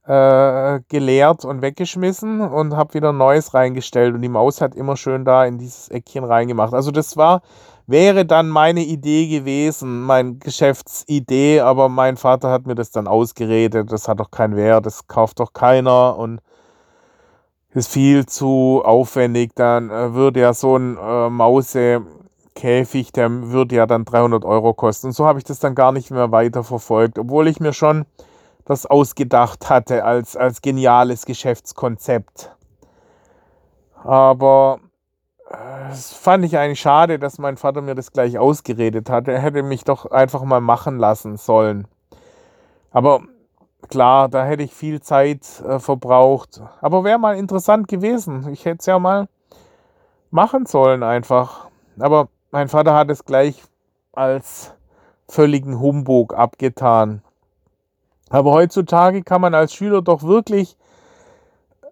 äh, 0.08 0.80
geleert 0.88 1.44
und 1.44 1.62
weggeschmissen 1.62 2.42
und 2.42 2.76
habe 2.76 2.94
wieder 2.94 3.12
Neues 3.12 3.54
reingestellt. 3.54 4.16
Und 4.16 4.22
die 4.22 4.30
Maus 4.30 4.62
hat 4.62 4.76
immer 4.76 4.96
schön 4.96 5.26
da 5.26 5.46
in 5.46 5.58
dieses 5.58 5.90
Eckchen 5.90 6.24
reingemacht. 6.24 6.74
Also 6.74 6.92
das 6.92 7.18
war, 7.18 7.42
wäre 7.88 8.26
dann 8.26 8.50
meine 8.50 8.84
Idee 8.84 9.28
gewesen, 9.28 10.04
meine 10.04 10.36
Geschäftsidee, 10.36 11.60
aber 11.60 11.90
mein 11.90 12.16
Vater 12.16 12.50
hat 12.50 12.66
mir 12.66 12.76
das 12.76 12.92
dann 12.92 13.08
ausgeredet. 13.08 13.92
Das 13.92 14.08
hat 14.08 14.20
doch 14.20 14.32
keinen 14.32 14.56
Wert, 14.56 14.86
das 14.86 15.08
kauft 15.08 15.40
doch 15.42 15.52
keiner 15.52 16.18
und 16.18 16.40
ist 17.74 17.92
viel 17.92 18.26
zu 18.26 18.82
aufwendig. 18.86 19.52
Dann 19.56 19.90
äh, 19.90 20.14
würde 20.14 20.40
ja 20.40 20.54
so 20.54 20.78
ein 20.78 20.98
äh, 20.98 21.30
Mause 21.30 22.02
der 22.64 23.30
würde 23.52 23.76
ja 23.76 23.86
dann 23.86 24.04
300 24.04 24.44
Euro 24.44 24.74
kosten. 24.74 25.08
Und 25.08 25.14
so 25.14 25.28
habe 25.28 25.38
ich 25.38 25.46
das 25.46 25.60
dann 25.60 25.76
gar 25.76 25.92
nicht 25.92 26.10
mehr 26.10 26.32
weiter 26.32 26.64
verfolgt, 26.64 27.20
obwohl 27.20 27.48
ich 27.48 27.60
mir 27.60 27.72
schon 27.72 28.06
das 28.68 28.86
ausgedacht 28.86 29.70
hatte 29.70 30.04
als, 30.04 30.36
als 30.36 30.62
geniales 30.62 31.26
Geschäftskonzept. 31.26 32.54
Aber 34.04 34.80
es 35.90 36.12
fand 36.12 36.44
ich 36.44 36.58
eigentlich 36.58 36.82
schade, 36.82 37.18
dass 37.18 37.40
mein 37.40 37.56
Vater 37.56 37.82
mir 37.82 37.96
das 37.96 38.12
gleich 38.12 38.38
ausgeredet 38.38 39.10
hat. 39.10 39.30
Er 39.30 39.40
hätte 39.40 39.64
mich 39.64 39.86
doch 39.86 40.12
einfach 40.12 40.44
mal 40.44 40.60
machen 40.60 40.98
lassen 41.00 41.38
sollen. 41.38 41.88
Aber 42.92 43.22
klar, 43.90 44.28
da 44.28 44.44
hätte 44.44 44.64
ich 44.64 44.74
viel 44.74 45.02
Zeit 45.02 45.62
äh, 45.62 45.80
verbraucht. 45.80 46.62
Aber 46.82 47.06
wäre 47.06 47.20
mal 47.20 47.38
interessant 47.38 47.88
gewesen. 47.88 48.50
Ich 48.52 48.66
hätte 48.66 48.80
es 48.80 48.86
ja 48.86 49.00
mal 49.00 49.30
machen 50.30 50.66
sollen 50.66 51.04
einfach. 51.04 51.70
Aber 52.00 52.28
mein 52.52 52.68
Vater 52.68 52.94
hat 52.94 53.10
es 53.10 53.24
gleich 53.24 53.64
als 54.12 54.74
völligen 55.30 55.80
Humbug 55.80 56.34
abgetan. 56.34 57.22
Aber 58.30 58.52
heutzutage 58.52 59.24
kann 59.24 59.42
man 59.42 59.54
als 59.54 59.74
Schüler 59.74 60.02
doch 60.02 60.24
wirklich 60.24 60.78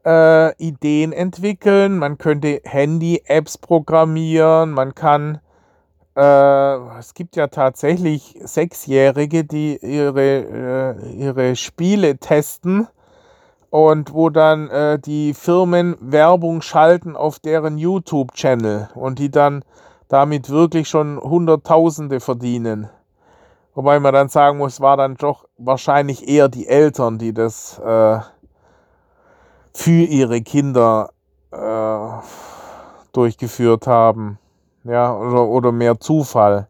äh, 0.06 0.56
Ideen 0.58 1.14
entwickeln. 1.14 1.98
Man 1.98 2.18
könnte 2.18 2.62
Handy-Apps 2.64 3.58
programmieren. 3.58 4.72
Man 4.72 4.96
kann, 4.96 5.40
äh, 6.16 6.76
es 7.00 7.14
gibt 7.14 7.36
ja 7.36 7.48
tatsächlich 7.48 8.40
Sechsjährige, 8.44 9.46
die 9.46 9.78
ihre, 9.78 10.96
äh, 11.00 11.12
ihre 11.14 11.56
Spiele 11.56 12.18
testen 12.18 12.88
und 13.70 14.14
wo 14.14 14.30
dann 14.30 14.70
äh, 14.70 15.00
die 15.00 15.34
Firmen 15.34 15.96
Werbung 16.00 16.62
schalten 16.62 17.16
auf 17.16 17.40
deren 17.40 17.78
YouTube-Channel 17.78 18.90
und 18.96 19.20
die 19.20 19.32
dann 19.32 19.64
damit 20.08 20.50
wirklich 20.50 20.88
schon 20.88 21.20
Hunderttausende 21.20 22.20
verdienen. 22.20 22.90
Wobei 23.76 24.00
man 24.00 24.14
dann 24.14 24.30
sagen 24.30 24.58
muss, 24.58 24.80
war 24.80 24.96
dann 24.96 25.16
doch 25.16 25.50
wahrscheinlich 25.58 26.28
eher 26.28 26.48
die 26.48 26.66
Eltern, 26.66 27.18
die 27.18 27.34
das 27.34 27.78
äh, 27.80 28.20
für 29.74 29.92
ihre 29.92 30.42
Kinder 30.42 31.12
äh, 31.52 32.08
durchgeführt 33.12 33.86
haben. 33.86 34.40
Ja, 34.86 35.14
oder, 35.14 35.46
oder 35.48 35.72
mehr 35.74 36.00
Zufall. 36.00 36.70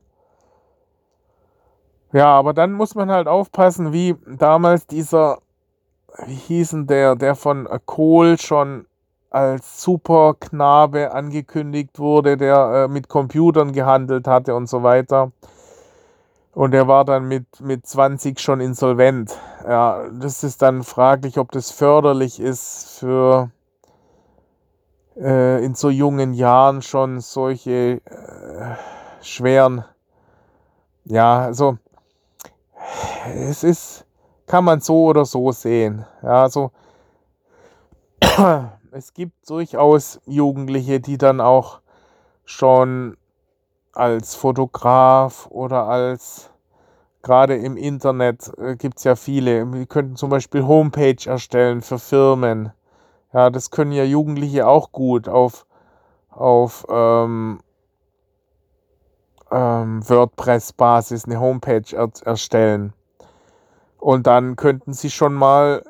Ja, 2.12 2.28
aber 2.28 2.54
dann 2.54 2.72
muss 2.72 2.96
man 2.96 3.12
halt 3.12 3.28
aufpassen, 3.28 3.94
wie 3.94 4.16
damals 4.26 4.88
dieser, 4.88 5.40
wie 6.26 6.34
hießen 6.34 6.88
der, 6.88 7.16
der 7.16 7.36
von 7.36 7.68
Kohl 7.86 8.40
schon 8.40 8.88
als 9.30 9.84
Superknabe 9.84 11.12
angekündigt 11.12 12.00
wurde, 12.00 12.38
der 12.38 12.86
äh, 12.86 12.88
mit 12.88 13.10
Computern 13.10 13.74
gehandelt 13.74 14.28
hatte 14.28 14.56
und 14.56 14.68
so 14.68 14.82
weiter. 14.82 15.32
Und 16.56 16.74
er 16.74 16.88
war 16.88 17.04
dann 17.04 17.28
mit, 17.28 17.60
mit 17.60 17.86
20 17.86 18.40
schon 18.40 18.62
insolvent. 18.62 19.38
Ja, 19.68 20.08
das 20.10 20.42
ist 20.42 20.62
dann 20.62 20.84
fraglich, 20.84 21.38
ob 21.38 21.52
das 21.52 21.70
förderlich 21.70 22.40
ist 22.40 22.98
für 22.98 23.52
äh, 25.18 25.64
in 25.66 25.76
so 25.76 25.90
jungen 25.90 26.34
Jahren 26.34 26.82
schon 26.82 27.20
solche 27.20 28.00
äh, 28.06 28.76
schweren, 29.22 29.84
ja, 31.04 31.42
also 31.42 31.78
es 33.36 33.66
ist, 33.66 34.06
kann 34.48 34.64
man 34.64 34.80
so 34.80 35.08
oder 35.08 35.26
so 35.26 35.52
sehen. 35.52 36.06
Ja, 36.24 36.44
also 36.44 36.72
es 38.92 39.14
gibt 39.14 39.50
durchaus 39.50 40.22
Jugendliche, 40.26 41.02
die 41.02 41.18
dann 41.18 41.42
auch 41.42 41.82
schon 42.46 43.18
als 43.96 44.36
Fotograf 44.36 45.48
oder 45.50 45.88
als 45.88 46.50
gerade 47.22 47.56
im 47.56 47.76
Internet 47.78 48.52
äh, 48.58 48.76
gibt 48.76 49.00
es 49.00 49.04
ja 49.04 49.16
viele. 49.16 49.74
Wir 49.74 49.86
könnten 49.88 50.16
zum 50.16 50.30
Beispiel 50.30 50.66
Homepage 50.66 51.26
erstellen 51.26 51.82
für 51.82 51.98
Firmen. 51.98 52.72
Ja, 53.34 53.50
das 53.50 53.72
können 53.72 53.92
ja 53.92 54.04
Jugendliche 54.04 54.68
auch 54.68 54.92
gut 54.92 55.28
auf, 55.28 55.66
auf 56.30 56.86
ähm, 56.90 57.60
ähm, 59.52 60.08
WordPress-Basis 60.08 61.26
eine 61.26 61.40
Homepage 61.40 61.96
er 61.96 62.10
erstellen. 62.24 62.94
Und 63.98 64.28
dann 64.28 64.56
könnten 64.56 64.94
sie 64.94 65.10
schon 65.10 65.34
mal 65.34 65.84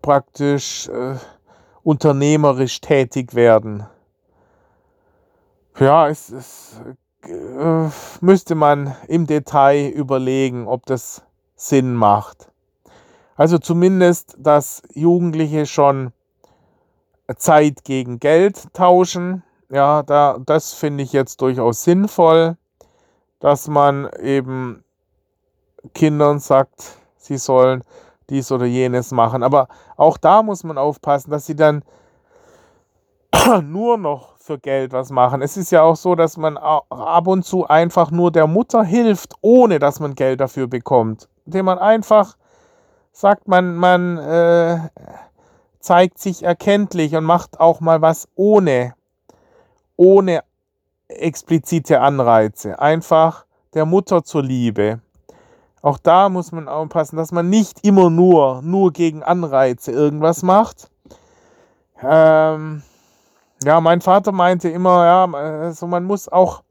praktisch 0.00 0.88
äh, 0.88 1.16
unternehmerisch 1.82 2.80
tätig 2.80 3.34
werden. 3.34 3.86
Ja, 5.78 6.08
es, 6.08 6.30
es 6.30 6.80
äh, 7.24 7.88
müsste 8.20 8.54
man 8.54 8.94
im 9.08 9.26
Detail 9.26 9.88
überlegen, 9.88 10.66
ob 10.66 10.86
das 10.86 11.22
Sinn 11.56 11.94
macht. 11.94 12.50
Also 13.36 13.58
zumindest, 13.58 14.36
dass 14.38 14.82
Jugendliche 14.94 15.66
schon 15.66 16.12
Zeit 17.36 17.84
gegen 17.84 18.20
Geld 18.20 18.72
tauschen. 18.74 19.42
Ja, 19.70 20.02
da, 20.02 20.38
das 20.44 20.74
finde 20.74 21.02
ich 21.04 21.12
jetzt 21.12 21.40
durchaus 21.40 21.84
sinnvoll, 21.84 22.56
dass 23.40 23.68
man 23.68 24.10
eben 24.20 24.84
Kindern 25.94 26.38
sagt, 26.38 26.98
sie 27.16 27.38
sollen 27.38 27.82
dies 28.28 28.52
oder 28.52 28.66
jenes 28.66 29.12
machen. 29.12 29.42
Aber 29.42 29.68
auch 29.96 30.18
da 30.18 30.42
muss 30.42 30.64
man 30.64 30.76
aufpassen, 30.76 31.30
dass 31.30 31.46
sie 31.46 31.56
dann 31.56 31.82
nur 33.62 33.96
noch 33.96 34.31
für 34.52 34.58
Geld 34.58 34.92
was 34.92 35.10
machen. 35.10 35.42
Es 35.42 35.56
ist 35.56 35.72
ja 35.72 35.82
auch 35.82 35.96
so, 35.96 36.14
dass 36.14 36.36
man 36.36 36.56
ab 36.56 37.26
und 37.26 37.44
zu 37.44 37.66
einfach 37.66 38.10
nur 38.10 38.30
der 38.30 38.46
Mutter 38.46 38.84
hilft, 38.84 39.34
ohne 39.40 39.78
dass 39.78 40.00
man 40.00 40.14
Geld 40.14 40.40
dafür 40.40 40.66
bekommt. 40.66 41.28
Indem 41.46 41.66
man 41.66 41.78
einfach 41.78 42.36
sagt, 43.12 43.48
man, 43.48 43.74
man 43.74 44.18
äh, 44.18 44.78
zeigt 45.80 46.18
sich 46.18 46.42
erkenntlich 46.42 47.14
und 47.16 47.24
macht 47.24 47.60
auch 47.60 47.80
mal 47.80 48.02
was 48.02 48.28
ohne, 48.34 48.94
ohne 49.96 50.42
explizite 51.08 52.00
Anreize. 52.00 52.78
Einfach 52.78 53.46
der 53.74 53.86
Mutter 53.86 54.22
zur 54.22 54.42
Liebe. 54.42 55.00
Auch 55.80 55.98
da 55.98 56.28
muss 56.28 56.52
man 56.52 56.68
aufpassen, 56.68 57.16
dass 57.16 57.32
man 57.32 57.48
nicht 57.48 57.84
immer 57.84 58.08
nur, 58.08 58.60
nur 58.62 58.92
gegen 58.92 59.22
Anreize 59.22 59.90
irgendwas 59.90 60.42
macht. 60.42 60.90
Ähm, 62.02 62.82
ja, 63.64 63.80
mein 63.80 64.00
Vater 64.00 64.32
meinte 64.32 64.68
immer, 64.68 65.04
ja, 65.04 65.38
also 65.38 65.86
man 65.86 66.04
muss 66.04 66.28
auch, 66.28 66.62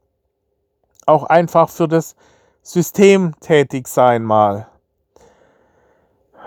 auch 1.06 1.24
einfach 1.24 1.68
für 1.68 1.88
das 1.88 2.16
System 2.62 3.34
tätig 3.40 3.88
sein 3.88 4.22
mal. 4.22 4.68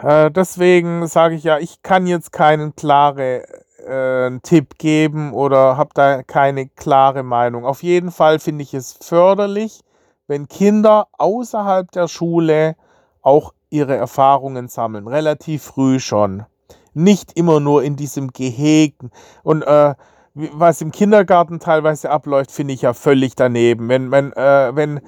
Äh, 0.01 0.31
deswegen 0.31 1.07
sage 1.07 1.35
ich 1.35 1.43
ja, 1.43 1.57
ich 1.57 1.81
kann 1.81 2.07
jetzt 2.07 2.31
keinen 2.31 2.75
klaren 2.75 3.41
äh, 3.85 4.39
Tipp 4.41 4.77
geben 4.77 5.33
oder 5.33 5.77
habe 5.77 5.91
da 5.93 6.23
keine 6.23 6.67
klare 6.67 7.23
Meinung. 7.23 7.65
Auf 7.65 7.83
jeden 7.83 8.11
Fall 8.11 8.39
finde 8.39 8.63
ich 8.63 8.73
es 8.73 8.93
förderlich, 8.93 9.81
wenn 10.27 10.47
Kinder 10.47 11.07
außerhalb 11.17 11.91
der 11.91 12.07
Schule 12.07 12.75
auch 13.21 13.53
ihre 13.69 13.95
Erfahrungen 13.95 14.67
sammeln, 14.67 15.07
relativ 15.07 15.63
früh 15.63 15.99
schon. 15.99 16.45
Nicht 16.93 17.33
immer 17.37 17.59
nur 17.59 17.83
in 17.83 17.95
diesem 17.95 18.31
Gehegen. 18.31 19.11
Und 19.43 19.63
äh, 19.63 19.95
was 20.36 20.81
im 20.81 20.91
Kindergarten 20.91 21.59
teilweise 21.59 22.11
abläuft, 22.11 22.51
finde 22.51 22.73
ich 22.73 22.81
ja 22.81 22.93
völlig 22.93 23.36
daneben. 23.36 23.88
Wenn, 23.89 24.11
wenn, 24.11 24.33
äh, 24.33 24.75
wenn 24.75 24.99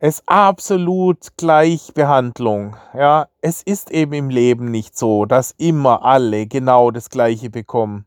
es 0.00 0.22
absolut 0.26 1.36
Gleichbehandlung, 1.36 2.76
ja, 2.92 3.28
es 3.40 3.62
ist 3.62 3.90
eben 3.92 4.12
im 4.12 4.30
Leben 4.30 4.70
nicht 4.70 4.98
so, 4.98 5.24
dass 5.24 5.52
immer 5.52 6.04
alle 6.04 6.46
genau 6.46 6.90
das 6.90 7.08
Gleiche 7.08 7.50
bekommen. 7.50 8.04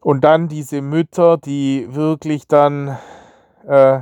Und 0.00 0.24
dann 0.24 0.48
diese 0.48 0.82
Mütter, 0.82 1.36
die 1.36 1.86
wirklich 1.90 2.48
dann 2.48 2.98
äh, 3.66 4.00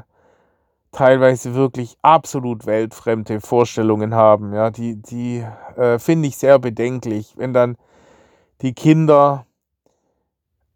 teilweise 0.93 1.55
wirklich 1.55 1.99
absolut 2.01 2.65
weltfremde 2.65 3.41
Vorstellungen 3.41 4.15
haben. 4.15 4.55
Ja, 4.55 4.71
die, 4.71 4.97
die 4.97 5.45
äh, 5.77 5.99
finde 5.99 6.29
ich 6.29 6.39
sehr 6.39 6.59
bedenklich, 6.59 7.35
wenn 7.37 7.53
dann 7.53 7.77
die 8.63 8.73
Kinder 8.73 9.45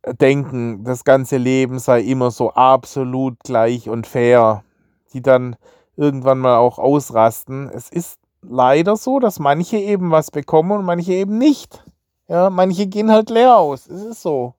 denken, 0.07 0.85
das 0.85 1.05
ganze 1.05 1.37
Leben 1.37 1.79
sei 1.79 2.01
immer 2.01 2.31
so 2.31 2.51
absolut 2.53 3.39
gleich 3.41 3.89
und 3.89 4.07
fair, 4.07 4.65
die 5.13 5.23
dann 5.23 5.57
irgendwann 5.97 6.39
mal 6.39 6.57
auch 6.57 6.79
ausrasten. 6.79 7.69
Es 7.69 7.91
ist 7.91 8.19
leider 8.43 8.97
so, 8.97 9.19
dass 9.19 9.39
manche 9.39 9.77
eben 9.77 10.11
was 10.11 10.31
bekommen 10.31 10.73
und 10.73 10.85
manche 10.85 11.13
eben 11.13 11.39
nicht. 11.39 11.85
Ja, 12.29 12.49
manche 12.49 12.87
gehen 12.87 13.11
halt 13.11 13.29
leer 13.31 13.57
aus. 13.57 13.87
Es 13.89 14.03
ist 14.03 14.23
so. 14.23 14.55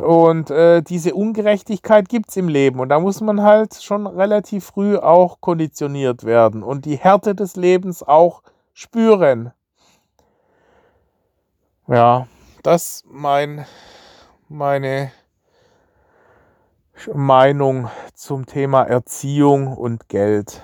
Und 0.00 0.50
äh, 0.50 0.82
diese 0.82 1.14
Ungerechtigkeit 1.14 2.08
gibt 2.08 2.30
es 2.30 2.36
im 2.36 2.48
Leben 2.48 2.80
und 2.80 2.88
da 2.88 2.98
muss 2.98 3.20
man 3.20 3.42
halt 3.42 3.74
schon 3.74 4.06
relativ 4.06 4.64
früh 4.64 4.96
auch 4.96 5.40
konditioniert 5.40 6.24
werden 6.24 6.62
und 6.62 6.86
die 6.86 6.96
Härte 6.96 7.34
des 7.34 7.56
Lebens 7.56 8.02
auch 8.02 8.42
spüren. 8.72 9.52
Ja, 11.88 12.26
das 12.62 13.04
mein, 13.06 13.66
meine 14.52 15.10
Meinung 17.14 17.90
zum 18.14 18.44
Thema 18.44 18.82
Erziehung 18.82 19.74
und 19.76 20.08
Geld. 20.08 20.62